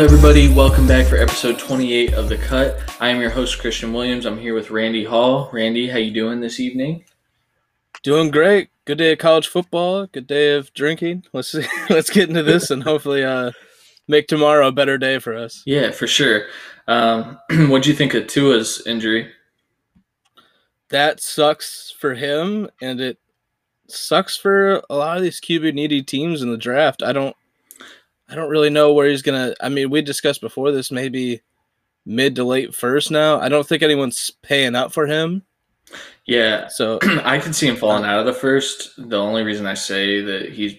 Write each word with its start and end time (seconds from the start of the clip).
Up, 0.00 0.04
everybody? 0.04 0.48
Welcome 0.48 0.86
back 0.86 1.06
for 1.08 1.16
episode 1.16 1.58
28 1.58 2.14
of 2.14 2.30
The 2.30 2.38
Cut. 2.38 2.80
I 3.02 3.10
am 3.10 3.20
your 3.20 3.28
host, 3.28 3.58
Christian 3.58 3.92
Williams. 3.92 4.24
I'm 4.24 4.38
here 4.38 4.54
with 4.54 4.70
Randy 4.70 5.04
Hall. 5.04 5.50
Randy, 5.52 5.90
how 5.90 5.98
you 5.98 6.10
doing 6.10 6.40
this 6.40 6.58
evening? 6.58 7.04
Doing 8.02 8.30
great. 8.30 8.70
Good 8.86 8.96
day 8.96 9.12
of 9.12 9.18
college 9.18 9.48
football. 9.48 10.06
Good 10.06 10.26
day 10.26 10.54
of 10.54 10.72
drinking. 10.72 11.24
Let's 11.34 11.52
see. 11.52 11.66
Let's 11.90 12.08
get 12.08 12.30
into 12.30 12.42
this 12.42 12.70
and 12.70 12.82
hopefully 12.82 13.22
uh, 13.22 13.50
make 14.08 14.26
tomorrow 14.26 14.68
a 14.68 14.72
better 14.72 14.96
day 14.96 15.18
for 15.18 15.36
us. 15.36 15.62
Yeah, 15.66 15.90
for 15.90 16.06
sure. 16.06 16.46
Um, 16.88 17.38
what 17.68 17.82
do 17.82 17.90
you 17.90 17.94
think 17.94 18.14
of 18.14 18.26
Tua's 18.26 18.82
injury? 18.86 19.30
That 20.88 21.20
sucks 21.20 21.90
for 21.90 22.14
him, 22.14 22.70
and 22.80 23.02
it 23.02 23.18
sucks 23.86 24.34
for 24.34 24.82
a 24.88 24.96
lot 24.96 25.18
of 25.18 25.22
these 25.22 25.42
QB 25.42 25.74
needy 25.74 26.02
teams 26.02 26.40
in 26.40 26.50
the 26.50 26.56
draft. 26.56 27.02
I 27.02 27.12
don't 27.12 27.36
I 28.30 28.34
don't 28.34 28.50
really 28.50 28.70
know 28.70 28.92
where 28.92 29.08
he's 29.08 29.22
gonna. 29.22 29.54
I 29.60 29.68
mean, 29.68 29.90
we 29.90 30.02
discussed 30.02 30.40
before 30.40 30.70
this 30.70 30.90
maybe 30.90 31.42
mid 32.06 32.36
to 32.36 32.44
late 32.44 32.74
first. 32.74 33.10
Now 33.10 33.40
I 33.40 33.48
don't 33.48 33.66
think 33.66 33.82
anyone's 33.82 34.30
paying 34.42 34.74
up 34.74 34.92
for 34.92 35.06
him. 35.06 35.42
Yeah, 36.26 36.68
So 36.70 36.98
I 37.24 37.38
could 37.38 37.54
see 37.54 37.66
him 37.66 37.76
falling 37.76 38.04
out 38.04 38.20
of 38.20 38.26
the 38.26 38.32
first. 38.32 38.92
The 38.96 39.18
only 39.18 39.42
reason 39.42 39.66
I 39.66 39.74
say 39.74 40.20
that 40.20 40.52
he's 40.52 40.76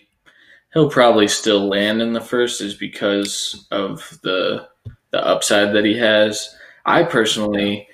he'll 0.73 0.89
probably 0.89 1.27
still 1.27 1.67
land 1.67 2.01
in 2.01 2.13
the 2.13 2.21
first 2.21 2.61
is 2.61 2.73
because 2.73 3.67
of 3.71 4.17
the 4.23 4.67
the 5.11 5.25
upside 5.25 5.73
that 5.73 5.85
he 5.85 5.97
has. 5.97 6.55
I 6.85 7.03
personally 7.03 7.87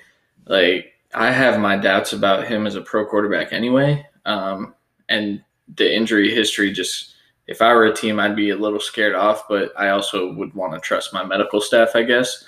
like 0.46 0.92
I 1.14 1.30
have 1.32 1.60
my 1.60 1.76
doubts 1.76 2.12
about 2.12 2.46
him 2.46 2.66
as 2.66 2.76
a 2.76 2.80
pro 2.80 3.04
quarterback 3.04 3.52
anyway. 3.52 4.06
Um, 4.24 4.74
and 5.08 5.42
the 5.76 5.94
injury 5.94 6.32
history 6.32 6.72
just 6.72 7.14
if 7.48 7.62
I 7.62 7.72
were 7.74 7.86
a 7.86 7.94
team, 7.94 8.20
I'd 8.20 8.36
be 8.36 8.50
a 8.50 8.56
little 8.56 8.78
scared 8.78 9.14
off, 9.14 9.48
but 9.48 9.72
I 9.76 9.88
also 9.88 10.32
would 10.34 10.54
want 10.54 10.74
to 10.74 10.80
trust 10.80 11.14
my 11.14 11.24
medical 11.24 11.62
staff, 11.62 11.96
I 11.96 12.02
guess. 12.02 12.44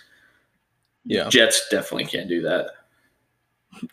yeah, 1.07 1.29
Jets 1.31 1.69
definitely 1.71 2.05
can't 2.05 2.29
do 2.29 2.43
that. 2.43 2.67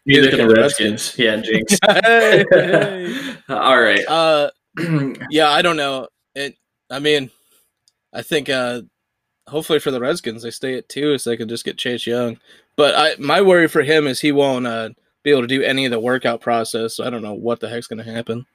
Neither 0.06 0.24
Neither 0.24 0.38
can 0.38 0.48
the 0.50 0.56
Redskins. 0.56 1.18
Yeah, 1.18 1.38
jinx. 1.38 1.78
Hey, 2.04 2.46
hey. 2.52 3.36
All 3.50 3.80
right. 3.80 4.06
uh, 4.06 4.52
yeah, 5.32 5.50
I 5.50 5.62
don't 5.62 5.78
know. 5.78 6.10
It. 6.36 6.56
I 6.90 7.00
mean, 7.00 7.32
I 8.14 8.22
think 8.22 8.50
uh, 8.50 8.82
hopefully 9.48 9.80
for 9.80 9.92
the 9.92 10.02
Redskins 10.02 10.44
they 10.44 10.52
stay 10.52 10.78
at 10.78 10.90
two 10.90 11.18
so 11.18 11.30
they 11.30 11.38
can 11.38 11.48
just 11.48 11.64
get 11.64 11.78
Chase 11.78 12.06
Young. 12.06 12.38
But 12.76 12.96
I 12.96 13.16
my 13.18 13.42
worry 13.42 13.70
for 13.70 13.82
him 13.82 14.08
is 14.08 14.20
he 14.20 14.34
won't 14.34 14.68
uh, 14.68 14.90
be 15.24 15.32
able 15.32 15.42
to 15.42 15.48
do 15.48 15.64
any 15.64 15.86
of 15.86 15.92
the 15.92 16.00
workout 16.02 16.42
process. 16.42 16.96
So 16.96 17.06
I 17.06 17.10
don't 17.10 17.24
know 17.24 17.34
what 17.34 17.62
the 17.62 17.70
heck's 17.70 17.88
gonna 17.88 18.04
happen. 18.04 18.46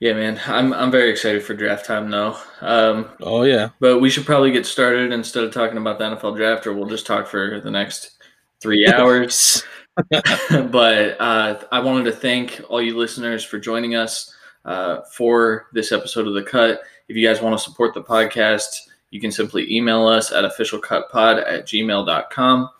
Yeah, 0.00 0.12
man. 0.12 0.40
I'm 0.46 0.72
I'm 0.72 0.90
very 0.90 1.10
excited 1.10 1.42
for 1.42 1.54
draft 1.54 1.86
time 1.86 2.10
though. 2.10 2.36
Um, 2.60 3.10
Oh 3.20 3.42
yeah, 3.42 3.70
but 3.80 4.00
we 4.00 4.10
should 4.10 4.26
probably 4.26 4.50
get 4.50 4.66
started 4.66 5.12
instead 5.12 5.44
of 5.44 5.52
talking 5.52 5.78
about 5.78 5.98
the 5.98 6.04
NFL 6.04 6.36
draft, 6.36 6.66
or 6.66 6.74
we'll 6.74 6.88
just 6.88 7.06
talk 7.06 7.26
for 7.26 7.60
the 7.60 7.70
next 7.70 8.18
three 8.60 8.86
hours. 8.92 9.62
but 10.10 11.20
uh, 11.20 11.58
I 11.72 11.80
wanted 11.80 12.04
to 12.04 12.12
thank 12.12 12.60
all 12.68 12.82
you 12.82 12.96
listeners 12.96 13.42
for 13.42 13.58
joining 13.58 13.94
us 13.94 14.34
uh, 14.66 15.00
for 15.12 15.68
this 15.72 15.92
episode 15.92 16.26
of 16.26 16.34
The 16.34 16.42
Cut. 16.42 16.82
If 17.08 17.16
you 17.16 17.26
guys 17.26 17.40
want 17.40 17.58
to 17.58 17.64
support 17.64 17.94
the 17.94 18.02
podcast, 18.02 18.88
you 19.10 19.20
can 19.20 19.32
simply 19.32 19.74
email 19.74 20.06
us 20.06 20.32
at 20.32 20.44
officialcutpod 20.44 21.46
at 21.46 21.66
gmail.com. 21.66 22.70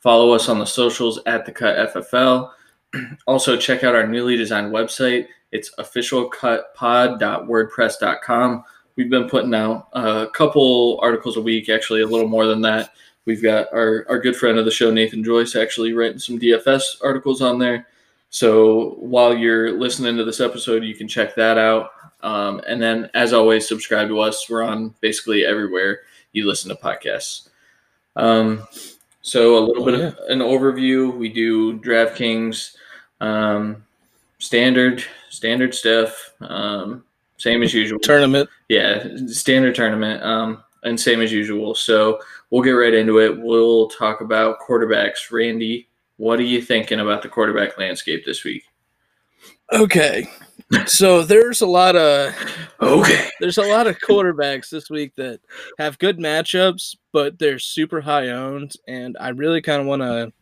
Follow 0.00 0.32
us 0.32 0.48
on 0.50 0.58
the 0.58 0.66
socials 0.66 1.18
at 1.24 1.46
The 1.46 1.52
Cut 1.52 1.94
FFL. 1.94 2.50
Also, 3.26 3.56
check 3.56 3.84
out 3.84 3.94
our 3.94 4.06
newly 4.06 4.36
designed 4.36 4.72
website. 4.72 5.28
It's 5.52 5.70
officialcutpod.wordpress.com. 5.78 8.64
We've 8.96 9.10
been 9.10 9.28
putting 9.28 9.54
out 9.54 9.88
a 9.92 10.26
couple 10.32 10.98
articles 11.02 11.36
a 11.36 11.42
week, 11.42 11.68
actually, 11.68 12.02
a 12.02 12.06
little 12.06 12.28
more 12.28 12.46
than 12.46 12.62
that. 12.62 12.90
We've 13.26 13.42
got 13.42 13.72
our, 13.72 14.06
our 14.08 14.18
good 14.18 14.36
friend 14.36 14.58
of 14.58 14.64
the 14.64 14.70
show, 14.70 14.90
Nathan 14.90 15.22
Joyce, 15.22 15.56
actually 15.56 15.92
writing 15.92 16.18
some 16.18 16.38
DFS 16.38 16.82
articles 17.02 17.42
on 17.42 17.58
there. 17.58 17.86
So 18.30 18.96
while 19.00 19.36
you're 19.36 19.78
listening 19.78 20.16
to 20.16 20.24
this 20.24 20.40
episode, 20.40 20.84
you 20.84 20.94
can 20.94 21.08
check 21.08 21.34
that 21.34 21.58
out. 21.58 21.90
Um, 22.22 22.60
and 22.66 22.80
then, 22.80 23.10
as 23.14 23.32
always, 23.32 23.68
subscribe 23.68 24.08
to 24.08 24.20
us. 24.20 24.48
We're 24.48 24.62
on 24.62 24.94
basically 25.00 25.44
everywhere 25.44 26.00
you 26.32 26.46
listen 26.46 26.70
to 26.70 26.76
podcasts. 26.76 27.48
Um, 28.14 28.66
so 29.26 29.58
a 29.58 29.60
little 29.66 29.82
Oh, 29.82 29.86
bit 29.86 30.00
of 30.00 30.18
an 30.28 30.38
overview. 30.38 31.12
We 31.18 31.28
do 31.28 31.80
DraftKings, 31.80 32.76
um, 33.20 33.84
standard 34.38 35.04
standard 35.30 35.74
stuff, 35.74 36.32
um, 36.40 37.04
same 37.36 37.62
as 37.64 37.74
usual. 37.74 37.98
tournament. 37.98 38.48
Yeah, 38.68 39.04
standard 39.26 39.74
tournament, 39.74 40.22
um, 40.22 40.62
and 40.84 40.98
same 40.98 41.20
as 41.20 41.32
usual. 41.32 41.74
So 41.74 42.20
we'll 42.50 42.62
get 42.62 42.70
right 42.70 42.94
into 42.94 43.18
it. 43.18 43.36
We'll 43.36 43.88
talk 43.88 44.20
about 44.20 44.58
quarterbacks. 44.60 45.30
Randy, 45.32 45.88
what 46.18 46.38
are 46.38 46.44
you 46.44 46.62
thinking 46.62 47.00
about 47.00 47.22
the 47.22 47.28
quarterback 47.28 47.76
landscape 47.78 48.24
this 48.24 48.44
week? 48.44 48.62
Okay, 49.72 50.28
so 50.86 51.22
there's 51.22 51.60
a 51.60 51.66
lot 51.66 51.94
of 51.96 52.34
Okay. 52.80 53.28
there's 53.40 53.58
a 53.58 53.62
lot 53.62 53.86
of 53.86 53.98
quarterbacks 54.00 54.68
this 54.68 54.90
week 54.90 55.14
that 55.16 55.40
have 55.78 55.98
good 55.98 56.18
matchups, 56.18 56.96
but 57.12 57.38
they're 57.38 57.58
super 57.58 58.00
high 58.00 58.28
owned, 58.30 58.72
and 58.88 59.16
I 59.20 59.28
really 59.30 59.62
kind 59.62 59.80
of 59.80 59.86
want 59.86 60.02
to 60.02 60.32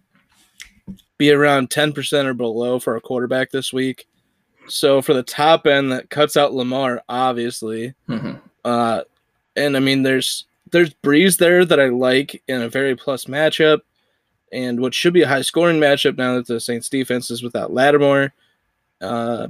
be 1.18 1.30
around 1.30 1.70
ten 1.70 1.92
percent 1.92 2.26
or 2.26 2.34
below 2.34 2.78
for 2.78 2.96
a 2.96 3.00
quarterback 3.00 3.50
this 3.50 3.72
week. 3.72 4.06
So 4.66 5.02
for 5.02 5.12
the 5.12 5.22
top 5.22 5.66
end, 5.66 5.92
that 5.92 6.08
cuts 6.10 6.36
out 6.38 6.54
Lamar, 6.54 7.02
obviously. 7.08 7.94
Mhm. 8.08 8.40
Uh, 8.64 9.02
and 9.56 9.76
I 9.76 9.80
mean, 9.80 10.02
there's 10.02 10.46
there's 10.72 10.94
Brees 11.04 11.36
there 11.36 11.64
that 11.66 11.78
I 11.78 11.88
like 11.88 12.42
in 12.48 12.62
a 12.62 12.68
very 12.68 12.96
plus 12.96 13.26
matchup, 13.26 13.80
and 14.52 14.80
what 14.80 14.94
should 14.94 15.12
be 15.12 15.22
a 15.22 15.28
high 15.28 15.42
scoring 15.42 15.78
matchup 15.78 16.16
now 16.16 16.34
that 16.36 16.46
the 16.46 16.58
Saints 16.58 16.88
defense 16.88 17.30
is 17.30 17.42
without 17.42 17.72
Lattimore. 17.72 18.32
Uh, 19.00 19.48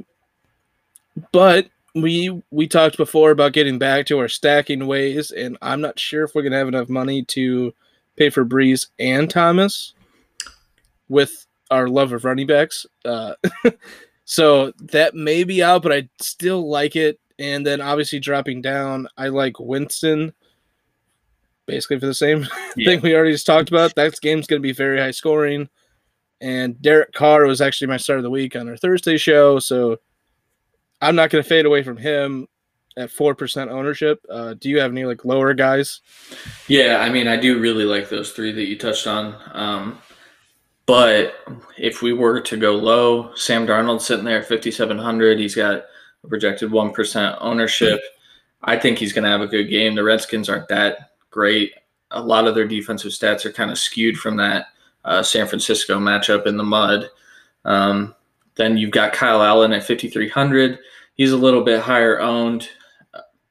but 1.32 1.68
we 1.94 2.42
we 2.50 2.66
talked 2.66 2.96
before 2.96 3.30
about 3.30 3.52
getting 3.52 3.78
back 3.78 4.06
to 4.06 4.18
our 4.18 4.28
stacking 4.28 4.86
ways, 4.86 5.30
and 5.30 5.56
I'm 5.62 5.80
not 5.80 5.98
sure 5.98 6.24
if 6.24 6.34
we're 6.34 6.42
gonna 6.42 6.58
have 6.58 6.68
enough 6.68 6.88
money 6.88 7.22
to 7.26 7.72
pay 8.16 8.30
for 8.30 8.44
Brees 8.44 8.88
and 8.98 9.30
Thomas 9.30 9.94
with 11.08 11.46
our 11.70 11.88
love 11.88 12.12
of 12.12 12.24
running 12.24 12.46
backs. 12.46 12.86
Uh, 13.04 13.34
so 14.24 14.72
that 14.80 15.14
may 15.14 15.44
be 15.44 15.62
out, 15.62 15.82
but 15.82 15.92
I 15.92 16.08
still 16.20 16.68
like 16.68 16.96
it. 16.96 17.18
And 17.38 17.66
then 17.66 17.80
obviously 17.80 18.20
dropping 18.20 18.62
down, 18.62 19.08
I 19.16 19.28
like 19.28 19.58
Winston. 19.58 20.32
Basically 21.66 21.98
for 21.98 22.06
the 22.06 22.14
same 22.14 22.46
Yeah. 22.76 22.90
thing 22.90 23.00
we 23.00 23.14
already 23.14 23.32
just 23.32 23.46
talked 23.46 23.70
about. 23.70 23.94
That 23.96 24.20
game's 24.20 24.46
going 24.46 24.60
to 24.60 24.66
be 24.66 24.72
very 24.72 24.98
high 25.00 25.10
scoring. 25.10 25.68
And 26.40 26.80
Derek 26.80 27.12
Carr 27.12 27.46
was 27.46 27.60
actually 27.60 27.88
my 27.88 27.96
start 27.96 28.18
of 28.18 28.22
the 28.22 28.30
week 28.30 28.54
on 28.54 28.68
our 28.68 28.76
Thursday 28.76 29.16
show, 29.16 29.58
so 29.58 29.96
I'm 31.04 31.14
not 31.14 31.30
going 31.30 31.42
to 31.42 31.48
fade 31.48 31.66
away 31.66 31.82
from 31.82 31.96
him 31.96 32.48
at 32.96 33.10
four 33.10 33.34
percent 33.34 33.70
ownership. 33.70 34.24
Uh, 34.30 34.54
do 34.54 34.68
you 34.68 34.80
have 34.80 34.90
any 34.90 35.04
like 35.04 35.24
lower 35.24 35.54
guys? 35.54 36.00
Yeah, 36.68 36.98
I 37.00 37.10
mean, 37.10 37.28
I 37.28 37.36
do 37.36 37.60
really 37.60 37.84
like 37.84 38.08
those 38.08 38.32
three 38.32 38.52
that 38.52 38.64
you 38.64 38.78
touched 38.78 39.06
on. 39.06 39.36
Um, 39.52 39.98
but 40.86 41.34
if 41.78 42.02
we 42.02 42.12
were 42.12 42.40
to 42.40 42.56
go 42.56 42.74
low, 42.74 43.34
Sam 43.34 43.66
Darnold's 43.66 44.06
sitting 44.06 44.24
there 44.24 44.40
at 44.40 44.48
5,700. 44.48 45.38
He's 45.38 45.54
got 45.54 45.84
a 46.24 46.28
projected 46.28 46.70
1% 46.70 47.38
ownership. 47.40 48.00
I 48.62 48.78
think 48.78 48.98
he's 48.98 49.12
going 49.12 49.24
to 49.24 49.30
have 49.30 49.40
a 49.40 49.46
good 49.46 49.64
game. 49.64 49.94
The 49.94 50.04
Redskins 50.04 50.48
aren't 50.48 50.68
that 50.68 51.12
great. 51.30 51.72
A 52.10 52.20
lot 52.20 52.46
of 52.46 52.54
their 52.54 52.66
defensive 52.66 53.12
stats 53.12 53.44
are 53.44 53.52
kind 53.52 53.70
of 53.70 53.78
skewed 53.78 54.16
from 54.16 54.36
that 54.36 54.66
uh, 55.04 55.22
San 55.22 55.46
Francisco 55.46 55.98
matchup 55.98 56.46
in 56.46 56.56
the 56.56 56.64
mud. 56.64 57.08
Um, 57.64 58.14
then 58.56 58.76
you've 58.76 58.90
got 58.90 59.12
Kyle 59.12 59.42
Allen 59.42 59.72
at 59.72 59.84
5,300. 59.84 60.78
He's 61.14 61.32
a 61.32 61.36
little 61.36 61.62
bit 61.62 61.80
higher 61.80 62.20
owned, 62.20 62.68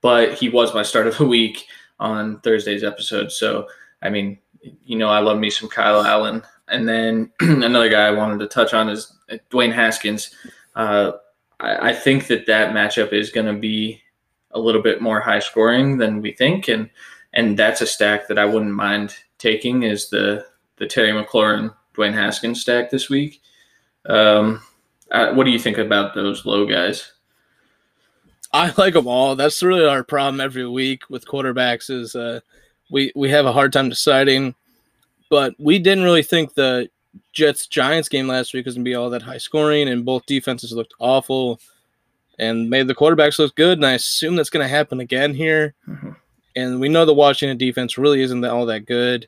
but 0.01 0.33
he 0.33 0.49
was 0.49 0.73
my 0.73 0.83
start 0.83 1.07
of 1.07 1.17
the 1.17 1.25
week 1.25 1.65
on 1.99 2.39
Thursday's 2.41 2.83
episode. 2.83 3.31
So, 3.31 3.67
I 4.01 4.09
mean, 4.09 4.37
you 4.85 4.97
know, 4.97 5.09
I 5.09 5.19
love 5.19 5.39
me 5.39 5.49
some 5.49 5.69
Kyle 5.69 6.03
Allen. 6.03 6.43
And 6.67 6.87
then 6.87 7.31
another 7.39 7.89
guy 7.89 8.07
I 8.07 8.11
wanted 8.11 8.39
to 8.39 8.47
touch 8.47 8.73
on 8.73 8.89
is 8.89 9.13
Dwayne 9.51 9.73
Haskins. 9.73 10.35
Uh, 10.75 11.13
I, 11.59 11.89
I 11.89 11.93
think 11.93 12.27
that 12.27 12.45
that 12.47 12.73
matchup 12.73 13.13
is 13.13 13.29
going 13.29 13.47
to 13.47 13.59
be 13.59 14.01
a 14.51 14.59
little 14.59 14.81
bit 14.81 15.01
more 15.01 15.19
high 15.19 15.39
scoring 15.39 15.97
than 15.97 16.21
we 16.21 16.31
think, 16.31 16.67
and 16.67 16.89
and 17.33 17.57
that's 17.57 17.81
a 17.81 17.87
stack 17.87 18.27
that 18.27 18.37
I 18.37 18.45
wouldn't 18.45 18.73
mind 18.73 19.15
taking 19.39 19.83
is 19.83 20.09
the 20.09 20.45
the 20.77 20.85
Terry 20.85 21.11
McLaurin 21.11 21.73
Dwayne 21.95 22.13
Haskins 22.13 22.61
stack 22.61 22.89
this 22.89 23.09
week. 23.09 23.41
Um, 24.05 24.61
uh, 25.13 25.33
what 25.33 25.45
do 25.45 25.51
you 25.51 25.59
think 25.59 25.77
about 25.77 26.13
those 26.15 26.45
low 26.45 26.65
guys? 26.65 27.11
I 28.51 28.71
like 28.77 28.93
them 28.93 29.07
all. 29.07 29.35
That's 29.35 29.63
really 29.63 29.85
our 29.85 30.03
problem 30.03 30.39
every 30.39 30.67
week 30.67 31.09
with 31.09 31.25
quarterbacks 31.25 31.89
is 31.89 32.15
uh, 32.15 32.39
we 32.91 33.11
we 33.15 33.29
have 33.29 33.45
a 33.45 33.51
hard 33.53 33.73
time 33.73 33.89
deciding. 33.89 34.55
But 35.29 35.55
we 35.57 35.79
didn't 35.79 36.03
really 36.03 36.21
think 36.21 36.53
the 36.53 36.89
Jets 37.31 37.65
Giants 37.65 38.09
game 38.09 38.27
last 38.27 38.53
week 38.53 38.65
was 38.65 38.75
gonna 38.75 38.83
be 38.83 38.93
all 38.95 39.09
that 39.09 39.23
high 39.23 39.39
scoring, 39.39 39.87
and 39.87 40.05
both 40.05 40.25
defenses 40.27 40.71
looked 40.71 40.93
awful, 40.99 41.59
and 42.37 42.69
made 42.69 42.87
the 42.87 42.95
quarterbacks 42.95 43.39
look 43.39 43.55
good. 43.55 43.79
And 43.79 43.85
I 43.85 43.93
assume 43.93 44.35
that's 44.35 44.51
gonna 44.51 44.67
happen 44.67 44.99
again 44.99 45.33
here. 45.33 45.73
Mhm. 45.87 46.15
and 46.55 46.79
we 46.79 46.87
know 46.87 47.03
the 47.03 47.13
Washington 47.15 47.57
defense 47.57 47.97
really 47.97 48.21
isn't 48.21 48.45
all 48.45 48.67
that 48.67 48.85
good. 48.85 49.27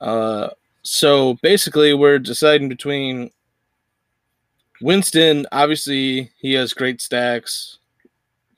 Uh, 0.00 0.48
so 0.82 1.34
basically, 1.42 1.92
we're 1.92 2.18
deciding 2.18 2.66
between 2.70 3.30
Winston. 4.80 5.46
Obviously, 5.52 6.30
he 6.38 6.54
has 6.54 6.72
great 6.72 7.00
stacks. 7.00 7.78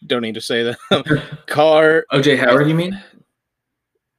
Don't 0.06 0.22
need 0.22 0.34
to 0.34 0.40
say 0.40 0.62
that. 0.62 1.32
Carr. 1.46 2.04
OJ 2.12 2.38
Howard, 2.38 2.68
you 2.68 2.74
mean? 2.74 3.00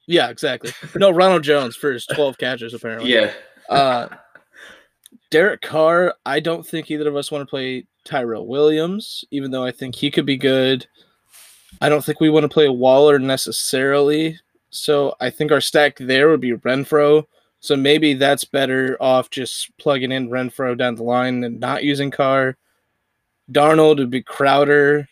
Yeah, 0.08 0.30
exactly. 0.30 0.72
No, 0.96 1.12
Ronald 1.12 1.44
Jones 1.44 1.76
for 1.76 1.92
his 1.92 2.06
12 2.06 2.38
catches, 2.38 2.74
apparently. 2.74 3.14
Yeah. 3.14 3.34
Uh, 3.70 4.08
Derek 5.32 5.62
Carr, 5.62 6.14
I 6.26 6.40
don't 6.40 6.66
think 6.66 6.92
either 6.92 7.08
of 7.08 7.16
us 7.16 7.32
want 7.32 7.42
to 7.42 7.50
play 7.50 7.86
Tyrell 8.04 8.48
Williams, 8.48 9.24
even 9.32 9.52
though 9.52 9.64
I 9.64 9.72
think 9.72 9.96
he 9.96 10.12
could 10.12 10.26
be 10.26 10.38
good. 10.38 10.86
I 11.82 11.90
don't 11.90 12.04
think 12.04 12.20
we 12.20 12.30
want 12.30 12.44
to 12.44 12.50
play 12.50 12.70
Waller 12.70 13.18
necessarily. 13.18 14.40
So 14.70 15.16
I 15.20 15.30
think 15.30 15.52
our 15.52 15.62
stack 15.62 15.98
there 15.98 16.30
would 16.30 16.42
be 16.42 16.54
Renfrow. 16.54 17.26
So 17.64 17.78
maybe 17.78 18.14
that's 18.14 18.44
better 18.44 18.98
off 19.00 19.30
just 19.30 19.72
plugging 19.78 20.12
in 20.12 20.28
Renfrow 20.28 20.78
down 20.78 20.96
the 20.96 21.04
line 21.04 21.46
and 21.46 21.62
not 21.62 21.86
using 21.86 22.12
Carr. 22.12 22.58
Darnold 23.50 24.00
would 24.00 24.10
be 24.10 24.22
Crowder. 24.22 25.08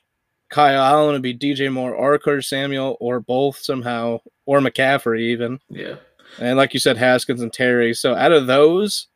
Kyle 0.49 0.83
Allen 0.83 1.13
would 1.13 1.21
be 1.21 1.33
DJ 1.33 1.71
Moore 1.71 1.95
or 1.95 2.19
Curtis 2.19 2.49
Samuel 2.49 2.97
or 2.99 3.21
both 3.21 3.57
somehow, 3.57 4.19
or 4.45 4.59
McCaffrey 4.59 5.21
even. 5.21 5.61
Yeah. 5.69 5.95
And 6.39 6.57
like 6.57 6.73
you 6.73 6.81
said, 6.81 6.97
Haskins 6.97 7.39
and 7.39 7.53
Terry. 7.53 7.93
So 7.93 8.15
out 8.15 8.33
of 8.33 8.47
those, 8.47 9.07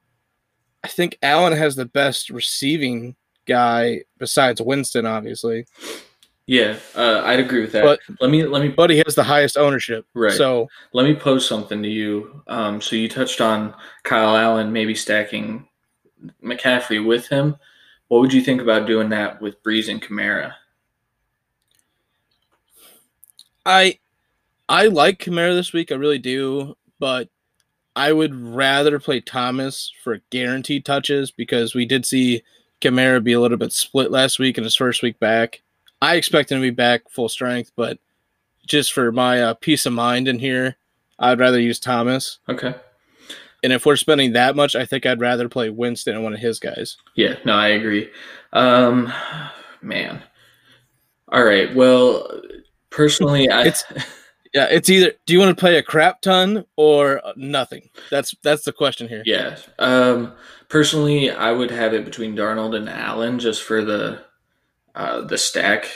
I 0.86 0.88
think 0.88 1.18
Allen 1.22 1.52
has 1.58 1.76
the 1.76 1.84
best 1.84 2.30
receiving 2.30 3.18
guy 3.46 4.04
besides 4.18 4.62
Winston, 4.62 5.06
obviously. 5.06 5.66
Yeah, 6.48 6.78
uh, 6.96 7.24
I'd 7.26 7.40
agree 7.40 7.62
with 7.62 7.72
that. 7.72 7.84
But- 7.84 8.00
let 8.22 8.30
me 8.30 8.46
let 8.46 8.62
me 8.62 8.70
But 8.70 8.92
he 8.92 8.98
has 9.06 9.16
the 9.16 9.24
highest 9.24 9.58
ownership. 9.58 10.06
Right. 10.14 10.32
So 10.32 10.68
let 10.94 11.04
me 11.04 11.16
pose 11.16 11.48
something 11.48 11.82
to 11.82 11.90
you. 11.90 12.44
Um, 12.48 12.82
so 12.82 12.96
you 12.96 13.10
touched 13.10 13.42
on 13.42 13.74
Kyle 14.04 14.36
Allen 14.38 14.72
maybe 14.72 14.94
stacking 14.94 15.68
McCaffrey 16.44 17.06
with 17.06 17.28
him. 17.28 17.56
What 18.10 18.22
would 18.22 18.34
you 18.34 18.42
think 18.42 18.62
about 18.62 18.86
doing 18.86 19.10
that 19.10 19.42
with 19.42 19.62
Brees 19.64 19.90
and 19.90 20.02
Kamara? 20.02 20.54
I 23.66 23.98
I 24.70 24.88
like 24.88 25.20
Kamara 25.20 25.56
this 25.56 25.74
week. 25.74 25.92
I 25.92 25.96
really 25.96 26.20
do. 26.20 26.76
But 27.00 27.30
I 27.96 28.12
would 28.14 28.36
rather 28.36 29.00
play 29.00 29.20
Thomas 29.22 29.92
for 30.04 30.22
guaranteed 30.30 30.86
touches 30.86 31.32
because 31.32 31.74
we 31.74 31.86
did 31.86 32.06
see 32.06 32.44
Kamara 32.82 33.24
be 33.24 33.34
a 33.34 33.40
little 33.40 33.58
bit 33.58 33.72
split 33.72 34.12
last 34.12 34.38
week 34.38 34.58
in 34.58 34.64
his 34.64 34.76
first 34.76 35.02
week 35.02 35.20
back. 35.20 35.62
I 36.02 36.16
expect 36.16 36.52
him 36.52 36.58
to 36.60 36.62
be 36.62 36.70
back 36.72 37.10
full 37.10 37.30
strength, 37.30 37.72
but 37.76 37.98
just 38.68 38.94
for 38.94 39.12
my 39.12 39.42
uh, 39.42 39.54
peace 39.56 39.86
of 39.86 39.94
mind 39.94 40.28
in 40.28 40.40
here, 40.40 40.76
I'd 41.20 41.40
rather 41.40 41.60
use 41.60 41.80
Thomas. 41.80 42.40
Okay. 42.50 42.76
And 43.64 43.74
if 43.74 43.86
we're 43.86 43.96
spending 43.96 44.34
that 44.34 44.56
much, 44.56 44.76
I 44.76 44.86
think 44.86 45.06
I'd 45.06 45.20
rather 45.22 45.50
play 45.50 45.70
Winston 45.70 46.14
and 46.16 46.24
one 46.24 46.34
of 46.34 46.40
his 46.40 46.60
guys. 46.60 46.98
Yeah, 47.16 47.36
no, 47.46 47.54
I 47.54 47.70
agree. 47.70 48.10
Um, 48.54 49.12
man. 49.82 50.22
All 51.32 51.44
right. 51.44 51.74
Well, 51.74 52.42
personally, 52.92 53.50
I 53.50 53.62
It's- 53.68 53.84
Yeah, 54.54 54.68
it's 54.72 54.90
either 54.90 55.12
do 55.26 55.34
you 55.34 55.40
want 55.40 55.50
to 55.58 55.60
play 55.60 55.76
a 55.78 55.84
crap 55.84 56.22
ton 56.22 56.64
or 56.78 57.22
nothing? 57.36 57.90
That's 58.10 58.34
that's 58.42 58.64
the 58.64 58.72
question 58.72 59.10
here. 59.10 59.22
yeah. 59.26 59.58
Um, 59.80 60.32
personally, 60.70 61.30
I 61.30 61.52
would 61.52 61.72
have 61.72 61.94
it 61.94 62.06
between 62.06 62.38
Darnold 62.38 62.74
and 62.74 62.88
Allen 62.88 63.38
just 63.38 63.64
for 63.64 63.84
the 63.84 64.22
uh, 64.96 65.22
the 65.22 65.38
stack 65.38 65.90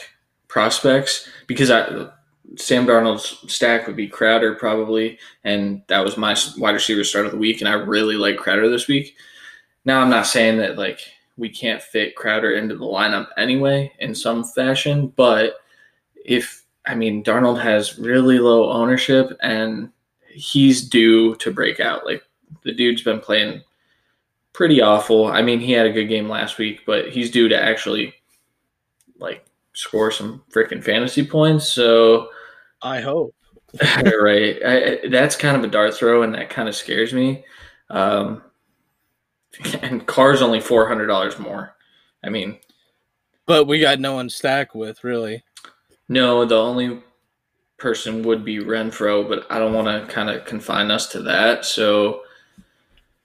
prospects 0.48 1.28
because 1.48 1.72
I 1.72 2.10
Sam 2.56 2.88
Darnold's 2.88 3.52
stack 3.52 3.86
would 3.86 3.96
be 3.96 4.08
Crowder 4.08 4.56
probably, 4.56 5.20
and 5.44 5.84
that 5.88 6.04
was 6.04 6.18
my 6.18 6.36
wide 6.58 6.74
receiver 6.74 7.04
start 7.04 7.26
of 7.26 7.32
the 7.32 7.38
week, 7.38 7.62
and 7.62 7.70
I 7.70 7.74
really 7.74 8.16
like 8.16 8.38
Crowder 8.38 8.70
this 8.70 8.88
week. 8.88 9.16
Now 9.86 10.02
I'm 10.02 10.10
not 10.10 10.28
saying 10.28 10.58
that 10.58 10.78
like 10.78 11.00
we 11.38 11.50
can't 11.50 11.82
fit 11.82 12.16
Crowder 12.16 12.54
into 12.54 12.76
the 12.76 12.86
lineup 12.86 13.28
anyway 13.38 13.92
in 14.00 14.16
some 14.16 14.44
fashion, 14.44 15.14
but 15.16 15.56
if 16.26 16.66
I 16.86 16.96
mean 16.96 17.24
Darnold 17.24 17.62
has 17.62 18.00
really 18.00 18.40
low 18.40 18.72
ownership 18.72 19.38
and 19.42 19.92
he's 20.28 20.88
due 20.88 21.36
to 21.36 21.52
break 21.52 21.80
out. 21.80 22.06
Like 22.06 22.24
the 22.64 22.74
dude's 22.74 23.04
been 23.04 23.20
playing 23.20 23.62
pretty 24.54 24.82
awful. 24.82 25.28
I 25.28 25.42
mean, 25.42 25.60
he 25.60 25.72
had 25.72 25.86
a 25.86 25.92
good 25.92 26.06
game 26.06 26.30
last 26.30 26.58
week, 26.58 26.82
but 26.86 27.10
he's 27.10 27.32
due 27.32 27.50
to 27.50 27.62
actually 27.62 28.14
like 29.20 29.46
score 29.74 30.12
some 30.12 30.44
freaking 30.54 30.84
fantasy 30.84 31.26
points. 31.26 31.70
So 31.70 32.30
I 32.82 33.02
hope. 33.02 33.36
right, 34.04 34.58
I, 34.66 35.08
that's 35.10 35.36
kind 35.36 35.56
of 35.56 35.64
a 35.64 35.68
dart 35.68 35.94
throw, 35.94 36.24
and 36.24 36.34
that 36.34 36.50
kind 36.50 36.68
of 36.68 36.76
scares 36.76 37.14
me. 37.14 37.44
Um, 37.92 38.42
and 39.82 40.06
Carr's 40.08 40.42
only 40.42 40.60
four 40.60 40.88
hundred 40.88 41.08
dollars 41.08 41.38
more. 41.38 41.76
I 42.24 42.30
mean, 42.30 42.58
But 43.46 43.66
we 43.66 43.80
got 43.80 44.00
no 44.00 44.14
one 44.16 44.30
stack 44.30 44.74
with, 44.76 45.04
really. 45.04 45.44
no, 46.08 46.46
the 46.46 46.58
only 46.58 47.02
person 47.78 48.24
would 48.24 48.44
be 48.44 48.58
Renfrow, 48.58 49.28
but 49.30 49.46
I 49.50 49.58
don't 49.60 49.74
want 49.74 49.88
to 49.88 50.12
kind 50.14 50.30
of 50.30 50.46
confine 50.46 50.92
us 50.92 51.08
to 51.10 51.22
that. 51.24 51.64
So 51.64 52.24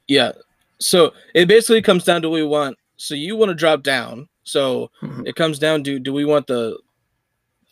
Yeah. 0.09 0.33
So 0.79 1.13
it 1.35 1.47
basically 1.49 1.83
comes 1.83 2.05
down 2.05 2.23
to 2.23 2.29
what 2.29 2.37
we 2.37 2.45
want. 2.45 2.77
So 2.97 3.15
you 3.15 3.35
want 3.37 3.49
to 3.51 3.55
drop 3.55 3.83
down. 3.83 4.29
So 4.45 4.91
Mhm. 5.03 5.27
it 5.27 5.37
comes 5.37 5.59
down 5.59 5.83
to 5.85 5.99
do 5.99 6.13
we 6.13 6.25
want 6.25 6.47
the 6.47 6.79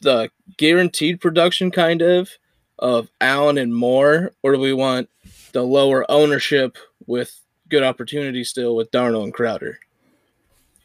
the 0.01 0.31
guaranteed 0.57 1.21
production 1.21 1.71
kind 1.71 2.03
of 2.03 2.31
of 2.79 3.09
Allen 3.21 3.59
and 3.59 3.75
Moore, 3.75 4.33
or 4.43 4.53
do 4.53 4.59
we 4.59 4.73
want 4.73 5.09
the 5.53 5.63
lower 5.63 6.11
ownership 6.11 6.77
with 7.07 7.39
good 7.69 7.83
opportunity 7.85 8.43
still 8.43 8.75
with 8.75 8.91
Darnold 8.91 9.25
and 9.25 9.35
Crowder? 9.35 9.79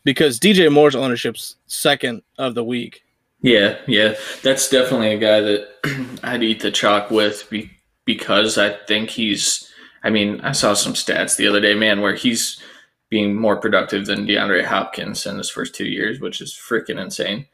Because 0.03 0.39
DJ 0.39 0.69
Moore's 0.71 0.95
ownership's 0.95 1.55
second 1.65 2.21
of 2.37 2.53
the 2.53 2.63
week. 2.63 3.03
Yeah, 3.41 3.77
yeah, 3.87 4.15
that's 4.43 4.69
definitely 4.69 5.13
a 5.13 5.17
guy 5.17 5.41
that 5.41 6.19
I'd 6.23 6.43
eat 6.43 6.61
the 6.61 6.71
chalk 6.71 7.09
with 7.11 7.49
be, 7.49 7.71
because 8.05 8.57
I 8.57 8.69
think 8.85 9.09
he's. 9.09 9.71
I 10.03 10.09
mean, 10.11 10.39
I 10.41 10.51
saw 10.51 10.73
some 10.75 10.93
stats 10.93 11.35
the 11.35 11.47
other 11.47 11.59
day, 11.59 11.73
man, 11.73 12.01
where 12.01 12.13
he's 12.15 12.61
being 13.09 13.35
more 13.35 13.55
productive 13.57 14.05
than 14.05 14.25
DeAndre 14.27 14.63
Hopkins 14.65 15.25
in 15.25 15.37
his 15.37 15.49
first 15.49 15.73
two 15.75 15.85
years, 15.87 16.19
which 16.19 16.41
is 16.41 16.53
freaking 16.53 17.01
insane. 17.01 17.45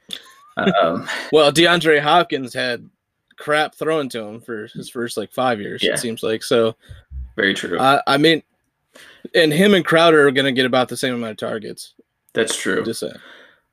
Um, 0.57 1.07
Well, 1.31 1.51
DeAndre 1.51 1.99
Hopkins 1.99 2.53
had 2.53 2.89
crap 3.37 3.75
thrown 3.75 4.09
to 4.09 4.21
him 4.23 4.41
for 4.41 4.67
his 4.67 4.89
first 4.89 5.17
like 5.17 5.31
five 5.31 5.59
years, 5.59 5.83
Yeah. 5.83 5.93
it 5.93 5.99
seems 5.99 6.23
like. 6.23 6.43
So 6.43 6.75
very 7.35 7.53
true. 7.53 7.79
I 7.79 8.01
I 8.07 8.17
mean, 8.17 8.41
and 9.33 9.51
him 9.53 9.73
and 9.73 9.83
Crowder 9.85 10.27
are 10.27 10.31
going 10.31 10.45
to 10.45 10.51
get 10.51 10.65
about 10.65 10.89
the 10.89 10.97
same 10.97 11.13
amount 11.15 11.31
of 11.31 11.37
targets. 11.49 11.93
that's 12.33 12.55
true. 12.57 12.83
Just 12.83 12.99
saying. 13.01 13.13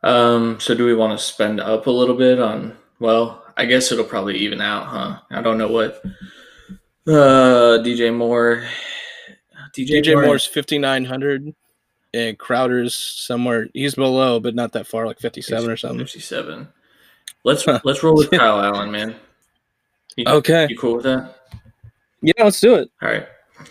Um, 0.03 0.59
so 0.61 0.75
do 0.75 0.87
we 0.87 0.95
want 0.95 1.19
to 1.19 1.23
spend 1.25 1.61
up 1.61 1.87
a 1.87 1.91
little 1.91 2.15
bit 2.17 2.41
on? 2.41 2.77
Well, 3.01 3.45
I 3.57 3.67
guess 3.67 3.93
it'll 3.93 4.05
probably 4.05 4.39
even 4.39 4.61
out, 4.63 4.87
huh? 4.87 5.19
I 5.31 5.43
don't 5.43 5.59
know 5.59 5.69
what. 5.69 6.03
Uh, 7.07 7.79
DJ 7.83 8.15
Moore. 8.15 8.65
DJ, 9.77 10.03
DJ 10.03 10.15
Moore. 10.15 10.25
Moore's 10.27 10.47
fifty 10.47 10.79
nine 10.79 11.05
hundred, 11.05 11.55
and 12.14 12.38
Crowder's 12.38 12.95
somewhere. 12.95 13.69
He's 13.75 13.95
below, 13.95 14.40
but 14.40 14.55
not 14.55 14.73
that 14.73 14.87
far, 14.87 15.07
like 15.07 15.19
fifty 15.19 15.43
seven 15.43 15.71
or 15.71 15.76
something. 15.76 15.99
Fifty-seven. 16.00 16.69
Let's 17.45 17.67
let's 17.85 18.02
roll 18.02 18.17
with 18.17 18.31
Kyle 18.33 18.61
Allen, 18.61 18.90
man. 18.90 19.17
You, 20.17 20.25
Okay. 20.26 20.67
you 20.69 20.76
cool 20.76 20.95
with 20.97 21.05
that? 21.05 21.37
Yeah, 22.23 22.33
let's 22.45 22.61
do 22.61 22.75
it. 22.75 22.90
All 23.00 23.09
right. 23.09 23.26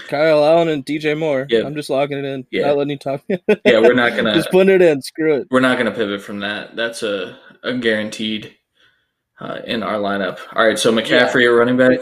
Kyle 0.08 0.44
Allen 0.46 0.70
and 0.70 0.86
DJ 0.86 1.18
Moore. 1.18 1.48
Yeah. 1.50 1.66
I'm 1.66 1.76
just 1.76 1.90
logging 1.90 2.18
it 2.20 2.26
in. 2.26 2.46
Yeah. 2.52 2.68
Not 2.68 2.78
letting 2.78 2.92
you 2.92 2.98
talk. 2.98 3.22
Yeah, 3.66 3.80
we're 3.80 3.94
not 3.94 4.16
gonna 4.16 4.34
just 4.36 4.52
put 4.52 4.70
it 4.70 4.82
in. 4.82 5.02
Screw 5.02 5.36
it. 5.36 5.48
we're 5.52 5.60
not 5.60 5.78
gonna 5.78 5.92
pivot 5.92 6.22
from 6.22 6.40
that. 6.40 6.76
That's 6.76 7.04
a 7.04 7.38
a 7.64 7.74
guaranteed 7.78 8.56
uh, 9.40 9.60
in 9.66 9.84
our 9.84 9.96
lineup. 10.00 10.40
All 10.54 10.66
right. 10.66 10.78
So 10.80 10.92
McCaffrey, 10.94 11.48
a 11.48 11.52
running 11.52 11.78
back. 11.78 12.00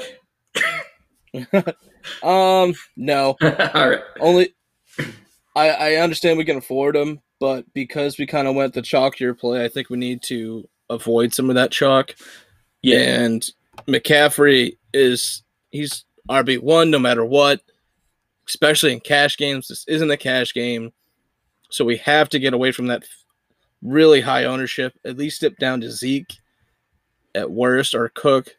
Um, 2.23 2.73
no. 2.95 3.35
All 3.41 3.89
right. 3.89 3.99
Only 4.19 4.53
I 5.57 5.69
I 5.69 5.95
understand 5.95 6.37
we 6.37 6.45
can 6.45 6.57
afford 6.57 6.95
them, 6.95 7.19
but 7.39 7.65
because 7.73 8.17
we 8.17 8.27
kind 8.27 8.47
of 8.47 8.55
went 8.55 8.73
the 8.73 8.81
chalkier 8.81 9.37
play, 9.37 9.65
I 9.65 9.67
think 9.67 9.89
we 9.89 9.97
need 9.97 10.21
to 10.23 10.67
avoid 10.89 11.33
some 11.33 11.49
of 11.49 11.55
that 11.55 11.71
chalk. 11.71 12.15
Yeah. 12.81 12.99
And 12.99 13.49
McCaffrey 13.87 14.77
is 14.93 15.43
he's 15.71 16.05
RB 16.29 16.59
one 16.61 16.91
no 16.91 16.99
matter 16.99 17.25
what, 17.25 17.61
especially 18.47 18.93
in 18.93 18.99
cash 18.99 19.37
games. 19.37 19.67
This 19.67 19.83
isn't 19.87 20.11
a 20.11 20.17
cash 20.17 20.53
game, 20.53 20.93
so 21.69 21.83
we 21.83 21.97
have 21.97 22.29
to 22.29 22.39
get 22.39 22.53
away 22.53 22.71
from 22.71 22.87
that 22.87 23.03
really 23.81 24.21
high 24.21 24.45
ownership. 24.45 24.93
At 25.05 25.17
least 25.17 25.41
dip 25.41 25.57
down 25.57 25.81
to 25.81 25.91
Zeke 25.91 26.33
at 27.33 27.49
worst 27.49 27.95
or 27.95 28.09
Cook. 28.09 28.55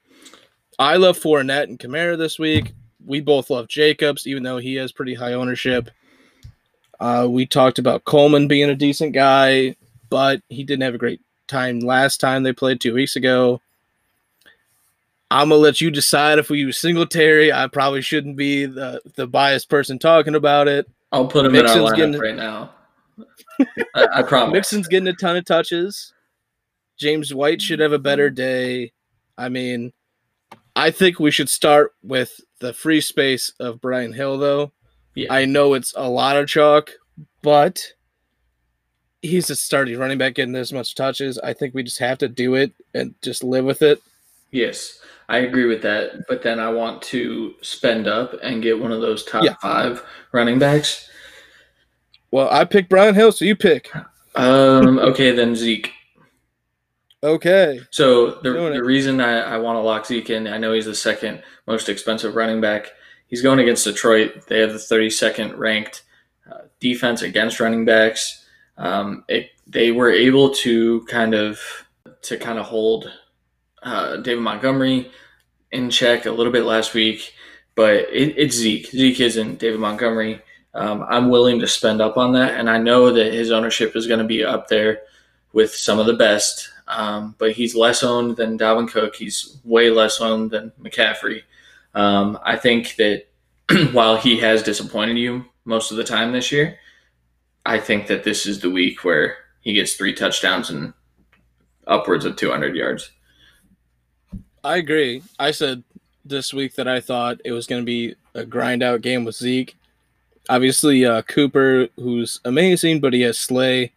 I 0.79 0.97
love 0.97 1.19
Fournette 1.19 1.65
and 1.65 1.79
Kamara 1.79 2.19
this 2.19 2.39
week. 2.39 2.73
We 3.05 3.21
both 3.21 3.51
love 3.51 3.69
Jacobs, 3.69 4.27
even 4.27 4.43
though 4.43 4.59
he 4.59 4.75
has 4.77 4.93
pretty 4.93 5.15
high 5.15 5.33
ownership. 5.33 5.91
Uh, 7.01 7.27
we 7.31 7.47
talked 7.47 7.79
about 7.79 8.05
Coleman 8.05 8.49
being 8.49 8.71
a 8.71 8.75
decent 8.75 9.13
guy, 9.13 9.77
but 10.11 10.43
he 10.49 10.65
didn't 10.65 10.83
have 10.83 10.95
a 10.95 10.99
great 10.99 11.21
time 11.47 11.81
last 11.81 12.19
time 12.19 12.43
they 12.43 12.53
played 12.53 12.81
two 12.81 12.95
weeks 12.95 13.17
ago. 13.17 13.61
I'm 15.31 15.51
gonna 15.51 15.61
let 15.61 15.81
you 15.81 15.91
decide 15.91 16.39
if 16.39 16.49
we 16.49 16.59
use 16.59 16.79
Singletary. 16.79 17.53
I 17.53 17.67
probably 17.67 18.01
shouldn't 18.01 18.37
be 18.37 18.65
the 18.65 19.01
the 19.15 19.27
biased 19.27 19.69
person 19.69 19.99
talking 19.99 20.35
about 20.35 20.69
it. 20.69 20.89
I'll 21.13 21.27
put 21.27 21.45
him 21.45 21.53
Mixon's 21.53 21.77
in 21.77 21.83
our 21.83 21.93
lineup 21.93 22.21
right 22.21 22.35
now. 22.37 22.71
I, 23.95 24.07
I 24.15 24.23
promise. 24.27 24.53
Mixon's 24.53 24.89
getting 24.89 25.09
a 25.09 25.13
ton 25.13 25.37
of 25.37 25.45
touches. 25.45 26.13
James 26.97 27.33
White 27.33 27.63
should 27.63 27.81
have 27.81 27.93
a 27.93 27.99
better 27.99 28.31
day. 28.31 28.93
I 29.37 29.49
mean, 29.49 29.93
I 30.75 30.91
think 30.91 31.21
we 31.21 31.31
should 31.31 31.49
start 31.49 31.93
with 32.03 32.41
the 32.61 32.73
free 32.73 33.01
space 33.01 33.53
of 33.61 33.81
Brian 33.81 34.13
Hill, 34.13 34.39
though. 34.39 34.73
Yeah. 35.15 35.33
I 35.33 35.45
know 35.45 35.75
it's 35.75 35.93
a 35.97 36.09
lot 36.09 36.37
of 36.37 36.47
chalk, 36.49 36.91
but 37.43 37.85
he's 39.23 39.51
a 39.51 39.57
starting 39.57 39.99
running 39.99 40.19
back 40.19 40.35
getting 40.35 40.53
this 40.53 40.73
much 40.73 40.95
touches. 40.95 41.39
I 41.39 41.53
think 41.53 41.75
we 41.75 41.83
just 41.83 41.99
have 41.99 42.19
to 42.19 42.29
do 42.29 42.55
it 42.55 42.73
and 42.95 43.15
just 43.23 43.43
live 43.43 43.65
with 43.65 43.83
it. 43.83 44.01
Yes, 44.51 45.01
I 45.29 45.39
agree 45.39 45.67
with 45.67 45.83
that. 45.83 46.27
But 46.29 46.43
then 46.43 46.61
I 46.61 46.71
want 46.71 47.03
to 47.03 47.55
spend 47.63 48.07
up 48.07 48.35
and 48.43 48.63
get 48.63 48.79
one 48.79 48.93
of 48.93 49.01
those 49.01 49.25
top 49.25 49.45
Yeah. 49.45 49.57
five 49.61 50.05
running 50.33 50.59
backs. 50.59 51.09
Well, 52.31 52.49
I 52.51 52.65
pick 52.65 52.89
Brian 52.89 53.15
Hill, 53.15 53.33
so 53.33 53.45
you 53.45 53.57
pick. 53.57 53.91
Um, 54.35 54.99
okay, 54.99 55.33
then 55.33 55.57
Zeke. 55.57 55.93
Okay. 57.23 57.81
So 57.91 58.33
the, 58.43 58.53
the 58.53 58.85
reason 58.85 59.21
I, 59.21 59.41
I 59.41 59.59
want 59.59 59.77
to 59.77 59.81
lock 59.81 60.07
Zeke 60.07 60.31
in, 60.31 60.47
I 60.47 60.59
know 60.59 60.73
he's 60.73 60.85
the 60.85 60.95
second 60.95 61.43
most 61.67 61.89
expensive 61.89 62.37
running 62.37 62.61
back. 62.61 62.93
He's 63.29 63.43
going 63.43 63.61
against 63.61 63.85
Detroit. 63.85 64.47
They 64.49 64.61
have 64.61 64.73
the 64.73 64.79
32nd 64.79 65.57
ranked 65.57 66.03
uh, 66.51 66.63
defense 66.81 67.23
against 67.23 67.61
running 67.61 67.85
backs. 67.85 68.45
Um, 68.77 69.25
it, 69.29 69.51
they 69.67 69.93
were 69.93 70.11
able 70.11 70.51
to 70.55 71.03
kind 71.05 71.35
of 71.35 71.61
to 72.23 72.37
kind 72.37 72.59
of 72.59 72.67
hold 72.67 73.11
uh, 73.83 74.17
David 74.17 74.43
Montgomery 74.43 75.11
in 75.71 75.91
check 75.91 76.27
a 76.27 76.31
little 76.31 76.53
bit 76.53 76.65
last 76.65 76.95
week, 76.95 77.33
but 77.75 77.95
it, 77.95 78.35
it's 78.37 78.57
Zeke. 78.57 78.87
Zeke 78.87 79.21
isn't 79.21 79.59
David 79.59 79.81
Montgomery. 79.81 80.41
Um, 80.75 81.05
I'm 81.09 81.29
willing 81.29 81.61
to 81.61 81.67
spend 81.67 82.01
up 82.01 82.17
on 82.17 82.33
that, 82.33 82.55
and 82.55 82.71
I 82.71 82.79
know 82.79 83.13
that 83.13 83.33
his 83.33 83.51
ownership 83.51 83.95
is 83.95 84.07
going 84.07 84.21
to 84.21 84.27
be 84.27 84.45
up 84.45 84.69
there 84.69 85.03
with 85.53 85.75
some 85.75 85.99
of 85.99 86.07
the 86.07 86.15
best. 86.15 86.71
Um, 86.87 87.35
but 87.39 87.53
he's 87.53 87.75
less 87.75 88.03
owned 88.03 88.37
than 88.37 88.59
Dalvin 88.59 88.89
Cook. 88.89 89.15
He's 89.15 89.59
way 89.65 89.91
less 89.91 90.21
owned 90.21 90.51
than 90.51 90.73
McCaffrey. 90.81 91.43
Um, 91.95 92.39
I 92.45 92.57
think 92.57 92.97
that 92.97 93.27
while 93.93 94.17
he 94.17 94.39
has 94.39 94.63
disappointed 94.63 95.19
you 95.19 95.45
most 95.65 95.91
of 95.91 95.97
the 95.97 96.05
time 96.05 96.33
this 96.33 96.53
year, 96.53 96.79
I 97.67 97.79
think 97.79 98.07
that 98.07 98.25
this 98.25 98.47
is 98.47 98.61
the 98.61 98.71
week 98.71 99.05
where 99.05 99.37
he 99.61 99.75
gets 99.75 99.95
three 99.95 100.15
touchdowns 100.15 100.71
and 100.71 100.93
upwards 101.87 102.25
of 102.25 102.37
200 102.37 102.75
yards. 102.77 103.11
I 104.65 104.77
agree. 104.77 105.23
I 105.39 105.51
said 105.51 105.83
this 106.25 106.53
week 106.53 106.75
that 106.75 106.89
I 106.89 107.01
thought 107.01 107.41
it 107.45 107.53
was 107.53 107.67
going 107.67 107.83
to 107.83 107.87
be 107.87 108.15
a 108.35 108.45
grind 108.45 108.83
out 108.83 109.03
game 109.03 109.25
with 109.25 109.37
Zeke. 109.37 109.77
Obviously, 110.49 111.05
uh, 111.05 111.23
Cooper, 111.23 111.89
who's 111.97 112.41
amazing, 112.45 113.01
but 113.01 113.13
he 113.13 113.23
has 113.23 113.39
Slay 113.39 113.93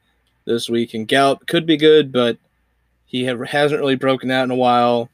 this 0.45 0.69
week, 0.69 0.93
and 0.93 1.07
Gallup 1.07 1.47
could 1.47 1.65
be 1.65 1.77
good, 1.77 2.11
but 2.11 2.37
he 3.05 3.25
have, 3.25 3.39
hasn't 3.41 3.79
really 3.79 3.95
broken 3.95 4.31
out 4.31 4.43
in 4.43 4.51
a 4.51 4.55
while. 4.55 5.09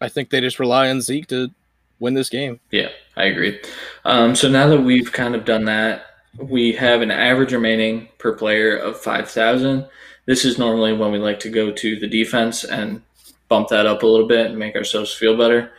I 0.00 0.08
think 0.08 0.30
they 0.30 0.40
just 0.40 0.60
rely 0.60 0.88
on 0.90 1.00
Zeke 1.00 1.26
to 1.28 1.50
win 2.00 2.14
this 2.14 2.28
game. 2.28 2.60
Yeah, 2.70 2.88
I 3.16 3.24
agree. 3.24 3.60
Um, 4.04 4.34
so 4.34 4.48
now 4.48 4.68
that 4.68 4.80
we've 4.80 5.12
kind 5.12 5.34
of 5.34 5.44
done 5.44 5.64
that, 5.66 6.06
we 6.38 6.72
have 6.72 7.02
an 7.02 7.10
average 7.10 7.52
remaining 7.52 8.08
per 8.18 8.32
player 8.32 8.76
of 8.76 9.00
5,000. 9.00 9.86
This 10.26 10.44
is 10.44 10.58
normally 10.58 10.92
when 10.92 11.10
we 11.10 11.18
like 11.18 11.40
to 11.40 11.50
go 11.50 11.72
to 11.72 11.98
the 11.98 12.06
defense 12.06 12.64
and 12.64 13.02
bump 13.48 13.68
that 13.68 13.86
up 13.86 14.02
a 14.02 14.06
little 14.06 14.28
bit 14.28 14.46
and 14.46 14.58
make 14.58 14.76
ourselves 14.76 15.12
feel 15.12 15.36
better. 15.36 15.72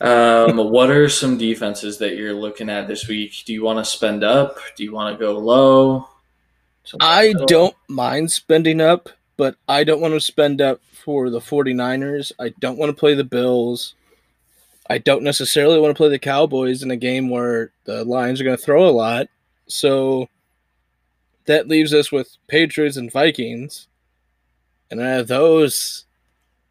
Um, 0.00 0.56
what 0.70 0.90
are 0.90 1.08
some 1.08 1.38
defenses 1.38 1.98
that 1.98 2.16
you're 2.16 2.32
looking 2.32 2.70
at 2.70 2.88
this 2.88 3.06
week? 3.06 3.42
Do 3.44 3.52
you 3.52 3.62
want 3.62 3.78
to 3.78 3.84
spend 3.84 4.24
up? 4.24 4.58
Do 4.76 4.84
you 4.84 4.92
want 4.92 5.16
to 5.16 5.24
go 5.24 5.38
low? 5.38 6.08
Something 6.84 7.06
I 7.06 7.28
middle? 7.28 7.46
don't 7.46 7.76
mind 7.88 8.32
spending 8.32 8.80
up, 8.80 9.10
but 9.36 9.56
I 9.68 9.84
don't 9.84 10.00
want 10.00 10.14
to 10.14 10.20
spend 10.20 10.60
up 10.60 10.80
for 10.90 11.30
the 11.30 11.40
49ers. 11.40 12.32
I 12.40 12.50
don't 12.60 12.78
want 12.78 12.90
to 12.90 12.98
play 12.98 13.14
the 13.14 13.24
Bills. 13.24 13.94
I 14.90 14.98
don't 14.98 15.22
necessarily 15.22 15.78
want 15.78 15.94
to 15.94 15.96
play 15.96 16.08
the 16.08 16.18
Cowboys 16.18 16.82
in 16.82 16.90
a 16.90 16.96
game 16.96 17.30
where 17.30 17.70
the 17.84 18.04
Lions 18.04 18.40
are 18.40 18.44
going 18.44 18.56
to 18.56 18.62
throw 18.62 18.88
a 18.88 18.90
lot. 18.90 19.28
So 19.68 20.28
that 21.46 21.68
leaves 21.68 21.94
us 21.94 22.10
with 22.10 22.36
Patriots 22.48 22.96
and 22.96 23.10
Vikings. 23.10 23.86
And 24.90 25.00
out 25.00 25.20
of 25.20 25.28
those, 25.28 26.06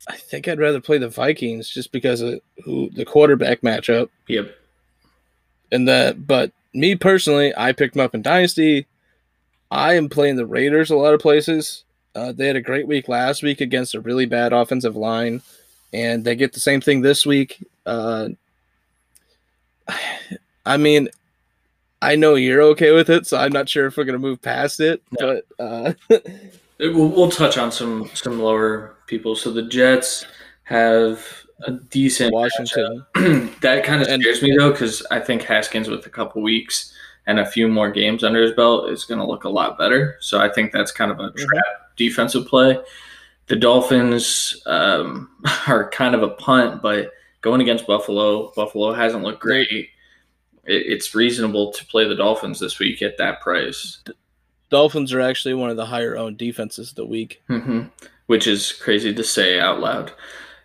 I 0.10 0.18
think 0.18 0.50
I'd 0.50 0.60
rather 0.60 0.82
play 0.82 0.98
the 0.98 1.08
Vikings 1.08 1.70
just 1.70 1.94
because 1.94 2.20
of 2.20 2.42
who 2.66 2.90
the 2.90 3.06
quarterback 3.06 3.62
matchup. 3.62 4.10
Yep. 4.28 4.54
And 5.72 5.88
that, 5.88 6.28
but 6.28 6.52
me 6.74 6.96
personally, 6.96 7.54
I 7.56 7.72
picked 7.72 7.94
them 7.94 8.04
up 8.04 8.14
in 8.14 8.22
Dynasty. 8.22 8.86
I 9.72 9.94
am 9.94 10.10
playing 10.10 10.36
the 10.36 10.46
Raiders 10.46 10.90
a 10.90 10.98
lot 10.98 11.14
of 11.14 11.22
places. 11.22 11.86
Uh, 12.16 12.34
they 12.34 12.48
had 12.48 12.58
a 12.58 12.62
great 12.62 12.86
week 12.86 13.08
last 13.08 13.44
week 13.44 13.62
against 13.62 13.96
a 13.96 14.02
really 14.02 14.26
bad 14.26 14.52
offensive 14.52 14.98
line, 14.98 15.42
and 15.94 16.24
they 16.24 16.36
get 16.36 16.54
the 16.54 16.60
same 16.60 16.82
thing 16.82 17.02
this 17.02 17.26
week. 17.26 17.64
Uh, 17.86 18.30
I 20.66 20.78
mean, 20.78 21.10
I 22.02 22.16
know 22.16 22.36
you're 22.36 22.62
okay 22.62 22.92
with 22.92 23.10
it, 23.10 23.28
so 23.28 23.38
I'm 23.38 23.52
not 23.52 23.68
sure 23.68 23.88
if 23.88 23.98
we're 23.98 24.04
gonna 24.06 24.20
move 24.20 24.42
past 24.42 24.80
it. 24.80 25.02
But 25.12 25.46
uh, 25.60 25.94
We'll, 26.82 27.10
we'll 27.10 27.30
touch 27.32 27.58
on 27.58 27.72
some 27.74 28.10
some 28.14 28.40
lower 28.40 28.96
people. 29.08 29.36
So 29.36 29.52
the 29.52 29.64
Jets 29.64 30.26
have 30.64 31.26
a 31.66 31.72
decent 31.72 32.34
Washington, 32.34 33.06
that 33.62 33.84
kind 33.84 34.02
of 34.02 34.08
And- 34.08 34.22
scares 34.22 34.42
me 34.42 34.56
though, 34.58 34.72
because 34.72 35.06
I 35.12 35.20
think 35.20 35.42
Haskins 35.44 35.90
with 35.90 36.06
a 36.06 36.10
couple 36.10 36.42
weeks 36.42 36.94
and 37.28 37.38
a 37.38 37.46
few 37.46 37.68
more 37.68 37.92
games 37.92 38.24
under 38.24 38.42
his 38.42 38.54
belt 38.54 38.90
is 38.90 39.04
going 39.04 39.20
to 39.20 39.26
look 39.28 39.44
a 39.44 39.50
lot 39.50 39.78
better. 39.78 40.16
So 40.22 40.40
I 40.40 40.48
think 40.48 40.72
that's 40.72 40.92
kind 40.94 41.12
of 41.12 41.20
a 41.20 41.32
trap 41.32 41.66
defensive 41.98 42.48
play. 42.48 42.80
The 43.50 43.56
Dolphins 43.56 44.62
um, 44.66 45.30
are 45.68 45.90
kind 45.90 46.16
of 46.16 46.24
a 46.24 46.30
punt, 46.30 46.82
but 46.82 47.12
going 47.42 47.62
against 47.62 47.86
Buffalo, 47.88 48.52
Buffalo 48.56 48.94
hasn't 48.94 49.24
looked 49.24 49.42
great. 49.42 49.70
It, 49.72 49.88
it's 50.66 51.14
reasonable 51.16 51.72
to 51.74 51.86
play 51.88 52.08
the 52.08 52.16
Dolphins 52.16 52.60
this 52.60 52.80
week 52.80 53.02
at 53.02 53.18
that 53.18 53.42
price, 53.42 54.02
Dolphins 54.70 55.12
are 55.14 55.20
actually 55.22 55.56
one 55.56 55.72
of 55.72 55.78
the 55.78 55.86
higher 55.88 56.16
owned 56.16 56.38
defenses 56.38 56.90
of 56.92 56.96
the 56.96 57.06
week. 57.06 57.42
hmm 57.48 57.84
which 58.28 58.46
is 58.46 58.72
crazy 58.72 59.12
to 59.12 59.24
say 59.24 59.60
out 59.60 59.80
loud. 59.80 60.12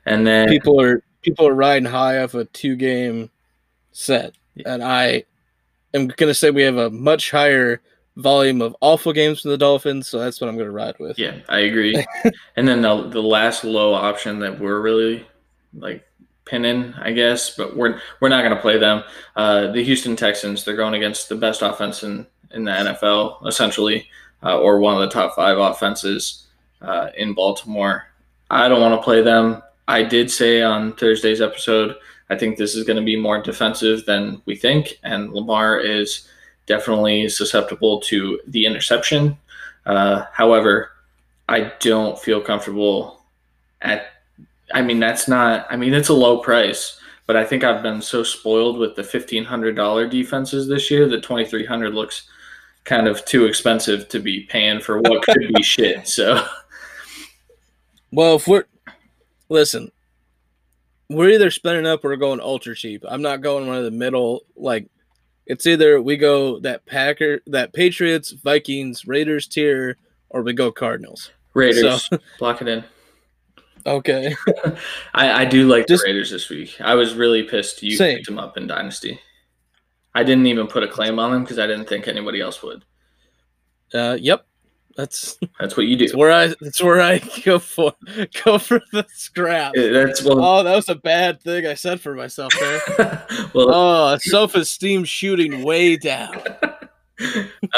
And 0.04 0.26
then 0.26 0.48
People 0.50 0.78
are 0.78 1.02
people 1.22 1.48
are 1.48 1.54
riding 1.54 1.86
high 1.88 2.18
off 2.18 2.34
a 2.34 2.44
two 2.44 2.76
game 2.76 3.30
set, 3.92 4.34
Yeah. 4.54 4.74
and 4.74 4.84
I 4.84 5.24
am 5.94 6.08
gonna 6.08 6.34
say 6.34 6.50
we 6.50 6.60
have 6.64 6.76
a 6.76 6.90
much 6.90 7.30
higher 7.30 7.80
volume 8.16 8.62
of 8.62 8.76
awful 8.80 9.12
games 9.12 9.40
from 9.40 9.50
the 9.50 9.58
Dolphins, 9.58 10.08
so 10.08 10.18
that's 10.18 10.40
what 10.40 10.48
I'm 10.48 10.56
gonna 10.56 10.70
ride 10.70 10.96
with. 10.98 11.18
Yeah, 11.18 11.40
I 11.48 11.60
agree. 11.60 12.04
and 12.56 12.66
then 12.66 12.82
the, 12.82 13.08
the 13.08 13.22
last 13.22 13.64
low 13.64 13.94
option 13.94 14.38
that 14.40 14.58
we're 14.58 14.80
really 14.80 15.26
like 15.74 16.06
pinning, 16.44 16.92
I 16.94 17.12
guess, 17.12 17.56
but 17.56 17.76
we're 17.76 18.00
we're 18.20 18.28
not 18.28 18.42
going 18.42 18.54
to 18.54 18.60
play 18.60 18.78
them. 18.78 19.02
Uh, 19.36 19.72
the 19.72 19.82
Houston 19.82 20.16
Texans, 20.16 20.64
they're 20.64 20.76
going 20.76 20.94
against 20.94 21.28
the 21.28 21.36
best 21.36 21.62
offense 21.62 22.02
in 22.02 22.26
in 22.52 22.64
the 22.64 22.70
NFL, 22.70 23.46
essentially, 23.46 24.08
uh, 24.42 24.58
or 24.58 24.78
one 24.78 24.94
of 24.94 25.00
the 25.00 25.12
top 25.12 25.34
five 25.34 25.58
offenses 25.58 26.46
uh, 26.80 27.08
in 27.16 27.34
Baltimore. 27.34 28.06
I 28.50 28.68
don't 28.68 28.80
want 28.80 28.98
to 28.98 29.04
play 29.04 29.22
them. 29.22 29.62
I 29.88 30.02
did 30.02 30.30
say 30.30 30.62
on 30.62 30.94
Thursday's 30.94 31.40
episode, 31.40 31.96
I 32.30 32.36
think 32.36 32.56
this 32.56 32.74
is 32.74 32.84
going 32.84 32.96
to 32.96 33.02
be 33.02 33.16
more 33.16 33.42
defensive 33.42 34.06
than 34.06 34.40
we 34.46 34.56
think, 34.56 34.98
and 35.02 35.32
Lamar 35.32 35.78
is 35.78 36.28
definitely 36.66 37.28
susceptible 37.28 38.00
to 38.00 38.40
the 38.46 38.66
interception. 38.66 39.36
Uh, 39.86 40.24
however, 40.32 40.90
I 41.48 41.72
don't 41.80 42.18
feel 42.18 42.40
comfortable 42.40 43.22
at. 43.82 44.06
I 44.72 44.82
mean, 44.82 44.98
that's 44.98 45.28
not. 45.28 45.66
I 45.70 45.76
mean, 45.76 45.92
it's 45.92 46.08
a 46.08 46.14
low 46.14 46.38
price, 46.38 46.98
but 47.26 47.36
I 47.36 47.44
think 47.44 47.64
I've 47.64 47.82
been 47.82 48.00
so 48.00 48.22
spoiled 48.22 48.78
with 48.78 48.96
the 48.96 49.04
fifteen 49.04 49.44
hundred 49.44 49.76
dollar 49.76 50.06
defenses 50.06 50.68
this 50.68 50.90
year 50.90 51.08
that 51.08 51.22
twenty 51.22 51.44
three 51.44 51.66
hundred 51.66 51.94
looks 51.94 52.28
kind 52.84 53.06
of 53.08 53.24
too 53.24 53.46
expensive 53.46 54.08
to 54.10 54.20
be 54.20 54.40
paying 54.40 54.80
for 54.80 55.00
what 55.00 55.22
could 55.22 55.52
be 55.54 55.62
shit. 55.62 56.06
So 56.08 56.44
Well, 58.10 58.36
if 58.36 58.46
we're 58.46 58.64
listen, 59.48 59.90
we're 61.10 61.30
either 61.30 61.50
spending 61.50 61.86
up 61.86 62.04
or 62.04 62.16
going 62.16 62.40
ultra 62.40 62.74
cheap. 62.74 63.04
I'm 63.08 63.22
not 63.22 63.40
going 63.40 63.66
one 63.66 63.76
of 63.76 63.84
the 63.84 63.90
middle. 63.90 64.44
Like 64.56 64.88
it's 65.46 65.66
either 65.66 66.00
we 66.00 66.16
go 66.16 66.58
that 66.60 66.86
Packer, 66.86 67.40
that 67.46 67.72
Patriots, 67.72 68.30
Vikings, 68.30 69.06
Raiders 69.06 69.46
tier, 69.46 69.96
or 70.30 70.42
we 70.42 70.52
go 70.52 70.72
Cardinals. 70.72 71.30
Raiders, 71.54 72.08
block 72.38 72.60
it 72.62 72.68
in. 72.68 72.84
Okay. 73.86 74.34
I, 75.14 75.42
I 75.42 75.44
do 75.44 75.68
like 75.68 75.86
Just- 75.86 76.02
the 76.02 76.08
Raiders 76.10 76.30
this 76.30 76.48
week. 76.48 76.80
I 76.80 76.94
was 76.94 77.14
really 77.14 77.42
pissed 77.42 77.82
you 77.82 77.96
Same. 77.96 78.16
picked 78.16 78.26
them 78.26 78.38
up 78.38 78.56
in 78.56 78.66
Dynasty. 78.66 79.20
I 80.14 80.22
didn't 80.22 80.46
even 80.46 80.66
put 80.68 80.82
a 80.84 80.88
claim 80.88 81.18
on 81.18 81.32
them 81.32 81.42
because 81.42 81.58
I 81.58 81.66
didn't 81.66 81.88
think 81.88 82.06
anybody 82.08 82.40
else 82.40 82.62
would. 82.62 82.84
Uh, 83.92 84.16
yep. 84.20 84.46
That's 84.96 85.38
That's 85.60 85.76
what 85.76 85.86
you 85.86 85.96
do. 85.96 86.04
that's 86.06 86.16
where 86.16 86.32
I 86.32 86.54
that's 86.60 86.82
where 86.82 87.00
I 87.00 87.18
go 87.44 87.58
for 87.58 87.92
go 88.44 88.58
for 88.58 88.80
the 88.92 89.04
scrap. 89.12 89.72
That's 89.74 90.22
well. 90.22 90.42
Oh, 90.44 90.62
that 90.62 90.74
was 90.74 90.88
a 90.88 90.94
bad 90.94 91.40
thing 91.40 91.66
I 91.66 91.74
said 91.74 92.00
for 92.00 92.14
myself 92.14 92.52
there. 92.58 92.80
well, 93.54 93.74
Oh, 93.74 94.18
self 94.20 94.54
esteem 94.54 95.04
shooting 95.04 95.62
way 95.62 95.96
down. 95.96 96.36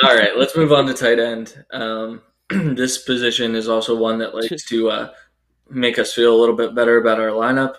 all 0.02 0.14
right. 0.16 0.36
Let's 0.36 0.56
move 0.56 0.72
on 0.72 0.86
to 0.86 0.94
tight 0.94 1.18
end. 1.18 1.64
Um, 1.70 2.22
this 2.50 2.98
position 2.98 3.54
is 3.54 3.68
also 3.68 3.96
one 3.96 4.18
that 4.18 4.34
likes 4.34 4.64
to 4.66 4.90
uh, 4.90 5.10
make 5.70 5.98
us 5.98 6.12
feel 6.14 6.34
a 6.34 6.38
little 6.38 6.54
bit 6.56 6.74
better 6.74 6.98
about 6.98 7.18
our 7.18 7.28
lineup 7.30 7.76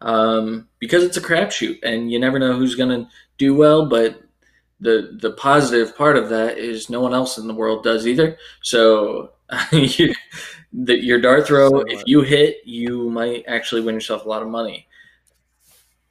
um, 0.00 0.68
because 0.78 1.02
it's 1.02 1.16
a 1.16 1.20
crapshoot, 1.20 1.78
and 1.82 2.10
you 2.10 2.18
never 2.18 2.38
know 2.38 2.54
who's 2.56 2.74
going 2.74 2.90
to 2.90 3.08
do 3.36 3.54
well. 3.54 3.86
But 3.88 4.22
the 4.80 5.16
the 5.20 5.32
positive 5.32 5.96
part 5.96 6.16
of 6.16 6.28
that 6.28 6.58
is 6.58 6.88
no 6.88 7.00
one 7.00 7.14
else 7.14 7.38
in 7.38 7.46
the 7.46 7.54
world 7.54 7.82
does 7.82 8.06
either. 8.06 8.38
So 8.62 9.32
you, 9.72 10.14
the, 10.72 11.02
your 11.02 11.20
dart 11.20 11.46
throw, 11.46 11.70
So 11.70 11.84
if 11.88 12.02
you 12.06 12.22
hit, 12.22 12.58
you 12.64 13.10
might 13.10 13.44
actually 13.48 13.80
win 13.80 13.94
yourself 13.94 14.24
a 14.24 14.28
lot 14.28 14.42
of 14.42 14.48
money. 14.48 14.86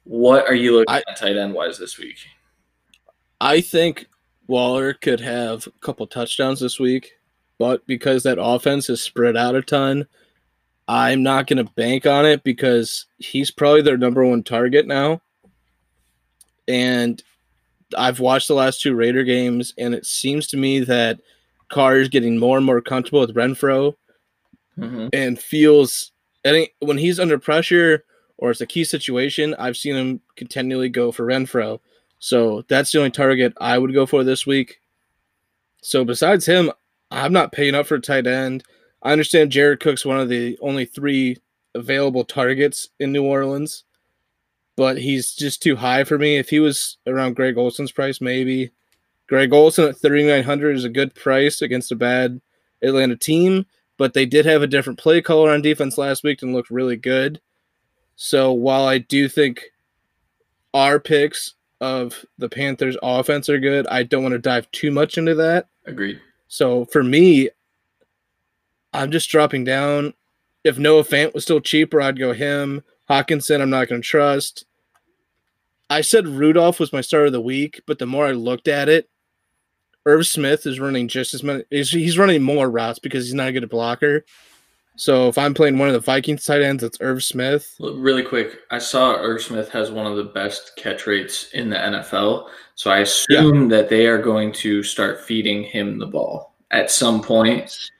What 0.04 0.46
are 0.46 0.54
you 0.54 0.76
looking 0.76 0.94
I- 0.94 1.02
at 1.08 1.16
tight 1.16 1.36
end 1.36 1.54
wise 1.54 1.78
this 1.78 1.98
week? 1.98 2.16
I 3.40 3.60
think 3.60 4.06
Waller 4.48 4.94
could 4.94 5.20
have 5.20 5.66
a 5.66 5.70
couple 5.80 6.06
touchdowns 6.06 6.58
this 6.58 6.80
week, 6.80 7.12
but 7.58 7.86
because 7.86 8.24
that 8.24 8.38
offense 8.40 8.90
is 8.90 9.00
spread 9.00 9.36
out 9.36 9.54
a 9.54 9.62
ton, 9.62 10.08
I'm 10.88 11.22
not 11.22 11.46
going 11.46 11.64
to 11.64 11.72
bank 11.74 12.06
on 12.06 12.26
it 12.26 12.42
because 12.42 13.06
he's 13.18 13.50
probably 13.50 13.82
their 13.82 13.98
number 13.98 14.24
one 14.24 14.42
target 14.42 14.86
now. 14.86 15.20
And 16.66 17.22
I've 17.96 18.20
watched 18.20 18.48
the 18.48 18.54
last 18.54 18.80
two 18.80 18.94
Raider 18.94 19.24
games, 19.24 19.74
and 19.78 19.94
it 19.94 20.06
seems 20.06 20.46
to 20.48 20.56
me 20.56 20.80
that 20.80 21.20
Carr 21.68 21.96
is 21.96 22.08
getting 22.08 22.38
more 22.38 22.56
and 22.56 22.66
more 22.66 22.80
comfortable 22.80 23.20
with 23.20 23.34
Renfrow 23.34 23.94
hmm 24.76 25.08
and 25.12 25.38
feels 25.38 26.12
any 26.44 26.70
when 26.80 26.98
he's 26.98 27.18
under 27.18 27.38
pressure 27.38 28.04
or 28.38 28.50
it's 28.50 28.60
a 28.60 28.66
key 28.66 28.84
situation, 28.84 29.54
I've 29.58 29.76
seen 29.76 29.96
him 29.96 30.20
continually 30.36 30.88
go 30.88 31.10
for 31.12 31.26
Renfrow. 31.26 31.80
So 32.20 32.64
that's 32.68 32.92
the 32.92 32.98
only 32.98 33.10
target 33.10 33.52
I 33.60 33.78
would 33.78 33.92
go 33.92 34.06
for 34.06 34.24
this 34.24 34.46
week. 34.46 34.80
So 35.82 36.04
besides 36.04 36.46
him, 36.46 36.70
I'm 37.10 37.32
not 37.32 37.52
paying 37.52 37.74
up 37.74 37.86
for 37.86 37.96
a 37.96 38.00
tight 38.00 38.26
end. 38.26 38.64
I 39.02 39.12
understand 39.12 39.50
Jared 39.50 39.80
Cook's 39.80 40.04
one 40.04 40.20
of 40.20 40.28
the 40.28 40.56
only 40.60 40.84
three 40.84 41.38
available 41.74 42.24
targets 42.24 42.88
in 42.98 43.12
New 43.12 43.24
Orleans, 43.24 43.84
but 44.78 44.96
he's 44.96 45.34
just 45.34 45.62
too 45.62 45.76
high 45.76 46.04
for 46.04 46.16
me. 46.16 46.38
If 46.38 46.48
he 46.48 46.60
was 46.60 46.96
around 47.06 47.36
Greg 47.36 47.58
Olsen's 47.58 47.92
price, 47.92 48.22
maybe. 48.22 48.70
Greg 49.26 49.52
Olsen 49.52 49.88
at 49.88 50.00
3,900 50.00 50.74
is 50.74 50.84
a 50.84 50.88
good 50.88 51.14
price 51.14 51.60
against 51.60 51.92
a 51.92 51.96
bad 51.96 52.40
Atlanta 52.82 53.16
team 53.16 53.66
but 53.98 54.14
they 54.14 54.24
did 54.24 54.46
have 54.46 54.62
a 54.62 54.66
different 54.66 54.98
play 54.98 55.20
color 55.20 55.50
on 55.50 55.60
defense 55.60 55.98
last 55.98 56.24
week 56.24 56.40
and 56.40 56.54
looked 56.54 56.70
really 56.70 56.96
good. 56.96 57.40
So 58.16 58.52
while 58.52 58.86
I 58.86 58.98
do 58.98 59.28
think 59.28 59.64
our 60.72 60.98
picks 60.98 61.54
of 61.80 62.24
the 62.38 62.48
Panthers 62.48 62.96
offense 63.02 63.48
are 63.48 63.60
good, 63.60 63.86
I 63.88 64.04
don't 64.04 64.22
want 64.22 64.32
to 64.32 64.38
dive 64.38 64.70
too 64.70 64.90
much 64.90 65.18
into 65.18 65.34
that. 65.34 65.68
Agreed. 65.84 66.20
So 66.46 66.86
for 66.86 67.02
me, 67.02 67.50
I'm 68.94 69.10
just 69.10 69.28
dropping 69.28 69.64
down. 69.64 70.14
If 70.64 70.78
Noah 70.78 71.04
Fant 71.04 71.34
was 71.34 71.44
still 71.44 71.60
cheaper, 71.60 72.00
I'd 72.00 72.18
go 72.18 72.32
him. 72.32 72.82
Hockenson, 73.08 73.60
I'm 73.60 73.70
not 73.70 73.88
going 73.88 74.02
to 74.02 74.06
trust. 74.06 74.64
I 75.90 76.02
said 76.02 76.26
Rudolph 76.26 76.80
was 76.80 76.92
my 76.92 77.00
start 77.00 77.26
of 77.26 77.32
the 77.32 77.40
week, 77.40 77.80
but 77.86 77.98
the 77.98 78.06
more 78.06 78.26
I 78.26 78.32
looked 78.32 78.68
at 78.68 78.88
it, 78.88 79.08
Irv 80.04 80.26
Smith 80.26 80.66
is 80.66 80.80
running 80.80 81.08
just 81.08 81.34
as 81.34 81.42
many. 81.42 81.64
He's, 81.70 81.90
he's 81.90 82.18
running 82.18 82.42
more 82.42 82.70
routes 82.70 82.98
because 82.98 83.24
he's 83.24 83.34
not 83.34 83.48
a 83.48 83.52
good 83.52 83.68
blocker. 83.68 84.24
So 84.96 85.28
if 85.28 85.38
I'm 85.38 85.54
playing 85.54 85.78
one 85.78 85.88
of 85.88 85.94
the 85.94 86.00
Vikings 86.00 86.44
tight 86.44 86.60
ends, 86.60 86.82
it's 86.82 86.98
Irv 87.00 87.22
Smith. 87.22 87.76
Really 87.78 88.24
quick, 88.24 88.58
I 88.70 88.78
saw 88.78 89.14
Irv 89.14 89.40
Smith 89.40 89.70
has 89.70 89.92
one 89.92 90.06
of 90.06 90.16
the 90.16 90.24
best 90.24 90.72
catch 90.76 91.06
rates 91.06 91.50
in 91.52 91.70
the 91.70 91.76
NFL. 91.76 92.48
So 92.74 92.90
I 92.90 92.98
assume 92.98 93.68
that 93.68 93.88
they 93.88 94.06
are 94.06 94.20
going 94.20 94.52
to 94.54 94.82
start 94.82 95.24
feeding 95.24 95.62
him 95.62 95.98
the 95.98 96.06
ball 96.06 96.54
at 96.70 96.90
some 96.90 97.22
point. 97.22 97.90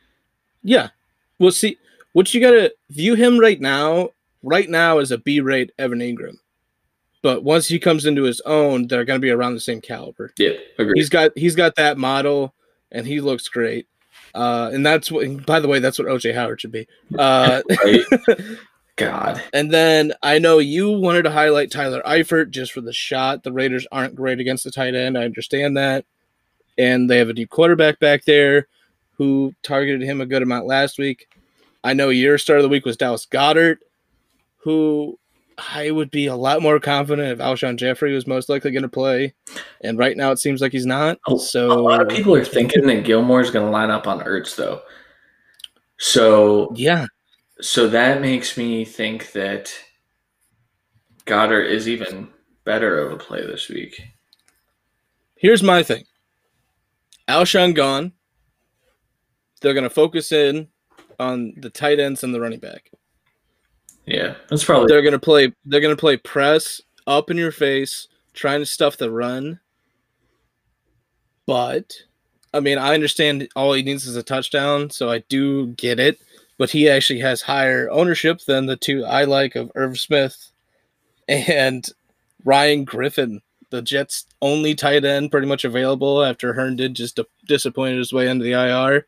Yeah. 0.64 0.88
Well, 1.38 1.52
see, 1.52 1.78
what 2.14 2.34
you 2.34 2.40
got 2.40 2.50
to 2.50 2.74
view 2.90 3.14
him 3.14 3.38
right 3.38 3.60
now, 3.60 4.10
right 4.42 4.68
now 4.68 4.98
is 4.98 5.10
a 5.10 5.18
B 5.18 5.40
rate 5.40 5.72
Evan 5.78 6.00
Engram. 6.00 6.38
But 7.22 7.42
once 7.42 7.66
he 7.66 7.78
comes 7.78 8.06
into 8.06 8.22
his 8.22 8.40
own, 8.42 8.86
they're 8.86 9.04
going 9.04 9.20
to 9.20 9.24
be 9.24 9.30
around 9.30 9.54
the 9.54 9.60
same 9.60 9.80
caliber. 9.80 10.32
Yeah, 10.38 10.52
agreed. 10.78 10.96
He's 10.96 11.08
got 11.08 11.32
he's 11.36 11.56
got 11.56 11.74
that 11.76 11.98
model, 11.98 12.54
and 12.92 13.06
he 13.06 13.20
looks 13.20 13.48
great. 13.48 13.88
Uh, 14.34 14.70
and 14.72 14.86
that's 14.86 15.10
what. 15.10 15.44
By 15.44 15.60
the 15.60 15.68
way, 15.68 15.80
that's 15.80 15.98
what 15.98 16.08
OJ 16.08 16.34
Howard 16.34 16.60
should 16.60 16.72
be. 16.72 16.86
Uh, 17.18 17.62
God. 18.96 19.40
and 19.52 19.72
then 19.72 20.12
I 20.22 20.38
know 20.38 20.58
you 20.58 20.90
wanted 20.90 21.22
to 21.22 21.30
highlight 21.30 21.70
Tyler 21.70 22.02
Eifert 22.04 22.50
just 22.50 22.72
for 22.72 22.80
the 22.80 22.92
shot. 22.92 23.42
The 23.42 23.52
Raiders 23.52 23.86
aren't 23.92 24.16
great 24.16 24.40
against 24.40 24.64
the 24.64 24.70
tight 24.70 24.94
end. 24.94 25.16
I 25.16 25.24
understand 25.24 25.76
that, 25.76 26.04
and 26.76 27.08
they 27.08 27.18
have 27.18 27.30
a 27.30 27.34
new 27.34 27.46
quarterback 27.46 27.98
back 27.98 28.24
there 28.24 28.68
who 29.14 29.52
targeted 29.62 30.02
him 30.02 30.20
a 30.20 30.26
good 30.26 30.42
amount 30.42 30.66
last 30.66 30.98
week. 30.98 31.28
I 31.82 31.92
know 31.92 32.08
your 32.08 32.38
start 32.38 32.60
of 32.60 32.62
the 32.62 32.68
week 32.68 32.84
was 32.84 32.96
Dallas 32.96 33.26
Goedert, 33.26 33.78
who 34.58 35.18
I 35.74 35.90
would 35.90 36.10
be 36.10 36.26
a 36.26 36.36
lot 36.36 36.62
more 36.62 36.78
confident 36.78 37.32
if 37.32 37.38
Alshon 37.38 37.76
Jeffery 37.76 38.14
was 38.14 38.26
most 38.26 38.48
likely 38.48 38.70
going 38.70 38.82
to 38.82 38.88
play, 38.88 39.34
and 39.82 39.98
right 39.98 40.16
now 40.16 40.30
it 40.30 40.38
seems 40.38 40.60
like 40.60 40.72
he's 40.72 40.86
not. 40.86 41.18
So 41.38 41.72
A 41.72 41.80
lot 41.80 42.00
of 42.00 42.08
people 42.08 42.34
are 42.34 42.44
thinking 42.44 42.86
that 42.86 43.04
Gilmore's 43.04 43.50
going 43.50 43.66
to 43.66 43.72
line 43.72 43.90
up 43.90 44.06
on 44.06 44.20
Ertz, 44.20 44.54
though. 44.56 44.82
So, 45.98 46.72
yeah, 46.76 47.06
so 47.60 47.88
that 47.88 48.20
makes 48.20 48.56
me 48.56 48.84
think 48.84 49.32
that 49.32 49.74
Goedert 51.26 51.68
is 51.68 51.88
even 51.88 52.28
better 52.64 52.98
of 53.00 53.12
a 53.12 53.16
play 53.16 53.44
this 53.44 53.68
week. 53.68 54.00
here's 55.36 55.62
my 55.62 55.82
thing. 55.82 56.04
Alshon 57.26 57.74
gone. 57.74 58.12
They're 59.60 59.74
going 59.74 59.84
to 59.84 59.90
focus 59.90 60.30
in 60.30 60.68
on 61.18 61.54
the 61.56 61.70
tight 61.70 61.98
ends 61.98 62.22
and 62.22 62.32
the 62.32 62.40
running 62.40 62.60
back. 62.60 62.90
Yeah, 64.08 64.34
that's 64.48 64.64
probably 64.64 64.88
They're 64.88 65.02
going 65.02 65.12
to 65.12 65.18
play. 65.18 65.52
They're 65.66 65.80
to 65.80 65.96
play 65.96 66.16
press 66.16 66.80
up 67.06 67.30
in 67.30 67.36
your 67.36 67.52
face, 67.52 68.08
trying 68.32 68.60
to 68.60 68.66
stuff 68.66 68.96
the 68.96 69.10
run. 69.10 69.60
But 71.46 71.94
I 72.54 72.60
mean, 72.60 72.78
I 72.78 72.94
understand 72.94 73.48
all 73.54 73.74
he 73.74 73.82
needs 73.82 74.06
is 74.06 74.16
a 74.16 74.22
touchdown, 74.22 74.90
so 74.90 75.10
I 75.10 75.18
do 75.28 75.68
get 75.68 76.00
it. 76.00 76.18
But 76.56 76.70
he 76.70 76.88
actually 76.88 77.20
has 77.20 77.42
higher 77.42 77.88
ownership 77.90 78.40
than 78.40 78.66
the 78.66 78.76
two 78.76 79.04
I 79.04 79.24
like 79.24 79.54
of 79.54 79.70
Irv 79.74 79.98
Smith 79.98 80.50
and 81.28 81.86
Ryan 82.44 82.84
Griffin, 82.84 83.42
the 83.70 83.82
Jets' 83.82 84.24
only 84.40 84.74
tight 84.74 85.04
end, 85.04 85.30
pretty 85.30 85.46
much 85.46 85.64
available 85.64 86.24
after 86.24 86.54
Herndon 86.54 86.94
just 86.94 87.16
di- 87.16 87.24
disappointed 87.46 87.98
his 87.98 88.12
way 88.12 88.28
into 88.28 88.44
the 88.44 88.52
IR. 88.52 89.06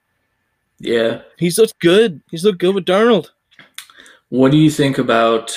yeah. 0.79 1.23
He's 1.39 1.59
looked 1.59 1.79
good. 1.81 2.21
He's 2.31 2.45
looked 2.45 2.59
good 2.59 2.75
with 2.75 2.85
Darnold. 2.85 3.31
What 4.31 4.53
do 4.53 4.59
you 4.59 4.71
think 4.71 4.99
about 4.99 5.57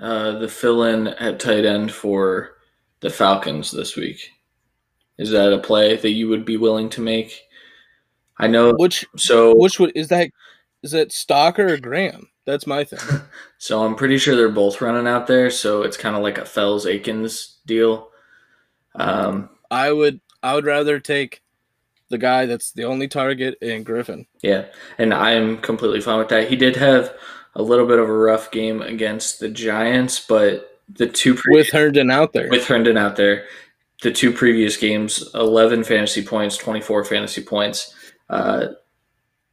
uh, 0.00 0.38
the 0.38 0.48
fill-in 0.48 1.08
at 1.08 1.40
tight 1.40 1.64
end 1.64 1.92
for 1.92 2.56
the 3.00 3.10
Falcons 3.10 3.70
this 3.70 3.96
week? 3.96 4.30
Is 5.18 5.30
that 5.30 5.52
a 5.52 5.58
play 5.58 5.96
that 5.96 6.10
you 6.10 6.28
would 6.28 6.44
be 6.44 6.56
willing 6.56 6.88
to 6.90 7.00
make? 7.00 7.42
I 8.38 8.46
know. 8.46 8.72
Which 8.72 9.04
So, 9.16 9.54
which 9.54 9.78
would 9.78 9.92
is 9.94 10.08
that? 10.08 10.30
Is 10.82 10.92
that 10.92 11.10
Stocker 11.10 11.72
or 11.72 11.76
Graham? 11.76 12.30
That's 12.46 12.66
my 12.66 12.84
thing. 12.84 13.20
so 13.58 13.84
I'm 13.84 13.96
pretty 13.96 14.16
sure 14.16 14.34
they're 14.34 14.48
both 14.48 14.80
running 14.80 15.06
out 15.06 15.26
there. 15.26 15.50
So 15.50 15.82
it's 15.82 15.96
kind 15.96 16.16
of 16.16 16.22
like 16.22 16.38
a 16.38 16.44
Fells 16.46 16.86
Akins 16.86 17.58
deal. 17.66 18.08
Um, 18.94 19.50
I 19.70 19.92
would 19.92 20.20
I 20.42 20.54
would 20.54 20.64
rather 20.64 21.00
take 21.00 21.42
the 22.08 22.18
guy 22.18 22.46
that's 22.46 22.72
the 22.72 22.84
only 22.84 23.08
target 23.08 23.58
in 23.60 23.82
Griffin. 23.82 24.26
Yeah, 24.42 24.66
and 24.96 25.12
I'm 25.12 25.58
completely 25.58 26.00
fine 26.00 26.18
with 26.18 26.28
that. 26.28 26.48
He 26.48 26.56
did 26.56 26.76
have 26.76 27.12
a 27.54 27.62
little 27.62 27.86
bit 27.86 27.98
of 27.98 28.08
a 28.08 28.12
rough 28.16 28.50
game 28.50 28.82
against 28.82 29.40
the 29.40 29.48
Giants, 29.48 30.24
but 30.26 30.80
the 30.92 31.06
two 31.06 31.38
with 31.48 31.70
Herndon 31.70 32.10
out 32.10 32.32
there. 32.32 32.48
with 32.50 32.66
Herndon 32.66 32.96
out 32.96 33.16
there, 33.16 33.46
the 34.02 34.10
two 34.12 34.32
previous 34.32 34.76
games, 34.76 35.28
11 35.34 35.84
fantasy 35.84 36.22
points, 36.24 36.56
24 36.56 37.04
fantasy 37.04 37.42
points. 37.42 37.94
Uh, 38.28 38.68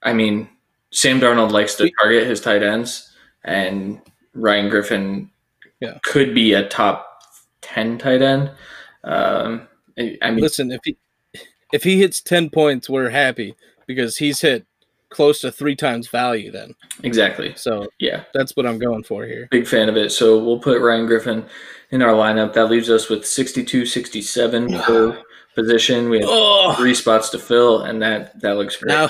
I 0.03 0.13
mean, 0.13 0.47
Sam 0.91 1.19
Darnold 1.19 1.51
likes 1.51 1.75
to 1.75 1.89
target 2.01 2.27
his 2.27 2.39
tight 2.41 2.63
ends, 2.63 3.11
and 3.43 3.99
Ryan 4.33 4.69
Griffin 4.69 5.31
Yeah. 5.79 5.97
could 6.03 6.33
be 6.35 6.53
a 6.53 6.67
top 6.67 7.21
10 7.61 7.97
tight 7.97 8.21
end. 8.21 8.51
Um, 9.03 9.67
I 9.97 10.17
I 10.21 10.29
mean, 10.31 10.41
Listen, 10.41 10.71
if 10.71 10.81
he 10.83 10.97
if 11.73 11.83
he 11.83 11.97
hits 11.99 12.21
ten 12.21 12.49
points, 12.51 12.87
we're 12.89 13.09
happy 13.09 13.55
because 13.87 14.17
he's 14.17 14.41
hit 14.41 14.65
close 15.09 15.39
to 15.41 15.51
three 15.51 15.75
times 15.75 16.07
value 16.09 16.51
then. 16.51 16.73
exactly. 17.03 17.53
So 17.55 17.87
Yeah. 17.99 18.23
that's 18.33 18.55
what 18.55 18.65
I'm 18.65 18.77
going 18.79 19.03
for 19.03 19.25
here. 19.25 19.47
Big 19.51 19.67
fan 19.67 19.89
of 19.89 19.97
it. 19.97 20.11
So 20.11 20.37
we'll 20.43 20.59
put 20.59 20.81
Ryan 20.81 21.05
Griffin 21.05 21.45
in 21.91 22.01
our 22.01 22.13
lineup. 22.13 22.53
That 22.53 22.69
leaves 22.69 22.89
us 22.89 23.09
with 23.09 23.25
62 23.25 23.85
67 23.85 24.79
for 24.85 25.21
position. 25.55 26.09
We 26.09 26.19
have 26.19 26.29
Oh, 26.29 26.73
three 26.77 26.93
spots 26.93 27.29
to 27.29 27.39
fill, 27.39 27.81
and 27.83 28.01
that 28.01 28.39
that 28.41 28.57
looks 28.57 28.75
great. 28.77 28.89
now, 28.93 29.09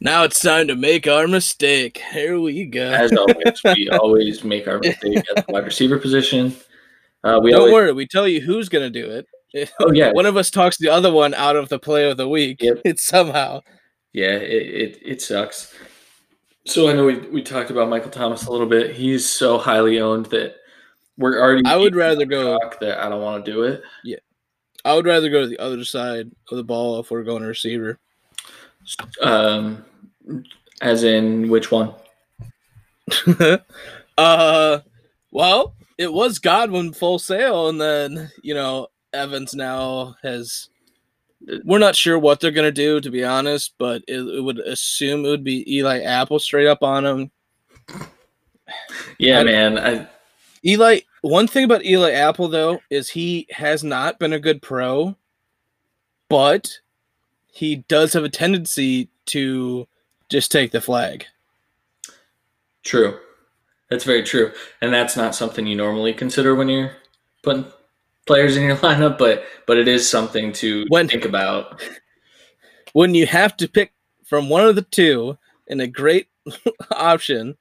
now 0.00 0.22
it's 0.24 0.40
time 0.40 0.68
to 0.68 0.76
make 0.76 1.06
our 1.08 1.26
mistake. 1.26 2.00
Here 2.12 2.38
we 2.38 2.64
go. 2.66 2.90
As 2.92 3.12
always, 3.12 3.60
we 3.64 3.88
always 3.92 4.44
make 4.44 4.68
our 4.68 4.78
mistake 4.78 5.24
at 5.36 5.46
the 5.46 5.52
wide 5.52 5.64
receiver 5.64 5.98
position. 5.98 6.54
Uh, 7.24 7.40
we 7.42 7.50
Don't 7.50 7.60
always, 7.60 7.72
worry, 7.72 7.92
we 7.92 8.06
tell 8.06 8.28
you 8.28 8.40
who's 8.40 8.68
gonna 8.68 8.90
do 8.90 9.10
it. 9.10 9.26
Oh 9.80 9.90
yeah, 9.92 10.12
One 10.14 10.26
of 10.26 10.36
us 10.36 10.50
talks 10.50 10.76
the 10.76 10.90
other 10.90 11.10
one 11.12 11.34
out 11.34 11.56
of 11.56 11.68
the 11.70 11.78
play 11.78 12.08
of 12.10 12.16
the 12.18 12.28
week. 12.28 12.58
Yep. 12.62 12.82
It's 12.84 13.02
somehow. 13.02 13.62
Yeah. 14.18 14.36
It, 14.36 14.66
it 14.66 15.02
it 15.04 15.22
sucks. 15.22 15.74
So 16.66 16.88
I 16.88 16.92
know 16.92 17.06
we 17.06 17.16
we 17.28 17.42
talked 17.42 17.70
about 17.70 17.88
Michael 17.88 18.10
Thomas 18.10 18.46
a 18.46 18.52
little 18.52 18.66
bit. 18.66 18.94
He's 18.94 19.28
so 19.28 19.58
highly 19.58 20.00
owned 20.00 20.26
that 20.26 20.56
we're 21.16 21.40
already. 21.40 21.62
I 21.64 21.76
would 21.76 21.94
rather 21.94 22.26
go. 22.26 22.58
that 22.80 23.02
I 23.02 23.08
don't 23.08 23.22
want 23.22 23.44
to 23.44 23.50
do 23.50 23.62
it. 23.62 23.82
Yeah, 24.04 24.18
I 24.84 24.94
would 24.94 25.06
rather 25.06 25.30
go 25.30 25.42
to 25.42 25.46
the 25.46 25.58
other 25.58 25.84
side 25.84 26.30
of 26.50 26.56
the 26.56 26.64
ball 26.64 27.00
if 27.00 27.10
we're 27.10 27.24
going 27.24 27.42
to 27.42 27.48
receiver. 27.48 27.98
Um, 29.22 29.84
as 30.80 31.04
in 31.04 31.48
which 31.48 31.70
one? 31.70 31.94
uh, 34.18 34.78
well, 35.30 35.74
it 35.98 36.12
was 36.12 36.38
Godwin 36.38 36.92
full 36.92 37.18
sale, 37.18 37.68
and 37.68 37.80
then 37.80 38.30
you 38.42 38.54
know 38.54 38.88
Evans 39.12 39.54
now 39.54 40.16
has. 40.22 40.68
We're 41.64 41.78
not 41.78 41.96
sure 41.96 42.18
what 42.18 42.40
they're 42.40 42.50
gonna 42.50 42.72
do, 42.72 43.00
to 43.00 43.10
be 43.10 43.24
honest, 43.24 43.74
but 43.78 44.02
it, 44.08 44.18
it 44.20 44.42
would 44.42 44.58
assume 44.58 45.24
it 45.24 45.28
would 45.28 45.44
be 45.44 45.76
Eli 45.76 46.00
Apple 46.00 46.38
straight 46.38 46.66
up 46.66 46.82
on 46.82 47.06
him. 47.06 47.30
Yeah, 49.18 49.40
I- 49.40 49.44
man. 49.44 49.78
I 49.78 50.08
Eli. 50.64 51.00
One 51.22 51.46
thing 51.46 51.64
about 51.64 51.84
Eli 51.84 52.12
Apple 52.12 52.48
though 52.48 52.80
is 52.90 53.08
he 53.10 53.46
has 53.50 53.82
not 53.84 54.18
been 54.18 54.32
a 54.32 54.38
good 54.40 54.62
pro, 54.62 55.16
but 56.28 56.78
he 57.52 57.76
does 57.88 58.12
have 58.12 58.24
a 58.24 58.28
tendency 58.28 59.08
to 59.26 59.86
just 60.28 60.52
take 60.52 60.70
the 60.72 60.80
flag. 60.80 61.26
True. 62.84 63.18
That's 63.90 64.04
very 64.04 64.22
true. 64.22 64.52
And 64.80 64.92
that's 64.92 65.16
not 65.16 65.34
something 65.34 65.66
you 65.66 65.76
normally 65.76 66.12
consider 66.12 66.54
when 66.54 66.68
you're 66.68 66.92
putting 67.42 67.64
players 68.28 68.56
in 68.56 68.62
your 68.62 68.76
lineup, 68.86 69.18
but 69.18 69.42
but 69.66 69.76
it 69.78 69.88
is 69.88 70.08
something 70.08 70.52
to 70.54 70.84
When- 70.88 71.08
think 71.08 71.24
about. 71.24 71.82
when 72.92 73.14
you 73.14 73.26
have 73.26 73.56
to 73.56 73.68
pick 73.68 73.92
from 74.24 74.48
one 74.48 74.64
of 74.64 74.76
the 74.76 74.82
two 74.82 75.36
in 75.66 75.80
a 75.80 75.86
great 75.86 76.28
option 76.92 77.56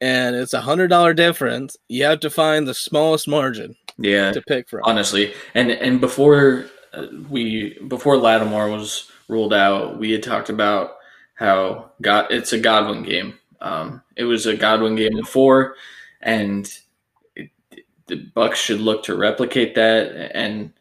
and 0.00 0.36
it's 0.36 0.52
a 0.54 0.60
hundred 0.60 0.88
dollar 0.88 1.14
difference 1.14 1.76
you 1.88 2.04
have 2.04 2.20
to 2.20 2.30
find 2.30 2.66
the 2.68 2.74
smallest 2.74 3.26
margin 3.28 3.74
Yeah, 3.98 4.32
to 4.32 4.42
pick 4.42 4.68
from 4.68 4.80
honestly. 4.84 5.32
And 5.54 5.70
and 5.70 6.00
before 6.00 6.66
uh, 6.92 7.06
we 7.30 7.78
before 7.88 8.16
Lattimore 8.18 8.68
was 8.70 9.10
ruled 9.28 9.52
out, 9.54 9.98
we 9.98 10.12
had 10.12 10.22
talked 10.22 10.50
about 10.50 10.96
how 11.34 11.90
God 12.02 12.26
it's 12.30 12.52
a 12.52 12.58
Godwin 12.60 13.02
game. 13.02 13.34
Um, 13.60 14.02
it 14.16 14.24
was 14.24 14.46
a 14.46 14.56
Godwin 14.56 14.96
game 14.96 15.16
before, 15.16 15.74
and 16.20 16.70
the 18.06 18.16
Bucs 18.36 18.54
should 18.56 18.80
look 18.80 19.02
to 19.04 19.16
replicate 19.16 19.74
that. 19.74 20.32
And 20.34 20.72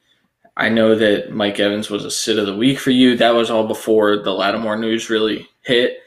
I 0.57 0.69
know 0.69 0.95
that 0.95 1.31
Mike 1.31 1.59
Evans 1.59 1.89
was 1.89 2.05
a 2.05 2.11
sit 2.11 2.37
of 2.39 2.45
the 2.45 2.55
week 2.55 2.79
for 2.79 2.91
you. 2.91 3.17
That 3.17 3.33
was 3.33 3.49
all 3.49 3.67
before 3.67 4.17
the 4.17 4.31
Lattimore 4.33 4.77
news 4.77 5.09
really 5.09 5.47
hit. 5.63 5.99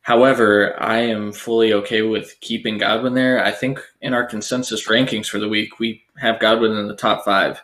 However, 0.00 0.80
I 0.82 0.98
am 0.98 1.32
fully 1.32 1.72
okay 1.74 2.02
with 2.02 2.34
keeping 2.40 2.78
Godwin 2.78 3.14
there. 3.14 3.44
I 3.44 3.52
think 3.52 3.78
in 4.00 4.14
our 4.14 4.24
consensus 4.24 4.88
rankings 4.88 5.26
for 5.28 5.38
the 5.38 5.48
week, 5.48 5.78
we 5.78 6.02
have 6.16 6.40
Godwin 6.40 6.72
in 6.72 6.88
the 6.88 6.96
top 6.96 7.24
five. 7.24 7.62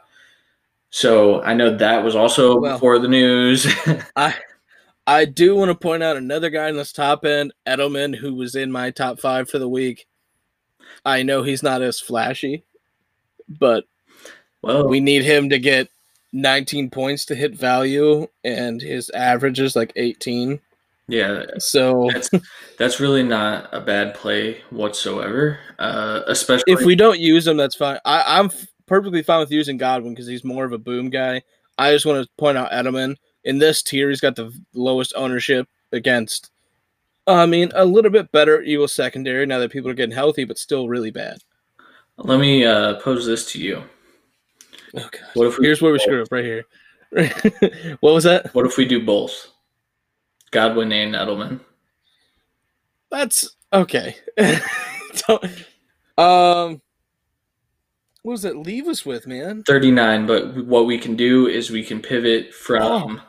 So 0.90 1.42
I 1.42 1.54
know 1.54 1.76
that 1.76 2.04
was 2.04 2.14
also 2.14 2.60
Well- 2.60 2.74
before 2.74 2.98
the 2.98 3.08
news. 3.08 3.66
i 4.16 4.34
i 5.06 5.24
do 5.24 5.56
want 5.56 5.70
to 5.70 5.74
point 5.74 6.02
out 6.02 6.16
another 6.18 6.50
guy 6.50 6.68
in 6.68 6.76
this 6.76 6.92
top 6.92 7.24
end 7.24 7.52
edelman 7.66 8.14
who 8.14 8.34
was 8.34 8.54
in 8.54 8.70
my 8.70 8.90
top 8.90 9.18
five 9.18 9.48
for 9.48 9.58
the 9.58 9.68
week 9.68 10.06
i 11.06 11.22
know 11.22 11.42
he's 11.42 11.62
not 11.62 11.80
as 11.80 11.98
flashy 11.98 12.62
but 13.48 13.84
well, 14.62 14.88
we 14.88 15.00
need 15.00 15.22
him 15.22 15.50
to 15.50 15.58
get 15.58 15.88
19 16.32 16.90
points 16.90 17.24
to 17.26 17.34
hit 17.34 17.54
value 17.54 18.26
and 18.44 18.82
his 18.82 19.10
average 19.10 19.60
is 19.60 19.74
like 19.74 19.92
18 19.96 20.60
yeah, 21.08 21.46
so 21.58 22.10
that's 22.12 22.30
that's 22.78 23.00
really 23.00 23.22
not 23.22 23.70
a 23.72 23.80
bad 23.80 24.14
play 24.14 24.60
whatsoever. 24.68 25.58
Uh, 25.78 26.20
especially 26.26 26.70
if 26.70 26.82
we 26.82 26.94
don't 26.94 27.18
use 27.18 27.46
him, 27.46 27.56
that's 27.56 27.74
fine. 27.74 27.98
I, 28.04 28.38
I'm 28.38 28.46
f- 28.46 28.66
perfectly 28.84 29.22
fine 29.22 29.40
with 29.40 29.50
using 29.50 29.78
Godwin 29.78 30.12
because 30.12 30.26
he's 30.26 30.44
more 30.44 30.66
of 30.66 30.72
a 30.72 30.78
boom 30.78 31.08
guy. 31.08 31.42
I 31.78 31.92
just 31.92 32.04
want 32.04 32.22
to 32.22 32.30
point 32.36 32.58
out 32.58 32.70
Edelman 32.72 33.16
in 33.44 33.58
this 33.58 33.82
tier. 33.82 34.10
He's 34.10 34.20
got 34.20 34.36
the 34.36 34.52
lowest 34.74 35.14
ownership 35.16 35.66
against. 35.92 36.50
I 37.26 37.46
mean, 37.46 37.72
a 37.74 37.86
little 37.86 38.10
bit 38.10 38.30
better 38.30 38.60
Eagles 38.60 38.92
secondary 38.92 39.46
now 39.46 39.58
that 39.60 39.72
people 39.72 39.90
are 39.90 39.94
getting 39.94 40.14
healthy, 40.14 40.44
but 40.44 40.58
still 40.58 40.88
really 40.88 41.10
bad. 41.10 41.38
Let 42.18 42.40
me 42.40 42.64
uh, 42.64 43.00
pose 43.00 43.26
this 43.26 43.50
to 43.52 43.58
you. 43.58 43.82
Oh 44.96 45.08
god! 45.10 45.20
What 45.34 45.46
if 45.48 45.58
we 45.58 45.66
Here's 45.66 45.82
where 45.82 45.92
we 45.92 45.98
screw 45.98 46.22
up 46.22 46.28
right 46.30 46.44
here. 46.44 46.64
what 48.00 48.14
was 48.14 48.24
that? 48.24 48.54
What 48.54 48.66
if 48.66 48.76
we 48.76 48.84
do 48.84 49.04
both? 49.04 49.48
Godwin 50.50 50.92
and 50.92 51.14
Edelman. 51.14 51.60
That's 53.10 53.56
okay. 53.72 54.16
Um, 56.18 56.82
what 58.22 58.34
does 58.34 58.42
that 58.42 58.56
leave 58.56 58.88
us 58.88 59.06
with, 59.06 59.28
man? 59.28 59.62
39, 59.62 60.26
but 60.26 60.66
what 60.66 60.84
we 60.84 60.98
can 60.98 61.14
do 61.14 61.46
is 61.46 61.70
we 61.70 61.84
can 61.84 62.02
pivot 62.02 62.52
from 62.52 63.22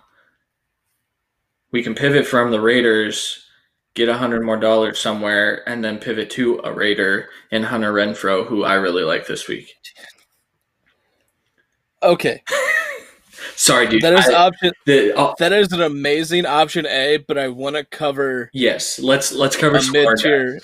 we 1.71 1.83
can 1.83 1.93
pivot 1.93 2.25
from 2.25 2.49
the 2.49 2.59
Raiders, 2.59 3.45
get 3.99 4.09
a 4.09 4.17
hundred 4.17 4.41
more 4.43 4.57
dollars 4.57 4.97
somewhere, 4.99 5.67
and 5.69 5.83
then 5.83 5.99
pivot 5.99 6.29
to 6.31 6.59
a 6.63 6.71
Raider 6.73 7.29
and 7.51 7.65
Hunter 7.65 7.93
Renfrow, 7.93 8.45
who 8.47 8.63
I 8.63 8.75
really 8.75 9.03
like 9.03 9.27
this 9.27 9.47
week. 9.47 9.73
Okay, 12.01 12.41
Sorry, 13.55 13.85
dude. 13.87 14.01
that 14.03 14.13
is 14.13 14.29
I- 14.29 14.33
option. 14.47 14.71
the, 14.85 15.17
uh, 15.17 15.33
That 15.37 15.51
is 15.51 15.71
an 15.73 15.81
amazing 15.81 16.45
option 16.45 16.85
A, 16.85 17.17
but 17.17 17.37
I 17.37 17.49
want 17.49 17.75
to 17.75 17.83
cover 17.83 18.49
yes, 18.53 18.99
let's 18.99 19.33
let's 19.33 19.57
cover 19.57 19.79
some 19.81 19.91
mid 19.91 20.07
tier. 20.17 20.59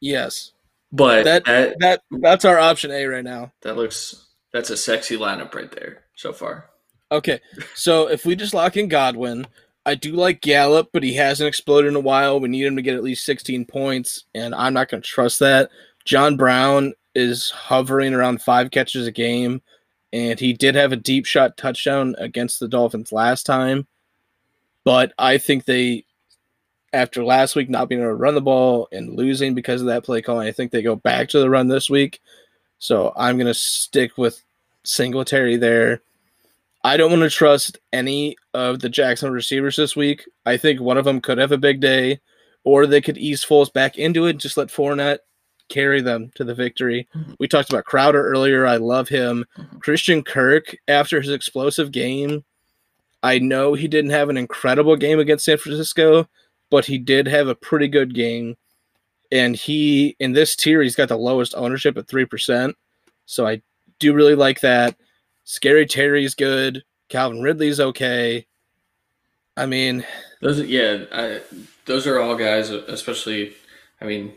Yes, 0.00 0.52
But 0.90 1.24
That- 1.24 1.44
that, 1.44 1.76
that 1.80 2.00
that's 2.22 2.44
our 2.46 2.58
option 2.58 2.90
A 2.90 3.04
right 3.04 3.24
now. 3.24 3.52
that 3.62 3.76
looks 3.76 4.26
that's 4.52 4.70
a 4.70 4.76
sexy 4.78 5.18
lineup 5.18 5.54
right 5.54 5.70
there 5.70 6.04
so 6.16 6.32
far. 6.32 6.70
Okay, 7.12 7.40
so 7.74 8.08
if 8.08 8.24
we 8.24 8.34
just 8.34 8.54
lock 8.54 8.76
in 8.78 8.88
Godwin, 8.88 9.46
I 9.88 9.94
do 9.94 10.12
like 10.12 10.42
Gallup, 10.42 10.90
but 10.92 11.02
he 11.02 11.14
hasn't 11.14 11.48
exploded 11.48 11.88
in 11.88 11.96
a 11.96 12.00
while. 12.00 12.38
We 12.38 12.50
need 12.50 12.66
him 12.66 12.76
to 12.76 12.82
get 12.82 12.94
at 12.94 13.02
least 13.02 13.24
16 13.24 13.64
points, 13.64 14.24
and 14.34 14.54
I'm 14.54 14.74
not 14.74 14.90
going 14.90 15.02
to 15.02 15.08
trust 15.08 15.38
that. 15.38 15.70
John 16.04 16.36
Brown 16.36 16.92
is 17.14 17.48
hovering 17.48 18.12
around 18.12 18.42
five 18.42 18.70
catches 18.70 19.06
a 19.06 19.12
game, 19.12 19.62
and 20.12 20.38
he 20.38 20.52
did 20.52 20.74
have 20.74 20.92
a 20.92 20.96
deep 20.96 21.24
shot 21.24 21.56
touchdown 21.56 22.14
against 22.18 22.60
the 22.60 22.68
Dolphins 22.68 23.12
last 23.12 23.46
time. 23.46 23.86
But 24.84 25.14
I 25.18 25.38
think 25.38 25.64
they, 25.64 26.04
after 26.92 27.24
last 27.24 27.56
week 27.56 27.70
not 27.70 27.88
being 27.88 28.02
able 28.02 28.10
to 28.10 28.14
run 28.14 28.34
the 28.34 28.42
ball 28.42 28.88
and 28.92 29.16
losing 29.16 29.54
because 29.54 29.80
of 29.80 29.86
that 29.86 30.04
play 30.04 30.20
calling, 30.20 30.46
I 30.46 30.52
think 30.52 30.70
they 30.70 30.82
go 30.82 30.96
back 30.96 31.30
to 31.30 31.38
the 31.38 31.48
run 31.48 31.68
this 31.68 31.88
week. 31.88 32.20
So 32.78 33.14
I'm 33.16 33.38
going 33.38 33.46
to 33.46 33.54
stick 33.54 34.18
with 34.18 34.44
Singletary 34.84 35.56
there. 35.56 36.02
I 36.84 36.96
don't 36.96 37.10
want 37.10 37.22
to 37.22 37.30
trust 37.30 37.78
any 37.92 38.36
of 38.54 38.80
the 38.80 38.88
Jackson 38.88 39.30
receivers 39.32 39.76
this 39.76 39.96
week. 39.96 40.24
I 40.46 40.56
think 40.56 40.80
one 40.80 40.96
of 40.96 41.04
them 41.04 41.20
could 41.20 41.38
have 41.38 41.52
a 41.52 41.58
big 41.58 41.80
day, 41.80 42.20
or 42.64 42.86
they 42.86 43.00
could 43.00 43.18
ease 43.18 43.44
Foles 43.44 43.72
back 43.72 43.98
into 43.98 44.26
it. 44.26 44.30
and 44.30 44.40
Just 44.40 44.56
let 44.56 44.68
Fournette 44.68 45.18
carry 45.68 46.00
them 46.00 46.30
to 46.34 46.44
the 46.44 46.54
victory. 46.54 47.06
Mhm. 47.14 47.36
We 47.38 47.48
talked 47.48 47.68
about 47.70 47.84
Crowder 47.84 48.26
earlier. 48.26 48.64
I 48.64 48.76
love 48.76 49.08
him. 49.08 49.44
Mhm. 49.58 49.80
Christian 49.80 50.22
Kirk, 50.22 50.74
after 50.86 51.20
his 51.20 51.30
explosive 51.30 51.90
game, 51.92 52.44
I 53.22 53.38
know 53.38 53.74
he 53.74 53.88
didn't 53.88 54.12
have 54.12 54.30
an 54.30 54.36
incredible 54.38 54.96
game 54.96 55.18
against 55.18 55.44
San 55.44 55.58
Francisco, 55.58 56.28
but 56.70 56.86
he 56.86 56.96
did 56.96 57.26
have 57.26 57.48
a 57.48 57.54
pretty 57.54 57.88
good 57.88 58.14
game. 58.14 58.56
And 59.30 59.56
he, 59.56 60.16
in 60.20 60.32
this 60.32 60.56
tier, 60.56 60.80
he's 60.80 60.96
got 60.96 61.08
the 61.08 61.18
lowest 61.18 61.54
ownership 61.56 61.98
at 61.98 62.06
3%. 62.08 62.76
So 63.26 63.46
I 63.46 63.60
do 63.98 64.14
really 64.14 64.36
like 64.36 64.60
that. 64.60 64.96
Scary 65.48 65.86
Terry's 65.86 66.34
good. 66.34 66.84
Calvin 67.08 67.40
Ridley's 67.40 67.80
okay. 67.80 68.46
I 69.56 69.64
mean, 69.64 70.04
Those, 70.42 70.60
yeah, 70.60 71.04
I, 71.10 71.40
those 71.86 72.06
are 72.06 72.20
all 72.20 72.36
guys. 72.36 72.68
Especially, 72.68 73.54
I 74.02 74.04
mean, 74.04 74.34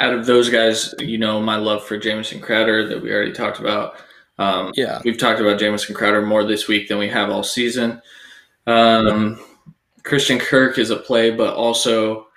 out 0.00 0.14
of 0.14 0.24
those 0.24 0.48
guys, 0.48 0.94
you 0.98 1.18
know, 1.18 1.42
my 1.42 1.56
love 1.56 1.84
for 1.84 1.98
Jamison 1.98 2.40
Crowder 2.40 2.88
that 2.88 3.02
we 3.02 3.12
already 3.12 3.34
talked 3.34 3.60
about. 3.60 3.96
Um, 4.38 4.72
yeah. 4.74 5.02
we've 5.04 5.18
talked 5.18 5.40
about 5.40 5.58
Jamison 5.60 5.94
Crowder 5.94 6.24
more 6.24 6.42
this 6.42 6.68
week 6.68 6.88
than 6.88 6.96
we 6.96 7.08
have 7.08 7.28
all 7.28 7.42
season. 7.42 8.00
Um, 8.66 9.38
Christian 10.04 10.38
Kirk 10.38 10.78
is 10.78 10.88
a 10.88 10.96
play, 10.96 11.32
but 11.32 11.52
also 11.52 12.28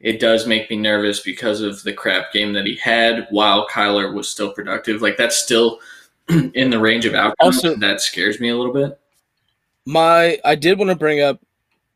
it 0.00 0.18
does 0.18 0.48
make 0.48 0.68
me 0.68 0.76
nervous 0.76 1.20
because 1.20 1.60
of 1.60 1.80
the 1.84 1.92
crap 1.92 2.32
game 2.32 2.54
that 2.54 2.66
he 2.66 2.74
had 2.74 3.28
while 3.30 3.68
Kyler 3.68 4.12
was 4.12 4.28
still 4.28 4.52
productive. 4.52 5.00
Like 5.00 5.16
that's 5.16 5.38
still 5.38 5.78
in 6.28 6.70
the 6.70 6.78
range 6.78 7.06
of 7.06 7.14
outcomes. 7.14 7.64
Also- 7.64 7.76
that 7.76 8.00
scares 8.00 8.40
me 8.40 8.48
a 8.48 8.56
little 8.56 8.72
bit. 8.72 8.98
My 9.86 10.38
I 10.44 10.54
did 10.54 10.78
want 10.78 10.90
to 10.90 10.94
bring 10.96 11.20
up 11.20 11.40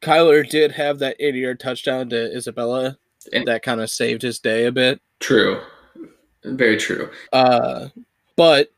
Kyler 0.00 0.48
did 0.48 0.72
have 0.72 0.98
that 0.98 1.16
80 1.20 1.38
yard 1.38 1.60
touchdown 1.60 2.08
to 2.10 2.36
Isabella. 2.36 2.98
And- 3.32 3.46
that 3.46 3.62
kind 3.62 3.80
of 3.80 3.88
saved 3.90 4.22
his 4.22 4.38
day 4.40 4.66
a 4.66 4.72
bit. 4.72 5.00
True. 5.20 5.60
Very 6.44 6.76
true. 6.76 7.08
Uh, 7.32 7.88
but 8.34 8.72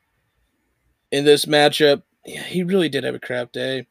in 1.11 1.25
this 1.25 1.47
matchup, 1.47 2.03
yeah, 2.27 2.43
he 2.43 2.63
really 2.63 2.91
did 2.91 3.05
have 3.05 3.15
a 3.15 3.21
crap 3.21 3.53
day. 3.53 3.87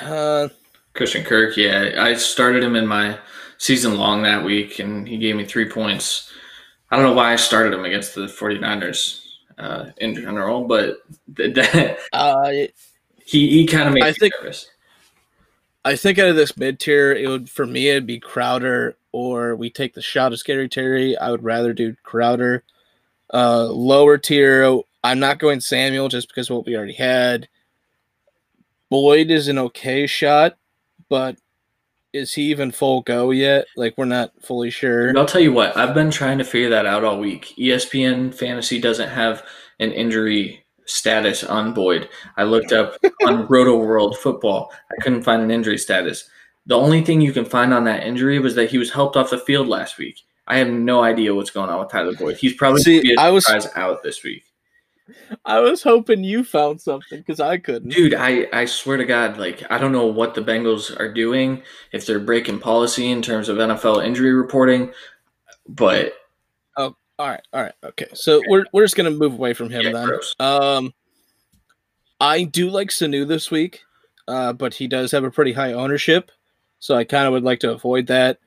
Uh, 0.00 0.48
Christian 0.94 1.24
Kirk, 1.24 1.56
yeah. 1.56 1.94
I 1.98 2.14
started 2.14 2.62
him 2.62 2.76
in 2.76 2.86
my 2.86 3.18
season 3.58 3.96
long 3.96 4.22
that 4.22 4.44
week, 4.44 4.78
and 4.78 5.08
he 5.08 5.18
gave 5.18 5.34
me 5.34 5.44
three 5.44 5.68
points. 5.68 6.30
I 6.90 6.96
don't 6.96 7.06
know 7.06 7.14
why 7.14 7.32
I 7.32 7.36
started 7.36 7.72
him 7.72 7.84
against 7.84 8.14
the 8.14 8.26
49ers 8.26 9.21
uh, 9.62 9.92
in 9.98 10.14
general, 10.14 10.64
but 10.64 10.98
th- 11.36 11.54
that, 11.54 11.98
uh, 12.12 12.50
he, 13.24 13.48
he 13.48 13.66
kind 13.66 13.88
of 13.88 13.94
makes 13.94 14.06
I 14.06 14.12
think- 14.12 14.34
nervous. 14.40 14.68
I 15.84 15.96
think 15.96 16.18
out 16.20 16.28
of 16.28 16.36
this 16.36 16.56
mid 16.56 16.78
tier, 16.78 17.12
it 17.12 17.26
would 17.26 17.50
for 17.50 17.66
me 17.66 17.88
it'd 17.88 18.06
be 18.06 18.20
Crowder 18.20 18.96
or 19.10 19.56
we 19.56 19.68
take 19.68 19.94
the 19.94 20.00
shot 20.02 20.32
of 20.32 20.38
Scary 20.38 20.68
Terry. 20.68 21.16
I 21.18 21.30
would 21.32 21.42
rather 21.42 21.72
do 21.72 21.96
Crowder. 22.04 22.62
Uh, 23.34 23.64
lower 23.64 24.16
tier, 24.16 24.80
I'm 25.02 25.18
not 25.18 25.40
going 25.40 25.60
Samuel 25.60 26.08
just 26.08 26.28
because 26.28 26.50
of 26.50 26.56
what 26.56 26.66
we 26.66 26.76
already 26.76 26.92
had. 26.92 27.48
Boyd 28.90 29.30
is 29.30 29.48
an 29.48 29.58
okay 29.58 30.06
shot, 30.06 30.56
but 31.08 31.36
is 32.12 32.34
he 32.34 32.42
even 32.44 32.70
full 32.70 33.02
go 33.02 33.30
yet? 33.30 33.66
Like 33.76 33.94
we're 33.96 34.04
not 34.04 34.32
fully 34.42 34.70
sure. 34.70 35.16
I'll 35.16 35.26
tell 35.26 35.40
you 35.40 35.52
what, 35.52 35.76
I've 35.76 35.94
been 35.94 36.10
trying 36.10 36.38
to 36.38 36.44
figure 36.44 36.70
that 36.70 36.86
out 36.86 37.04
all 37.04 37.18
week. 37.18 37.54
ESPN 37.58 38.34
Fantasy 38.34 38.80
doesn't 38.80 39.08
have 39.08 39.44
an 39.80 39.92
injury 39.92 40.64
status 40.84 41.42
on 41.44 41.72
Boyd. 41.74 42.08
I 42.36 42.44
looked 42.44 42.72
up 42.72 42.96
on 43.26 43.46
Roto 43.46 43.76
World 43.76 44.18
Football. 44.18 44.72
I 44.90 45.02
couldn't 45.02 45.22
find 45.22 45.42
an 45.42 45.50
injury 45.50 45.78
status. 45.78 46.28
The 46.66 46.76
only 46.76 47.02
thing 47.02 47.20
you 47.20 47.32
can 47.32 47.44
find 47.44 47.72
on 47.74 47.84
that 47.84 48.04
injury 48.06 48.38
was 48.38 48.54
that 48.54 48.70
he 48.70 48.78
was 48.78 48.92
helped 48.92 49.16
off 49.16 49.30
the 49.30 49.38
field 49.38 49.68
last 49.68 49.98
week. 49.98 50.20
I 50.46 50.58
have 50.58 50.68
no 50.68 51.02
idea 51.02 51.34
what's 51.34 51.50
going 51.50 51.70
on 51.70 51.80
with 51.80 51.90
Tyler 51.90 52.14
Boyd. 52.14 52.36
He's 52.36 52.54
probably 52.54 52.82
See, 52.82 52.94
going 52.94 53.02
to 53.02 53.08
be 53.12 53.18
I 53.18 53.30
was- 53.30 53.48
out 53.74 54.02
this 54.02 54.22
week. 54.22 54.44
I 55.44 55.60
was 55.60 55.82
hoping 55.82 56.24
you 56.24 56.44
found 56.44 56.80
something 56.80 57.18
because 57.18 57.40
I 57.40 57.58
couldn't. 57.58 57.90
Dude, 57.90 58.14
I, 58.14 58.46
I 58.52 58.64
swear 58.64 58.96
to 58.96 59.04
God, 59.04 59.38
like 59.38 59.62
I 59.70 59.78
don't 59.78 59.92
know 59.92 60.06
what 60.06 60.34
the 60.34 60.40
Bengals 60.42 60.98
are 60.98 61.12
doing, 61.12 61.62
if 61.92 62.06
they're 62.06 62.20
breaking 62.20 62.60
policy 62.60 63.10
in 63.10 63.22
terms 63.22 63.48
of 63.48 63.58
NFL 63.58 64.04
injury 64.04 64.32
reporting, 64.32 64.92
but 65.68 66.14
Oh, 66.76 66.96
All 67.18 67.28
right, 67.28 67.42
all 67.52 67.62
right, 67.62 67.74
okay. 67.84 68.08
So 68.14 68.42
we're 68.48 68.64
we're 68.72 68.84
just 68.84 68.96
gonna 68.96 69.10
move 69.10 69.34
away 69.34 69.54
from 69.54 69.70
him 69.70 69.82
yeah, 69.82 69.92
then. 69.92 70.06
gross. 70.06 70.34
Um, 70.40 70.94
I 72.20 72.44
do 72.44 72.70
like 72.70 72.88
Sanu 72.88 73.26
this 73.26 73.50
week, 73.50 73.80
uh, 74.28 74.52
but 74.52 74.74
he 74.74 74.86
does 74.86 75.10
have 75.10 75.24
a 75.24 75.30
pretty 75.30 75.52
high 75.52 75.72
ownership, 75.72 76.30
so 76.78 76.94
I 76.94 77.04
kind 77.04 77.26
of 77.26 77.32
would 77.32 77.44
like 77.44 77.60
to 77.60 77.72
avoid 77.72 78.06
that. 78.06 78.38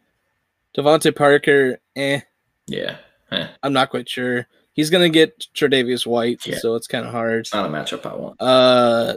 DeVante 0.77 1.15
Parker, 1.15 1.79
eh, 1.95 2.21
Yeah, 2.67 2.97
eh, 3.31 3.47
I'm 3.63 3.73
not 3.73 3.89
quite 3.89 4.09
sure. 4.09 4.47
He's 4.75 4.89
gonna 4.89 5.09
get 5.09 5.47
Tre'Davious 5.55 6.05
White, 6.05 6.45
Yeah. 6.45 6.57
so 6.59 6.75
it's 6.75 6.85
kind 6.87 7.05
of 7.05 7.11
hard. 7.11 7.39
it's 7.41 7.53
not 7.53 7.65
a 7.65 7.69
matchup 7.73 8.05
I 8.05 8.13
want. 8.15 8.35
Uh, 8.41 9.15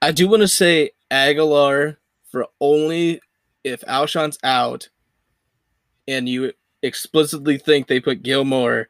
I 0.00 0.10
do 0.12 0.28
want 0.28 0.42
to 0.42 0.48
say 0.48 0.90
Agholor 1.10 1.96
for 2.30 2.46
only 2.60 3.20
if 3.62 3.82
Alshon's 3.86 4.38
out, 4.42 4.88
and 6.08 6.28
you 6.28 6.52
explicitly 6.82 7.56
think 7.58 7.86
they 7.86 8.00
put 8.00 8.22
Gilmore 8.24 8.88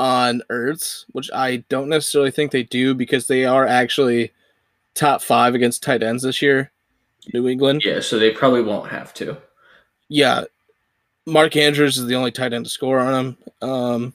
on 0.00 0.42
Ertz, 0.50 1.04
which 1.12 1.30
I 1.32 1.58
don't 1.68 1.88
necessarily 1.88 2.30
think 2.32 2.50
they 2.50 2.64
do 2.64 2.94
because 2.94 3.26
they 3.28 3.44
are 3.44 3.66
actually 3.66 4.32
top 4.94 5.22
five 5.22 5.54
against 5.54 5.82
tight 5.82 6.02
ends 6.02 6.24
this 6.24 6.42
year. 6.42 6.72
New 7.32 7.46
England, 7.46 7.82
Yeah, 7.84 8.00
so 8.00 8.18
they 8.18 8.30
probably 8.30 8.62
won't 8.62 8.90
have 8.90 9.12
to. 9.14 9.36
yeah. 10.08 10.44
Mark 11.28 11.56
Andrews 11.56 11.98
is 11.98 12.06
the 12.06 12.14
only 12.14 12.32
tight 12.32 12.52
end 12.52 12.64
to 12.64 12.70
score 12.70 12.98
on 12.98 13.14
him. 13.14 13.68
Um, 13.68 14.14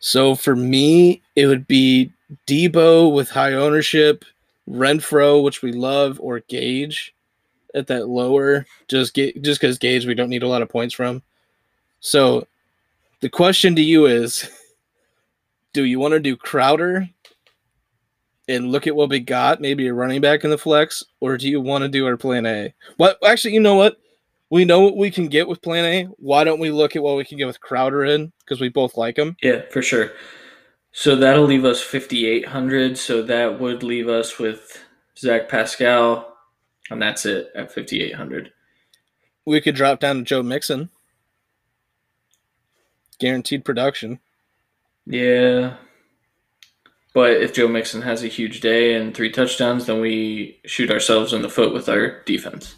so 0.00 0.34
for 0.34 0.54
me, 0.54 1.22
it 1.36 1.46
would 1.46 1.66
be 1.66 2.12
Deebo 2.46 3.14
with 3.14 3.30
high 3.30 3.54
ownership, 3.54 4.24
Renfrow, 4.68 5.42
which 5.42 5.62
we 5.62 5.72
love, 5.72 6.18
or 6.20 6.40
Gage 6.40 7.14
at 7.74 7.86
that 7.86 8.08
lower. 8.08 8.66
Just 8.88 9.14
get 9.14 9.40
just 9.42 9.60
because 9.60 9.78
Gage 9.78 10.06
we 10.06 10.14
don't 10.14 10.30
need 10.30 10.42
a 10.42 10.48
lot 10.48 10.62
of 10.62 10.68
points 10.68 10.94
from. 10.94 11.22
So 12.00 12.46
the 13.20 13.28
question 13.28 13.74
to 13.76 13.82
you 13.82 14.06
is 14.06 14.50
do 15.72 15.84
you 15.84 15.98
want 15.98 16.12
to 16.12 16.20
do 16.20 16.36
Crowder 16.36 17.08
and 18.48 18.72
look 18.72 18.86
at 18.86 18.96
what 18.96 19.10
we 19.10 19.20
got, 19.20 19.60
maybe 19.60 19.86
a 19.86 19.94
running 19.94 20.20
back 20.20 20.42
in 20.42 20.50
the 20.50 20.58
flex, 20.58 21.04
or 21.20 21.36
do 21.36 21.48
you 21.48 21.60
want 21.60 21.82
to 21.82 21.88
do 21.88 22.06
our 22.06 22.16
plan 22.16 22.46
A? 22.46 22.72
What 22.96 23.18
actually, 23.24 23.54
you 23.54 23.60
know 23.60 23.74
what? 23.74 23.98
We 24.50 24.64
know 24.64 24.80
what 24.80 24.96
we 24.96 25.10
can 25.10 25.28
get 25.28 25.46
with 25.46 25.62
plan 25.62 25.84
A. 25.84 26.04
Why 26.16 26.44
don't 26.44 26.60
we 26.60 26.70
look 26.70 26.96
at 26.96 27.02
what 27.02 27.16
we 27.16 27.24
can 27.24 27.36
get 27.36 27.46
with 27.46 27.60
Crowder 27.60 28.04
in? 28.04 28.32
Because 28.40 28.60
we 28.60 28.68
both 28.68 28.96
like 28.96 29.18
him. 29.18 29.36
Yeah, 29.42 29.62
for 29.70 29.82
sure. 29.82 30.12
So 30.92 31.16
that'll 31.16 31.44
leave 31.44 31.64
us 31.64 31.82
5,800. 31.82 32.96
So 32.96 33.22
that 33.22 33.60
would 33.60 33.82
leave 33.82 34.08
us 34.08 34.38
with 34.38 34.82
Zach 35.18 35.48
Pascal, 35.48 36.36
and 36.90 37.00
that's 37.00 37.26
it 37.26 37.50
at 37.54 37.72
5,800. 37.72 38.52
We 39.44 39.60
could 39.60 39.74
drop 39.74 40.00
down 40.00 40.16
to 40.16 40.22
Joe 40.22 40.42
Mixon. 40.42 40.88
Guaranteed 43.18 43.64
production. 43.64 44.20
Yeah. 45.06 45.76
But 47.12 47.32
if 47.42 47.52
Joe 47.52 47.68
Mixon 47.68 48.02
has 48.02 48.22
a 48.22 48.28
huge 48.28 48.60
day 48.60 48.94
and 48.94 49.14
three 49.14 49.30
touchdowns, 49.30 49.86
then 49.86 50.00
we 50.00 50.60
shoot 50.64 50.90
ourselves 50.90 51.32
in 51.32 51.42
the 51.42 51.48
foot 51.48 51.74
with 51.74 51.88
our 51.88 52.22
defense. 52.24 52.76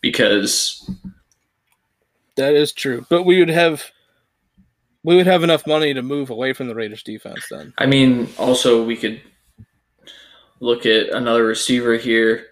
Because 0.00 0.88
That 2.36 2.54
is 2.54 2.72
true. 2.72 3.06
But 3.08 3.24
we 3.24 3.38
would 3.38 3.48
have 3.48 3.90
we 5.02 5.14
would 5.16 5.26
have 5.26 5.44
enough 5.44 5.66
money 5.66 5.94
to 5.94 6.02
move 6.02 6.30
away 6.30 6.52
from 6.52 6.66
the 6.66 6.74
Raiders 6.74 7.02
defense 7.02 7.46
then. 7.50 7.72
I 7.78 7.86
mean, 7.86 8.28
also 8.38 8.84
we 8.84 8.96
could 8.96 9.22
look 10.60 10.84
at 10.86 11.10
another 11.10 11.44
receiver 11.44 11.96
here. 11.96 12.46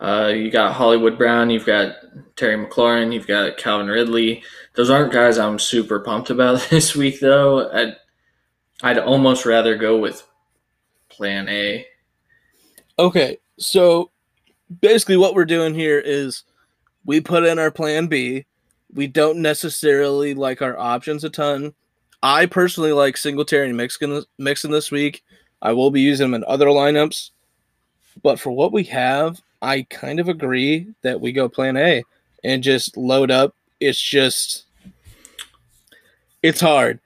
Uh, 0.00 0.32
you 0.34 0.50
got 0.50 0.74
Hollywood 0.74 1.16
Brown, 1.16 1.50
you've 1.50 1.66
got 1.66 1.96
Terry 2.34 2.56
McLaurin, 2.56 3.12
you've 3.12 3.26
got 3.26 3.56
Calvin 3.56 3.88
Ridley. 3.88 4.42
Those 4.74 4.90
aren't 4.90 5.12
guys 5.12 5.38
I'm 5.38 5.58
super 5.58 6.00
pumped 6.00 6.30
about 6.30 6.60
this 6.70 6.94
week, 6.96 7.20
though. 7.20 7.70
I'd 7.70 7.96
I'd 8.82 8.98
almost 8.98 9.46
rather 9.46 9.76
go 9.76 9.98
with 9.98 10.26
Plan 11.08 11.48
A. 11.48 11.86
Okay, 12.98 13.38
so 13.58 14.10
basically 14.80 15.16
what 15.16 15.34
we're 15.34 15.44
doing 15.44 15.74
here 15.74 15.98
is 15.98 16.42
we 17.06 17.20
put 17.20 17.44
in 17.44 17.58
our 17.58 17.70
plan 17.70 18.08
B. 18.08 18.44
We 18.92 19.06
don't 19.06 19.40
necessarily 19.40 20.34
like 20.34 20.60
our 20.60 20.76
options 20.76 21.24
a 21.24 21.30
ton. 21.30 21.72
I 22.22 22.46
personally 22.46 22.92
like 22.92 23.16
Singletary 23.16 23.68
and 23.68 23.76
Mixon, 23.76 24.22
Mixon 24.38 24.70
this 24.70 24.90
week. 24.90 25.24
I 25.62 25.72
will 25.72 25.90
be 25.90 26.00
using 26.00 26.30
them 26.30 26.34
in 26.34 26.44
other 26.46 26.66
lineups. 26.66 27.30
But 28.22 28.40
for 28.40 28.50
what 28.50 28.72
we 28.72 28.84
have, 28.84 29.40
I 29.62 29.86
kind 29.88 30.20
of 30.20 30.28
agree 30.28 30.88
that 31.02 31.20
we 31.20 31.32
go 31.32 31.48
plan 31.48 31.76
A 31.76 32.02
and 32.44 32.62
just 32.62 32.96
load 32.96 33.30
up. 33.30 33.54
It's 33.80 34.00
just 34.00 34.64
it's 36.42 36.60
hard. 36.60 37.00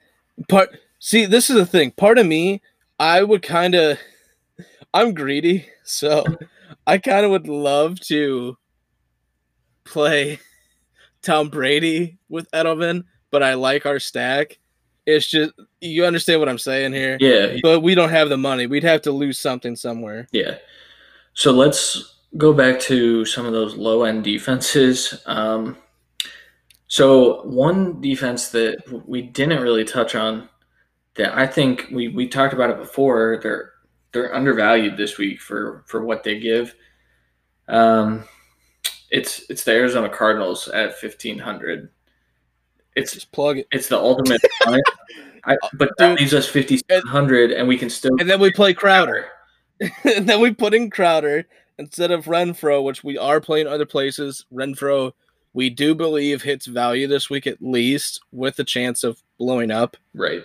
Part 0.47 0.79
see, 0.99 1.25
this 1.25 1.49
is 1.49 1.55
the 1.57 1.65
thing. 1.65 1.91
Part 1.91 2.17
of 2.17 2.25
me, 2.25 2.61
I 2.99 3.23
would 3.23 3.43
kind 3.43 3.75
of 3.75 3.99
I'm 4.93 5.13
greedy, 5.13 5.65
so 5.83 6.23
I 6.87 6.97
kind 6.97 7.25
of 7.25 7.31
would 7.31 7.47
love 7.47 7.99
to 8.01 8.57
play 9.83 10.39
Tom 11.21 11.49
Brady 11.49 12.17
with 12.29 12.49
Edelman, 12.51 13.03
but 13.29 13.43
I 13.43 13.53
like 13.55 13.85
our 13.85 13.99
stack. 13.99 14.57
It's 15.05 15.27
just 15.27 15.51
you 15.79 16.05
understand 16.05 16.39
what 16.39 16.49
I'm 16.49 16.59
saying 16.59 16.93
here. 16.93 17.17
Yeah, 17.19 17.57
But 17.63 17.81
we 17.81 17.95
don't 17.95 18.09
have 18.09 18.29
the 18.29 18.37
money. 18.37 18.67
We'd 18.67 18.83
have 18.83 19.01
to 19.03 19.11
lose 19.11 19.39
something 19.39 19.75
somewhere. 19.75 20.27
Yeah. 20.31 20.57
So 21.33 21.51
let's 21.51 22.17
go 22.37 22.53
back 22.53 22.79
to 22.81 23.25
some 23.25 23.45
of 23.45 23.53
those 23.53 23.75
low 23.75 24.03
end 24.03 24.23
defenses. 24.23 25.21
Um, 25.25 25.77
so 26.87 27.43
one 27.43 28.01
defense 28.01 28.49
that 28.49 28.77
we 29.07 29.21
didn't 29.21 29.61
really 29.61 29.85
touch 29.85 30.13
on 30.13 30.49
that 31.15 31.37
I 31.37 31.47
think 31.47 31.87
we, 31.91 32.09
we 32.09 32.27
talked 32.27 32.53
about 32.53 32.69
it 32.69 32.77
before. 32.77 33.39
They're 33.41 33.71
they're 34.11 34.35
undervalued 34.35 34.97
this 34.97 35.17
week 35.17 35.39
for 35.39 35.83
for 35.87 36.03
what 36.03 36.23
they 36.23 36.39
give. 36.39 36.75
Um, 37.67 38.25
it's 39.11 39.43
it's 39.49 39.63
the 39.63 39.71
Arizona 39.73 40.09
Cardinals 40.09 40.67
at 40.69 40.97
fifteen 40.97 41.37
hundred. 41.37 41.89
It's 42.95 43.13
Just 43.13 43.31
plug 43.31 43.59
it. 43.59 43.67
it's 43.71 43.87
the 43.87 43.97
ultimate. 43.97 44.41
I, 45.43 45.57
but 45.73 45.89
that 45.97 46.19
leaves 46.19 46.33
us 46.33 46.47
fifty 46.47 46.79
seven 46.89 47.07
hundred, 47.07 47.51
and 47.51 47.67
we 47.67 47.77
can 47.77 47.89
still 47.89 48.11
And 48.19 48.29
then 48.29 48.39
we 48.39 48.51
play 48.51 48.73
Crowder. 48.73 49.27
and 50.03 50.27
then 50.27 50.39
we 50.39 50.53
put 50.53 50.73
in 50.73 50.89
Crowder 50.89 51.45
instead 51.79 52.11
of 52.11 52.25
Renfrow, 52.25 52.83
which 52.83 53.03
we 53.03 53.17
are 53.17 53.41
playing 53.41 53.67
other 53.67 53.85
places. 53.85 54.45
Renfrow, 54.53 55.13
we 55.53 55.69
do 55.69 55.95
believe 55.95 56.43
hits 56.43 56.67
value 56.67 57.07
this 57.07 57.29
week 57.29 57.47
at 57.47 57.61
least, 57.61 58.21
with 58.31 58.59
a 58.59 58.63
chance 58.63 59.03
of 59.03 59.21
blowing 59.39 59.71
up. 59.71 59.97
Right. 60.13 60.43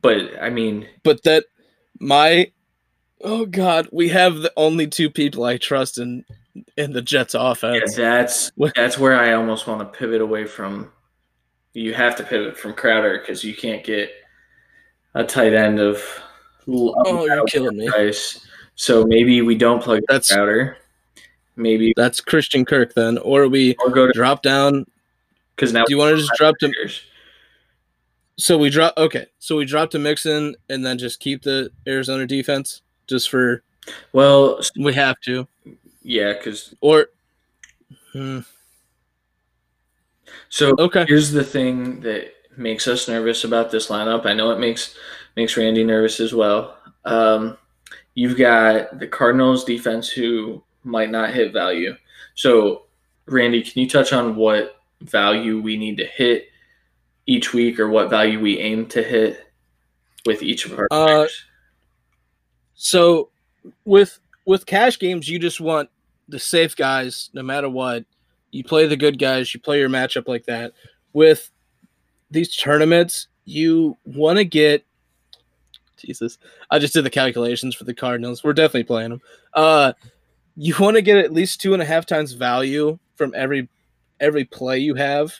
But 0.00 0.40
I 0.40 0.50
mean, 0.50 0.86
But 1.02 1.24
that 1.24 1.46
my 1.98 2.52
Oh 3.22 3.46
God, 3.46 3.88
we 3.92 4.08
have 4.10 4.36
the 4.36 4.52
only 4.56 4.86
two 4.86 5.10
people 5.10 5.44
I 5.44 5.56
trust 5.56 5.98
in 5.98 6.24
in 6.76 6.92
the 6.92 7.02
Jets 7.02 7.34
Yeah, 7.34 7.50
offense. 7.50 7.94
that's 7.94 8.50
that's 8.74 8.98
where 8.98 9.18
I 9.18 9.32
almost 9.34 9.66
want 9.66 9.80
to 9.80 9.98
pivot 9.98 10.20
away 10.20 10.44
from. 10.44 10.90
You 11.74 11.94
have 11.94 12.16
to 12.16 12.24
pivot 12.24 12.56
from 12.56 12.74
Crowder 12.74 13.18
because 13.18 13.44
you 13.44 13.54
can't 13.54 13.84
get 13.84 14.10
a 15.14 15.24
tight 15.24 15.52
end 15.54 15.80
of. 15.80 16.02
Oh, 16.68 17.24
you're 17.24 17.44
killing 17.46 17.76
me. 17.76 17.88
Price. 17.88 18.44
So 18.74 19.04
maybe 19.04 19.40
we 19.42 19.56
don't 19.56 19.82
plug 19.82 20.02
That's- 20.08 20.32
Crowder. 20.32 20.76
Maybe 21.56 21.92
That's 21.96 22.20
Christian 22.20 22.64
Kirk 22.64 22.94
then, 22.94 23.18
or 23.18 23.48
we 23.48 23.74
or 23.84 23.90
go 23.90 24.06
to 24.06 24.12
drop 24.12 24.42
down. 24.42 24.84
because 25.56 25.72
now 25.72 25.84
Do 25.84 25.92
you 25.92 25.98
want 25.98 26.14
to 26.14 26.22
just 26.22 26.32
drop 26.36 26.54
to? 26.60 26.72
So 28.36 28.56
we 28.56 28.70
drop. 28.70 28.94
Okay, 28.96 29.26
so 29.40 29.56
we 29.56 29.64
drop 29.64 29.90
to 29.90 29.98
Mixon 29.98 30.54
and 30.68 30.86
then 30.86 30.98
just 30.98 31.18
keep 31.18 31.42
the 31.42 31.70
Arizona 31.86 32.26
defense 32.28 32.82
just 33.08 33.30
for 33.30 33.62
Well, 34.12 34.60
we 34.78 34.92
have 34.94 35.20
to, 35.20 35.46
yeah, 36.02 36.34
because 36.34 36.74
or. 36.80 37.08
Hmm, 38.12 38.40
so 40.48 40.74
okay. 40.78 41.04
here's 41.06 41.30
the 41.30 41.44
thing 41.44 42.00
that 42.00 42.32
makes 42.56 42.88
us 42.88 43.06
nervous 43.06 43.44
about 43.44 43.70
this 43.70 43.88
lineup. 43.88 44.26
I 44.26 44.32
know 44.32 44.50
it 44.50 44.58
makes 44.58 44.96
makes 45.36 45.56
Randy 45.56 45.84
nervous 45.84 46.20
as 46.20 46.32
well. 46.32 46.78
Um, 47.04 47.58
you've 48.14 48.36
got 48.36 48.98
the 48.98 49.06
Cardinals 49.06 49.64
defense 49.64 50.08
who 50.08 50.62
might 50.84 51.10
not 51.10 51.32
hit 51.34 51.52
value. 51.52 51.94
So, 52.34 52.86
Randy, 53.26 53.62
can 53.62 53.82
you 53.82 53.88
touch 53.88 54.12
on 54.12 54.36
what 54.36 54.80
value 55.02 55.60
we 55.60 55.76
need 55.76 55.98
to 55.98 56.06
hit 56.06 56.48
each 57.26 57.52
week, 57.52 57.78
or 57.78 57.88
what 57.88 58.10
value 58.10 58.40
we 58.40 58.58
aim 58.58 58.86
to 58.86 59.02
hit 59.02 59.46
with 60.24 60.42
each 60.42 60.64
of 60.64 60.78
our 60.78 60.88
Uh, 60.90 61.06
players? 61.06 61.44
So 62.78 63.28
with 63.84 64.18
with 64.46 64.64
cash 64.64 64.98
games, 64.98 65.28
you 65.28 65.38
just 65.38 65.60
want 65.60 65.90
the 66.28 66.38
safe 66.38 66.74
guys, 66.74 67.28
no 67.34 67.42
matter 67.42 67.68
what. 67.68 68.04
You 68.50 68.64
play 68.64 68.86
the 68.86 68.96
good 68.96 69.18
guys. 69.18 69.52
You 69.52 69.60
play 69.60 69.78
your 69.78 69.90
matchup 69.90 70.26
like 70.26 70.46
that. 70.46 70.72
With 71.12 71.50
these 72.30 72.56
tournaments, 72.56 73.28
you 73.44 73.98
want 74.06 74.38
to 74.38 74.44
get. 74.44 74.86
Jesus, 75.96 76.38
I 76.70 76.78
just 76.78 76.94
did 76.94 77.04
the 77.04 77.10
calculations 77.10 77.74
for 77.74 77.82
the 77.82 77.92
Cardinals. 77.92 78.44
We're 78.44 78.52
definitely 78.52 78.84
playing 78.84 79.10
them. 79.10 79.20
Uh, 79.52 79.92
you 80.56 80.74
want 80.78 80.94
to 80.94 81.02
get 81.02 81.18
at 81.18 81.32
least 81.32 81.60
two 81.60 81.72
and 81.72 81.82
a 81.82 81.84
half 81.84 82.06
times 82.06 82.32
value 82.32 82.98
from 83.16 83.34
every 83.34 83.68
every 84.20 84.44
play 84.44 84.78
you 84.78 84.94
have, 84.94 85.34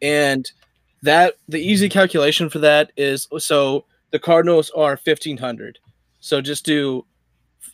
and 0.00 0.50
that 1.02 1.34
the 1.48 1.60
easy 1.60 1.88
calculation 1.88 2.48
for 2.48 2.60
that 2.60 2.92
is 2.96 3.26
so 3.38 3.84
the 4.12 4.20
Cardinals 4.20 4.70
are 4.70 4.96
fifteen 4.96 5.36
hundred. 5.36 5.80
So 6.20 6.40
just 6.40 6.64
do 6.64 7.04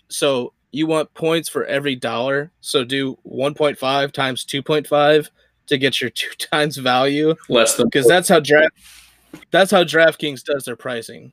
so 0.09 0.52
you 0.70 0.87
want 0.87 1.14
points 1.14 1.48
for 1.48 1.64
every 1.64 1.94
dollar. 1.94 2.50
So 2.61 2.85
do 2.85 3.16
1.5 3.26 4.12
times 4.12 4.44
2.5 4.44 5.30
to 5.66 5.78
get 5.78 6.00
your 6.00 6.11
two 6.11 6.35
times 6.38 6.76
value 6.76 7.35
Less 7.48 7.76
than 7.76 7.87
because 7.87 8.07
that's 8.07 8.28
how 8.28 8.40
draft 8.40 8.72
that's 9.50 9.70
how 9.70 9.85
DraftKings 9.85 10.44
does 10.44 10.64
their 10.64 10.76
pricing. 10.76 11.33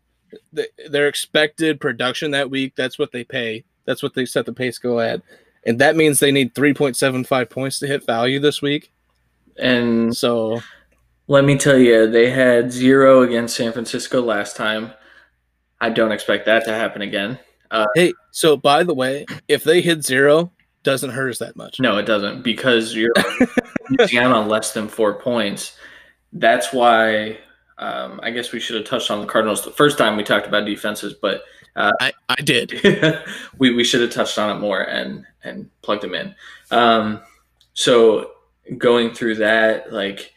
The, 0.54 0.68
their 0.90 1.08
expected 1.08 1.80
production 1.80 2.32
that 2.32 2.50
week, 2.50 2.74
that's 2.76 2.98
what 2.98 3.12
they 3.12 3.24
pay. 3.24 3.64
That's 3.86 4.02
what 4.02 4.14
they 4.14 4.26
set 4.26 4.46
the 4.46 4.54
pay 4.54 4.72
scale 4.72 5.00
at. 5.00 5.22
And 5.66 5.80
that 5.80 5.96
means 5.96 6.20
they 6.20 6.32
need 6.32 6.56
3.75 6.56 7.50
points 7.50 7.80
to 7.80 7.88
hit 7.88 8.06
value 8.06 8.40
this 8.40 8.62
week. 8.62 8.92
and 9.58 10.16
So 10.16 10.62
Let 11.28 11.46
me 11.46 11.58
tell 11.58 11.78
you, 11.78 12.10
they 12.10 12.32
had 12.32 12.72
zero 12.72 13.22
against 13.22 13.56
San 13.56 13.72
Francisco 13.72 14.22
last 14.22 14.56
time. 14.56 14.94
I 15.82 15.90
don't 15.90 16.12
expect 16.12 16.46
that 16.46 16.64
to 16.66 16.74
happen 16.74 17.02
again. 17.02 17.38
hey, 17.96 18.14
so 18.32 18.56
by 18.56 18.84
the 18.84 18.94
way, 18.94 19.26
if 19.48 19.64
they 19.64 19.82
hit 19.82 20.06
zero, 20.06 20.52
doesn't 20.84 21.10
hurt 21.10 21.30
us 21.32 21.40
that 21.40 21.56
much. 21.56 21.80
No, 21.80 21.98
it 21.98 22.06
doesn't 22.06 22.44
because 22.44 22.96
you're 22.96 23.14
out 23.18 24.32
on 24.32 24.48
less 24.48 24.74
than 24.74 24.88
four 24.88 25.16
points. 25.16 25.76
That's 26.34 26.72
why 26.72 27.40
um, 27.78 28.20
I 28.24 28.30
guess 28.32 28.52
we 28.52 28.60
should 28.60 28.76
have 28.76 28.86
touched 28.86 29.12
on 29.12 29.22
the 29.22 29.28
Cardinals 29.28 29.66
the 29.66 29.72
first 29.72 29.98
time 29.98 30.16
we 30.16 30.24
talked 30.24 30.48
about 30.48 30.66
defenses, 30.66 31.14
but 31.14 31.44
I, 31.76 32.12
I 32.30 32.36
did. 32.36 32.80
we, 33.58 33.74
we 33.74 33.84
should 33.84 34.02
have 34.02 34.12
touched 34.12 34.38
on 34.38 34.56
it 34.56 34.60
more 34.60 34.82
and 34.82 35.26
and 35.44 35.70
plugged 35.82 36.04
them 36.04 36.14
in. 36.14 36.36
Um, 36.70 37.22
so 37.74 38.32
going 38.78 39.14
through 39.14 39.36
that, 39.36 39.92
like 39.92 40.34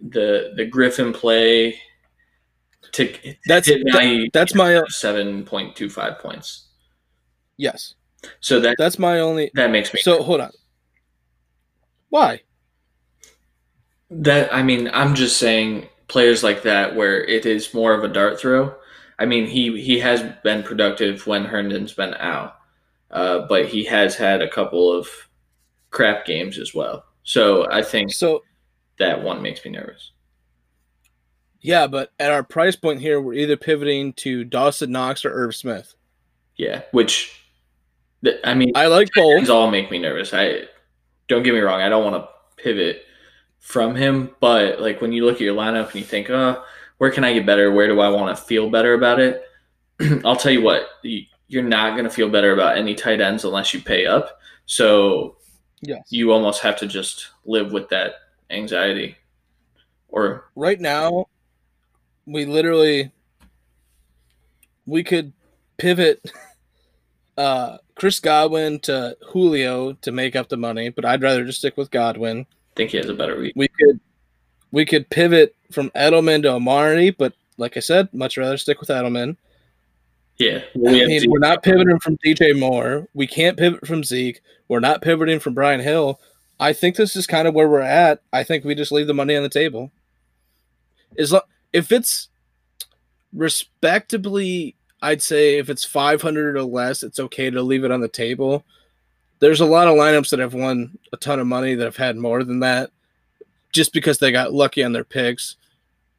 the 0.00 0.52
the 0.56 0.64
Griffin 0.64 1.12
play 1.12 1.78
to 2.92 3.14
That's 3.46 3.70
value, 3.92 4.28
that's 4.32 4.54
my 4.54 4.82
seven 4.88 5.44
point 5.44 5.76
two 5.76 5.88
five 5.90 6.18
points. 6.18 6.68
yes. 7.56 7.94
So 8.40 8.60
that 8.60 8.78
That's 8.78 8.98
my 8.98 9.20
only 9.20 9.50
that 9.54 9.70
makes 9.70 9.92
me 9.94 10.00
So 10.00 10.22
hold 10.22 10.40
on. 10.40 10.50
Why? 12.10 12.42
that 14.10 14.52
I 14.54 14.62
mean 14.62 14.88
I'm 14.92 15.14
just 15.14 15.38
saying 15.38 15.88
players 16.08 16.42
like 16.42 16.62
that 16.62 16.94
where 16.94 17.24
it 17.24 17.46
is 17.46 17.72
more 17.74 17.94
of 17.94 18.04
a 18.04 18.08
dart 18.08 18.38
throw. 18.38 18.74
I 19.18 19.26
mean 19.26 19.46
he 19.46 19.80
he 19.80 19.98
has 20.00 20.22
been 20.42 20.62
productive 20.62 21.26
when 21.26 21.44
Herndon's 21.44 21.92
been 21.94 22.14
out, 22.14 22.56
uh, 23.10 23.46
but 23.48 23.66
he 23.68 23.84
has 23.84 24.16
had 24.16 24.42
a 24.42 24.50
couple 24.50 24.92
of 24.92 25.08
crap 25.90 26.26
games 26.26 26.58
as 26.58 26.74
well. 26.74 27.04
So 27.24 27.70
I 27.70 27.82
think 27.82 28.12
So 28.12 28.42
that 28.98 29.22
one 29.22 29.42
makes 29.42 29.64
me 29.64 29.72
nervous. 29.72 30.12
Yeah, 31.62 31.86
but 31.86 32.10
at 32.18 32.30
our 32.30 32.42
price 32.42 32.76
point 32.76 33.00
here, 33.00 33.20
we're 33.20 33.34
either 33.34 33.56
pivoting 33.56 34.12
to 34.14 34.44
Dawson 34.44 34.92
Knox 34.92 35.24
or 35.24 35.30
Irv 35.32 35.54
Smith. 35.54 35.94
Yeah, 36.56 36.82
which 36.92 37.40
I 38.44 38.54
mean 38.54 38.72
I 38.74 38.86
like 38.86 39.08
these 39.14 39.22
both. 39.22 39.48
all 39.50 39.70
make 39.70 39.90
me 39.90 39.98
nervous. 39.98 40.32
I 40.34 40.64
don't 41.28 41.42
get 41.42 41.54
me 41.54 41.60
wrong. 41.60 41.80
I 41.80 41.88
don't 41.88 42.04
want 42.04 42.22
to 42.24 42.62
pivot 42.62 43.02
from 43.58 43.94
him, 43.96 44.30
but 44.40 44.80
like 44.80 45.00
when 45.00 45.12
you 45.12 45.24
look 45.24 45.36
at 45.36 45.40
your 45.40 45.54
lineup 45.56 45.86
and 45.86 45.94
you 45.96 46.04
think, 46.04 46.28
oh, 46.30 46.62
where 46.98 47.10
can 47.10 47.24
I 47.24 47.32
get 47.32 47.46
better? 47.46 47.72
Where 47.72 47.86
do 47.86 48.00
I 48.00 48.10
want 48.10 48.36
to 48.36 48.42
feel 48.42 48.68
better 48.70 48.94
about 48.94 49.18
it? 49.20 49.42
I'll 50.24 50.36
tell 50.36 50.52
you 50.52 50.62
what, 50.62 50.86
you- 51.02 51.24
you're 51.48 51.62
not 51.62 51.92
going 51.92 52.04
to 52.04 52.10
feel 52.10 52.30
better 52.30 52.52
about 52.54 52.78
any 52.78 52.94
tight 52.94 53.20
ends 53.20 53.44
unless 53.44 53.74
you 53.74 53.80
pay 53.82 54.06
up. 54.06 54.38
So 54.66 55.36
Yes. 55.82 56.00
you 56.10 56.32
almost 56.32 56.62
have 56.62 56.78
to 56.78 56.86
just 56.86 57.28
live 57.44 57.72
with 57.72 57.88
that 57.90 58.14
anxiety. 58.48 59.16
Or 60.08 60.46
Right 60.56 60.80
now, 60.80 61.26
we 62.26 62.44
literally 62.44 63.10
we 64.86 65.02
could 65.02 65.32
pivot 65.76 66.30
uh 67.36 67.78
Chris 67.94 68.20
Godwin 68.20 68.80
to 68.80 69.16
Julio 69.28 69.92
to 69.92 70.12
make 70.12 70.34
up 70.34 70.48
the 70.48 70.56
money, 70.56 70.88
but 70.88 71.04
I'd 71.04 71.22
rather 71.22 71.44
just 71.44 71.58
stick 71.58 71.76
with 71.76 71.90
Godwin. 71.90 72.40
I 72.40 72.74
think 72.74 72.90
he 72.90 72.96
has 72.96 73.08
a 73.08 73.14
better 73.14 73.38
week. 73.38 73.52
We 73.54 73.68
could 73.68 74.00
we 74.70 74.84
could 74.84 75.08
pivot 75.10 75.54
from 75.70 75.90
Edelman 75.90 76.42
to 76.42 76.52
Amari, 76.52 77.10
but 77.10 77.34
like 77.58 77.76
I 77.76 77.80
said, 77.80 78.12
much 78.12 78.36
rather 78.36 78.56
stick 78.56 78.80
with 78.80 78.88
Edelman. 78.88 79.36
Yeah, 80.38 80.62
we 80.74 80.98
have 80.98 81.08
mean, 81.08 81.30
we're 81.30 81.38
not 81.38 81.62
pivoting 81.62 82.00
from 82.00 82.16
DJ 82.24 82.58
Moore. 82.58 83.06
We 83.14 83.26
can't 83.26 83.58
pivot 83.58 83.86
from 83.86 84.02
Zeke. 84.02 84.40
We're 84.66 84.80
not 84.80 85.02
pivoting 85.02 85.38
from 85.38 85.54
Brian 85.54 85.80
Hill. 85.80 86.18
I 86.58 86.72
think 86.72 86.96
this 86.96 87.14
is 87.14 87.26
kind 87.26 87.46
of 87.46 87.54
where 87.54 87.68
we're 87.68 87.80
at. 87.80 88.22
I 88.32 88.42
think 88.42 88.64
we 88.64 88.74
just 88.74 88.92
leave 88.92 89.06
the 89.06 89.14
money 89.14 89.36
on 89.36 89.42
the 89.42 89.48
table. 89.48 89.92
Is 91.16 91.34
if 91.72 91.92
it's 91.92 92.28
respectably, 93.32 94.76
I'd 95.00 95.22
say 95.22 95.58
if 95.58 95.70
it's 95.70 95.84
500 95.84 96.56
or 96.56 96.62
less, 96.62 97.02
it's 97.02 97.20
okay 97.20 97.50
to 97.50 97.62
leave 97.62 97.84
it 97.84 97.90
on 97.90 98.00
the 98.00 98.08
table. 98.08 98.64
There's 99.40 99.60
a 99.60 99.66
lot 99.66 99.88
of 99.88 99.94
lineups 99.94 100.30
that 100.30 100.38
have 100.38 100.54
won 100.54 100.98
a 101.12 101.16
ton 101.16 101.40
of 101.40 101.46
money 101.46 101.74
that 101.74 101.84
have 101.84 101.96
had 101.96 102.16
more 102.16 102.44
than 102.44 102.60
that 102.60 102.90
just 103.72 103.92
because 103.92 104.18
they 104.18 104.30
got 104.30 104.52
lucky 104.52 104.84
on 104.84 104.92
their 104.92 105.04
picks. 105.04 105.56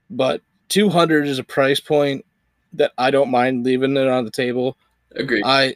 But 0.10 0.42
200 0.70 1.28
is 1.28 1.40
a 1.40 1.44
price 1.44 1.80
point 1.80 2.26
that 2.74 2.92
I 2.98 3.12
don't 3.12 3.32
mind 3.32 3.64
leaving 3.64 3.96
it 3.96 4.08
on 4.08 4.26
the 4.26 4.32
table. 4.32 4.78
Agreed. 5.16 5.44
I 5.46 5.76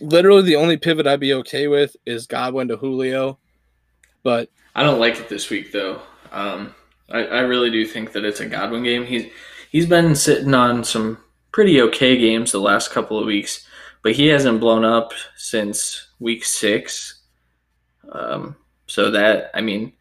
literally 0.00 0.42
the 0.42 0.56
only 0.56 0.76
pivot 0.76 1.06
I'd 1.06 1.20
be 1.20 1.34
okay 1.34 1.66
with 1.66 1.96
is 2.06 2.26
Godwin 2.26 2.68
to 2.68 2.76
Julio. 2.76 3.38
But 4.22 4.48
I 4.74 4.82
don't 4.82 5.00
like 5.00 5.18
it 5.18 5.28
this 5.28 5.50
week 5.50 5.72
though. 5.72 6.00
Um, 6.32 6.74
I, 7.10 7.24
I 7.24 7.40
really 7.40 7.70
do 7.70 7.84
think 7.86 8.12
that 8.12 8.24
it's 8.24 8.40
a 8.40 8.46
Godwin 8.46 8.82
game. 8.82 9.04
He's 9.04 9.30
he's 9.70 9.86
been 9.86 10.14
sitting 10.14 10.54
on 10.54 10.84
some 10.84 11.18
pretty 11.52 11.80
okay 11.82 12.16
games 12.16 12.52
the 12.52 12.60
last 12.60 12.90
couple 12.90 13.18
of 13.18 13.26
weeks, 13.26 13.66
but 14.02 14.12
he 14.12 14.26
hasn't 14.28 14.60
blown 14.60 14.84
up 14.84 15.12
since 15.36 16.08
week 16.18 16.44
six. 16.44 17.22
Um, 18.12 18.56
so 18.86 19.10
that 19.10 19.50
I 19.54 19.60
mean, 19.60 19.92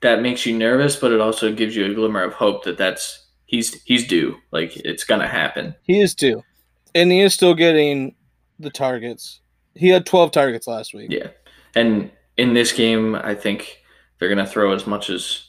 that 0.00 0.22
makes 0.22 0.46
you 0.46 0.56
nervous, 0.56 0.96
but 0.96 1.12
it 1.12 1.20
also 1.20 1.52
gives 1.52 1.74
you 1.76 1.86
a 1.86 1.94
glimmer 1.94 2.22
of 2.22 2.34
hope 2.34 2.64
that 2.64 2.78
that's 2.78 3.26
he's 3.46 3.82
he's 3.82 4.06
due. 4.06 4.36
Like 4.50 4.76
it's 4.76 5.04
gonna 5.04 5.28
happen. 5.28 5.74
he 5.82 6.00
is 6.00 6.14
due, 6.14 6.42
And 6.94 7.10
he 7.10 7.20
is 7.20 7.34
still 7.34 7.54
getting 7.54 8.14
the 8.58 8.70
targets. 8.70 9.40
He 9.74 9.88
had 9.88 10.06
12 10.06 10.32
targets 10.32 10.66
last 10.66 10.92
week. 10.92 11.10
Yeah, 11.10 11.28
and 11.74 12.10
in 12.36 12.54
this 12.54 12.72
game, 12.72 13.14
I 13.14 13.34
think 13.34 13.82
they're 14.18 14.28
gonna 14.28 14.46
throw 14.46 14.72
as 14.72 14.86
much 14.86 15.10
as 15.10 15.47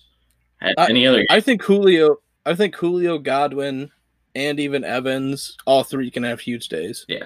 at 0.62 0.76
I- 0.78 0.90
any 0.90 1.06
other. 1.08 1.26
I 1.30 1.40
think 1.40 1.62
Julio 1.64 2.18
I 2.46 2.56
think 2.56 2.76
Julio 2.76 3.18
Godwin 3.18 3.92
and 4.36 4.60
even 4.60 4.84
Evans, 4.84 5.58
all 5.66 5.84
three 5.84 6.10
can 6.10 6.24
have 6.24 6.40
huge 6.40 6.70
days. 6.70 7.06
Yeah. 7.08 7.26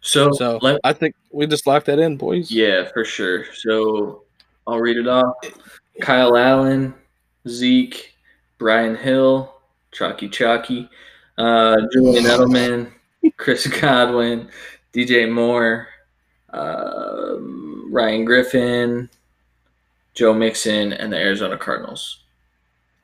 So, 0.00 0.32
So 0.32 0.58
let, 0.62 0.80
I 0.84 0.92
think 0.92 1.14
we 1.30 1.46
just 1.46 1.66
lock 1.66 1.84
that 1.86 1.98
in, 1.98 2.16
boys. 2.16 2.50
yeah, 2.50 2.88
for 2.92 3.04
sure. 3.04 3.44
So 3.52 4.22
I'll 4.66 4.78
read 4.80 4.96
it 4.96 5.08
off. 5.08 5.34
Kyle 6.00 6.36
Allen, 6.36 6.94
Zeke, 7.48 8.14
Brian 8.58 8.96
Hill, 8.96 9.52
Chalky 9.92 10.28
Chalky, 10.28 10.88
uh, 11.36 11.76
Julian 11.92 12.24
Edelman, 12.24 12.92
Chris 13.36 13.66
Godwin, 13.80 14.48
DJ 14.92 15.30
Moore, 15.30 15.88
um, 16.50 17.88
Ryan 17.92 18.24
Griffin, 18.24 19.10
Joe 20.18 20.34
Mixon, 20.34 20.92
and 20.92 21.12
the 21.12 21.16
Arizona 21.16 21.56
Cardinals. 21.56 22.24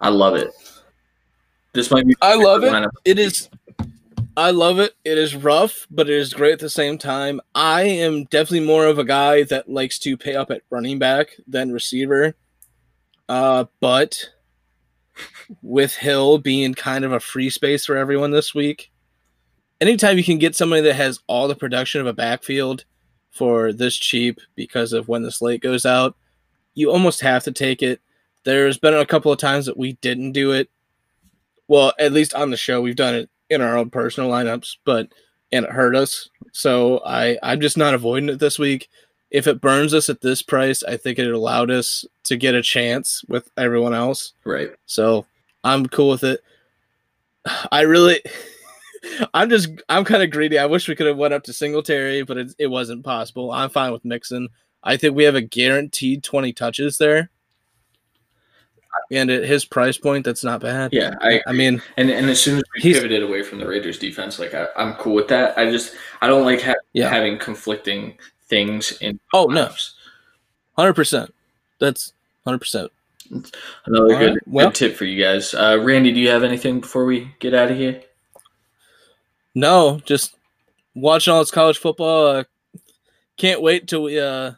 I 0.01 0.09
love 0.09 0.35
it. 0.35 0.51
This 1.73 1.89
might 1.89 2.05
be. 2.09 2.17
I 2.21 2.35
love 2.35 2.65
it. 2.65 2.73
lineup. 2.73 2.91
It 3.05 3.21
is. 3.21 3.49
I 4.37 4.51
love 4.51 4.81
it. 4.81 4.97
It 5.05 5.17
is 5.17 5.37
rough, 5.37 5.87
but 5.93 6.11
it 6.11 6.17
is 6.17 6.35
great 6.35 6.55
at 6.55 6.59
the 6.59 6.69
same 6.69 6.99
time. 6.99 7.41
I 7.55 7.83
am 7.83 8.25
definitely 8.25 8.67
more 8.67 8.87
of 8.87 8.99
a 8.99 9.05
guy 9.05 9.45
that 9.45 9.71
likes 9.71 10.01
to 10.01 10.17
pay 10.17 10.35
up 10.35 10.51
at 10.51 10.63
running 10.71 10.99
back 10.99 11.29
than 11.47 11.71
receiver. 11.71 12.35
Uh, 13.29 13.67
but 13.79 14.31
with 15.63 15.95
Hill 15.95 16.39
being 16.39 16.75
kind 16.75 17.05
of 17.05 17.13
a 17.13 17.21
free 17.21 17.49
space 17.49 17.87
for 17.87 17.97
everyone 17.97 18.33
this 18.33 18.57
week, 18.57 18.91
anytime 19.81 20.19
you 20.19 20.25
can 20.25 20.39
get 20.39 20.57
somebody 20.57 20.83
that 20.83 20.95
has 20.95 21.21
all 21.29 21.47
the 21.47 21.55
production 21.55 22.01
of 22.01 22.09
a 22.09 22.13
backfield 22.13 22.85
for 23.31 23.73
this 23.73 23.95
cheap 23.95 24.41
because 24.57 24.93
of 24.93 25.07
when 25.07 25.23
the 25.23 25.31
slate 25.31 25.61
goes 25.61 25.87
out, 25.87 26.17
you 26.75 26.91
almost 26.91 27.21
have 27.21 27.45
to 27.45 27.53
take 27.53 27.83
it. 27.83 28.01
There's 28.45 28.79
been 28.79 28.95
a 28.95 29.07
couple 29.07 29.33
of 29.33 29.39
times 29.39 29.67
that 29.67 29.77
we 29.77 29.95
didn't 29.95 30.33
do 30.33 30.53
it. 30.53 30.69
Well, 31.67 31.93
at 31.99 32.13
least 32.13 32.35
on 32.35 32.51
the 32.51 32.57
show, 32.57 32.83
we've 32.83 32.97
done 32.97 33.15
it 33.15 33.31
in 33.49 33.63
our 33.63 33.77
own 33.77 33.91
personal 33.91 34.31
lineups, 34.31 34.77
but 34.85 35.09
and 35.53 35.65
it 35.65 35.71
hurt 35.71 35.97
us. 35.97 36.29
So 36.53 37.01
I 37.07 37.39
I'm 37.43 37.61
just 37.61 37.79
not 37.79 37.95
avoiding 37.95 38.29
it 38.29 38.39
this 38.39 38.59
week. 38.59 38.89
If 39.31 39.47
it 39.47 39.61
burns 39.61 39.95
us 39.95 40.09
at 40.09 40.21
this 40.21 40.43
price, 40.43 40.83
I 40.85 40.97
think 40.97 41.19
it 41.19 41.31
allowed 41.31 41.71
us 41.71 42.05
to 42.25 42.37
get 42.37 42.55
a 42.55 42.63
chance 42.63 43.25
with 43.29 43.51
everyone 43.57 43.95
else. 43.95 44.33
Right. 44.45 44.71
So 44.87 45.27
I'm 45.65 45.87
cool 45.87 46.11
with 46.11 46.23
it. 46.23 46.41
I 47.73 47.81
really, 47.81 48.21
I'm 49.35 49.51
just, 49.51 49.71
I'm 49.89 50.05
kind 50.05 50.23
of 50.23 50.31
greedy. 50.31 50.59
I 50.59 50.67
wish 50.67 50.87
we 50.87 50.95
could 50.95 51.09
have 51.09 51.17
went 51.17 51.35
up 51.35 51.43
to 51.45 51.53
Singletary, 51.53 52.23
but 52.23 52.37
it, 52.37 52.55
it 52.59 52.67
wasn't 52.69 53.05
possible. 53.05 53.51
I'm 53.51 53.71
fine 53.71 53.93
with 53.93 54.05
Mixon. 54.05 54.49
I 54.85 54.97
think 54.99 55.17
we 55.17 55.25
have 55.25 55.35
a 55.35 55.41
guaranteed 55.41 56.23
20 56.23 56.53
touches 56.53 56.99
there. 56.99 57.31
And 59.11 59.29
at 59.31 59.45
his 59.45 59.65
price 59.65 59.97
point, 59.99 60.25
that's 60.25 60.45
not 60.45 60.61
bad. 60.61 60.93
Yeah. 60.93 61.15
I 61.21 61.41
I 61.47 61.53
mean, 61.53 61.83
And 61.97 62.11
and 62.11 62.31
as 62.31 62.41
soon 62.41 62.59
as 62.59 62.63
we 62.77 62.81
pivoted 62.93 63.23
away 63.23 63.43
from 63.43 63.59
the 63.59 63.67
Raiders 63.67 63.99
defense, 63.99 64.39
like 64.39 64.55
I, 64.55 64.69
I'm 64.77 64.95
cool 64.95 65.15
with 65.15 65.29
that. 65.29 65.59
I 65.59 65.71
just 65.71 65.95
I 66.21 66.29
don't 66.29 66.45
like 66.45 66.63
ha- 66.63 66.75
Yeah. 66.93 67.09
having 67.09 67.39
conflicting 67.39 68.17
things 68.49 68.93
in 69.01 69.19
oh 69.33 69.47
no, 69.47 69.71
100%. 70.79 71.31
That's 71.81 72.13
100%. 72.47 72.89
Another 73.31 74.05
All 74.05 74.09
good, 74.19 74.31
right, 74.35 74.39
well- 74.47 74.67
good 74.69 74.75
tip 74.75 74.97
for 74.97 75.07
you 75.07 75.23
guys. 75.23 75.55
Uh, 75.55 75.79
Randy, 75.83 76.13
do 76.13 76.21
you 76.21 76.29
have 76.29 76.45
anything 76.45 76.81
before 76.81 77.05
we 77.05 77.35
get 77.41 77.53
out 77.55 77.71
of 77.73 77.77
here? 77.77 78.03
No, 79.55 80.01
just 80.05 80.37
watching 80.95 81.33
all 81.33 81.41
this 81.41 81.51
college 81.51 81.79
football. 81.79 82.27
Uh, 82.29 82.45
can't 83.37 83.61
wait 83.63 83.89
till 83.89 84.05
we 84.05 84.21
uh, 84.21 84.53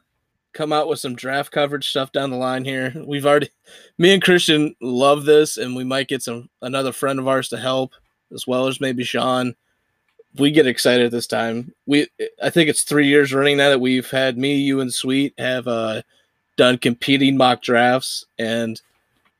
come 0.57 0.73
out 0.73 0.89
with 0.89 0.99
some 0.99 1.15
draft 1.15 1.53
coverage 1.53 1.89
stuff 1.89 2.13
down 2.13 2.31
the 2.31 2.37
line 2.37 2.65
here. 2.65 2.93
We've 3.07 3.27
already, 3.27 3.51
me 3.99 4.15
and 4.15 4.23
Christian 4.23 4.75
love 4.81 5.27
this, 5.27 5.59
and 5.59 5.77
we 5.77 5.85
might 5.85 6.09
get 6.09 6.23
some 6.23 6.49
another 6.63 6.93
friend 6.93 7.19
of 7.19 7.29
ours 7.29 7.51
to 7.51 7.59
help, 7.59 7.93
as 8.33 8.47
well 8.47 8.67
as 8.67 8.81
maybe 8.81 9.05
Sean. 9.05 9.55
We 10.37 10.51
get 10.51 10.67
excited 10.67 11.11
this 11.11 11.27
time. 11.27 11.75
We, 11.87 12.09
I 12.43 12.51
think 12.51 12.71
it's 12.71 12.83
three 12.83 13.07
years 13.07 13.33
running 13.35 13.59
now 13.59 13.69
that 13.69 13.81
we've 13.81 14.11
had 14.11 14.39
me, 14.39 14.57
you, 14.57 14.81
and 14.81 14.93
Sweet 14.93 15.35
have 15.39 15.69
uh, 15.69 16.03
done 16.57 16.79
competing 16.79 17.37
mock 17.37 17.63
drafts, 17.63 18.25
and 18.39 18.81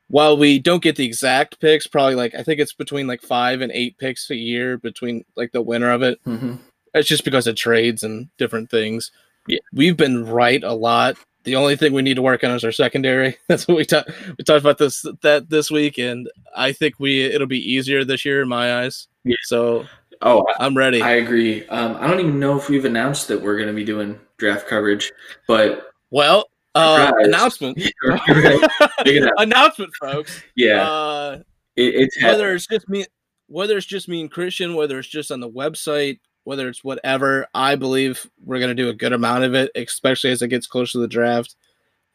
while 0.09 0.37
we 0.37 0.59
don't 0.59 0.83
get 0.83 0.95
the 0.95 1.05
exact 1.05 1.59
picks, 1.59 1.87
probably 1.87 2.15
like 2.15 2.35
I 2.35 2.43
think 2.43 2.59
it's 2.59 2.73
between 2.73 3.07
like 3.07 3.21
five 3.21 3.61
and 3.61 3.71
eight 3.71 3.97
picks 3.97 4.29
a 4.29 4.35
year 4.35 4.77
between 4.77 5.25
like 5.35 5.51
the 5.51 5.61
winner 5.61 5.91
of 5.91 6.03
it. 6.03 6.23
Mm-hmm. 6.25 6.55
It's 6.93 7.09
just 7.09 7.25
because 7.25 7.47
of 7.47 7.55
trades 7.55 8.03
and 8.03 8.29
different 8.37 8.69
things. 8.69 9.11
Yeah. 9.47 9.59
We've 9.73 9.97
been 9.97 10.25
right 10.25 10.63
a 10.63 10.73
lot. 10.73 11.17
The 11.43 11.55
only 11.55 11.75
thing 11.77 11.93
we 11.93 12.01
need 12.01 12.15
to 12.15 12.21
work 12.21 12.43
on 12.43 12.51
is 12.51 12.63
our 12.65 12.71
secondary. 12.73 13.37
That's 13.47 13.67
what 13.67 13.77
we 13.77 13.85
talked 13.85 14.11
we 14.37 14.43
talked 14.43 14.61
about 14.61 14.77
this 14.77 15.05
that 15.21 15.49
this 15.49 15.71
week, 15.71 15.97
and 15.97 16.29
I 16.55 16.73
think 16.73 16.95
we 16.99 17.23
it'll 17.23 17.47
be 17.47 17.73
easier 17.73 18.03
this 18.03 18.25
year 18.25 18.41
in 18.41 18.49
my 18.49 18.81
eyes. 18.83 19.07
Yeah. 19.23 19.35
So 19.43 19.85
Oh, 20.21 20.45
I'm 20.59 20.75
ready. 20.75 21.01
I 21.01 21.11
agree. 21.13 21.65
Um, 21.67 21.95
I 21.99 22.07
don't 22.07 22.19
even 22.19 22.39
know 22.39 22.57
if 22.57 22.69
we've 22.69 22.85
announced 22.85 23.27
that 23.27 23.39
we're 23.41 23.55
going 23.55 23.67
to 23.67 23.73
be 23.73 23.83
doing 23.85 24.19
draft 24.37 24.67
coverage, 24.67 25.11
but 25.47 25.91
well, 26.09 26.49
uh, 26.73 27.11
announcement. 27.19 27.79
Announcement, 29.05 29.93
folks. 29.99 30.41
yeah, 30.55 30.89
Uh, 30.89 31.39
it, 31.75 31.95
it's 31.95 32.21
whether 32.23 32.53
it's 32.53 32.67
just 32.67 32.89
me 32.89 33.05
whether 33.47 33.77
it's 33.77 33.85
just 33.85 34.09
me 34.09 34.19
and 34.21 34.29
christian 34.31 34.75
whether 34.75 34.99
it's 34.99 35.07
just 35.07 35.31
on 35.31 35.39
the 35.39 35.49
website 35.49 36.19
whether 36.47 36.69
it's 36.69 36.83
whatever 36.83 37.45
i 37.53 37.75
believe 37.75 38.25
we're 38.45 38.59
going 38.59 38.75
to 38.75 38.83
do 38.83 38.89
a 38.89 38.93
good 38.93 39.13
amount 39.13 39.43
of 39.43 39.53
it 39.53 39.69
especially 39.75 40.31
as 40.31 40.41
it 40.41 40.47
gets 40.47 40.65
closer 40.65 40.93
to 40.93 40.99
the 40.99 41.07
draft 41.07 41.55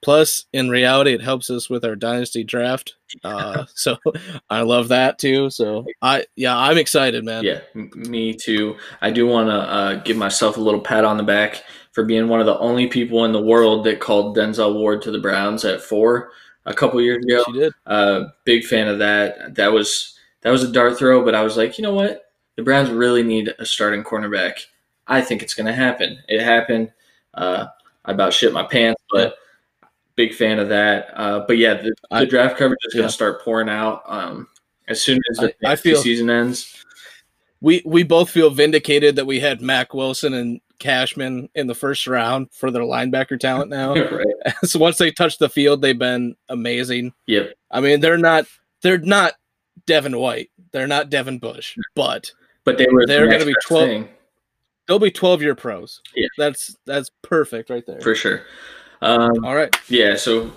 plus 0.01 0.47
in 0.53 0.69
reality 0.69 1.13
it 1.13 1.23
helps 1.23 1.51
us 1.51 1.69
with 1.71 1.85
our 1.85 1.95
dynasty 1.95 2.43
draft 2.43 2.95
uh, 3.25 3.65
so 3.75 3.97
i 4.51 4.63
love 4.63 4.89
that 4.89 5.19
too 5.19 5.51
so 5.51 5.85
i 6.01 6.25
yeah 6.35 6.57
i'm 6.57 6.79
excited 6.79 7.25
man 7.25 7.45
Yeah, 7.45 7.61
m- 7.75 7.91
me 7.95 8.33
too. 8.35 8.77
I 9.03 9.11
do 9.11 9.27
want 9.27 9.49
to 9.49 9.55
uh, 9.55 9.95
give 10.03 10.17
myself 10.17 10.57
a 10.57 10.61
little 10.61 10.81
pat 10.81 11.05
on 11.05 11.19
the 11.19 11.23
back 11.23 11.63
for 11.93 12.05
being 12.05 12.27
one 12.29 12.41
of 12.41 12.47
the 12.47 12.59
only 12.59 12.87
people 12.87 13.25
in 13.27 13.33
the 13.33 13.41
world 13.43 13.85
that 13.85 14.01
called 14.01 14.37
Denzel 14.37 14.75
Ward 14.75 15.03
to 15.03 15.11
the 15.11 15.19
Browns 15.21 15.65
at 15.67 15.83
four 15.83 16.31
a 16.65 16.73
couple 16.73 17.01
years 17.03 17.23
ago. 17.25 17.43
she 17.47 17.53
did 17.53 17.73
Uh, 17.87 18.25
big 18.45 18.65
fan 18.65 18.89
of 18.89 18.99
that. 19.01 19.55
That 19.57 19.73
was 19.73 20.19
that 20.41 20.51
was 20.51 20.65
a 20.65 20.73
dart 20.73 20.97
throw, 20.99 21.23
but 21.25 21.35
I 21.35 21.43
was 21.43 21.57
like, 21.59 21.77
you 21.79 21.83
know 21.83 21.95
what? 21.95 22.32
The 22.57 22.63
Browns 22.63 22.91
really 22.91 23.23
need 23.23 23.53
a 23.59 23.65
starting 23.67 24.05
cornerback. 24.05 24.61
I 25.07 25.21
think 25.21 25.43
it's 25.43 25.55
going 25.55 25.67
to 25.67 25.73
happen. 25.73 26.19
It 26.29 26.43
happened. 26.43 26.93
Uh, 27.35 27.67
I 28.05 28.13
about 28.13 28.33
shit 28.33 28.53
my 28.53 28.63
pants, 28.65 29.03
but 29.11 29.37
big 30.17 30.35
fan 30.35 30.59
of 30.59 30.69
that. 30.69 31.09
Uh, 31.15 31.45
but 31.47 31.57
yeah, 31.57 31.75
the, 31.75 31.83
the 31.83 31.95
I- 32.11 32.25
draft 32.25 32.57
coverage 32.59 32.81
is 32.85 32.95
going 32.95 33.07
to 33.09 33.13
start 33.13 33.43
pouring 33.43 33.69
out 33.69 34.03
um, 34.07 34.49
as 34.89 35.01
soon 35.01 35.19
as 35.31 35.39
the 35.39 35.55
I- 35.67 35.73
I 35.73 35.77
feel- 35.77 36.01
season 36.01 36.29
ends. 36.31 36.85
we 37.61 37.83
we 37.87 38.03
both 38.03 38.29
feel 38.29 38.51
vindicated 38.51 39.17
that 39.17 39.25
we 39.27 39.39
had 39.41 39.61
mack 39.63 39.95
wilson 39.95 40.35
and 40.35 40.61
cashman 40.81 41.49
in 41.55 41.69
the 41.69 41.75
first 41.77 42.09
round 42.09 42.49
for 42.53 42.73
their 42.73 42.83
linebacker 42.83 43.39
talent 43.39 43.71
now 43.71 43.95
right. 44.11 44.27
so 44.65 44.81
once 44.81 44.99
they 44.99 45.13
touch 45.13 45.39
the 45.39 45.49
field 45.49 45.81
they've 45.81 45.99
been 45.99 46.35
amazing 46.49 47.13
Yep. 47.29 47.55
I 47.71 47.81
mean, 47.81 48.01
they're 48.01 48.19
not 48.19 48.47
they're 48.83 48.99
not 48.99 49.35
Devin 49.87 50.19
White. 50.19 50.51
They're 50.73 50.89
not 50.89 51.09
Devin 51.09 51.39
Bush, 51.39 51.77
but 51.95 52.33
But 52.65 52.79
they 52.79 52.87
were 52.91 53.07
They're 53.07 53.31
gonna 53.31 53.45
be 53.45 53.55
12 53.65 53.89
thing, 53.89 54.09
they'll 54.87 54.99
be 54.99 55.11
12 55.11 55.43
year 55.43 55.55
pros. 55.55 56.01
Yeah. 56.15 56.29
That's 56.39 56.77
that's 56.87 57.11
perfect 57.23 57.69
right 57.71 57.85
there. 57.87 58.01
for 58.01 58.15
sure. 58.15 58.43
Um, 59.01 59.45
All 59.45 59.57
right. 59.57 59.75
Yeah, 59.89 60.15
so 60.15 60.53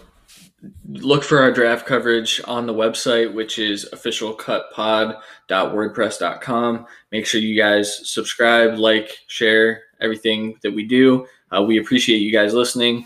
look 0.88 1.24
for 1.24 1.40
our 1.40 1.52
draft 1.52 1.86
coverage 1.86 2.42
on 2.46 2.66
the 2.68 2.74
website, 2.74 3.34
which 3.34 3.60
is 3.60 3.90
officialcutpod.wordpress.com. 3.92 6.86
Make 7.12 7.26
sure 7.26 7.42
you 7.42 7.58
guys 7.58 8.08
subscribe, 8.10 8.78
like, 8.78 9.18
share 9.28 9.82
everything 10.02 10.58
that 10.62 10.72
we 10.72 10.86
do. 10.86 11.28
Uh, 11.56 11.64
we 11.64 11.80
appreciate 11.80 12.18
you 12.18 12.32
guys 12.32 12.54
listening. 12.54 13.06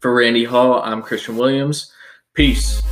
For 0.00 0.14
Randy 0.14 0.44
Hall, 0.44 0.80
I'm 0.82 1.02
Christian 1.02 1.36
Williams. 1.36 1.92
Peace. 2.34 2.82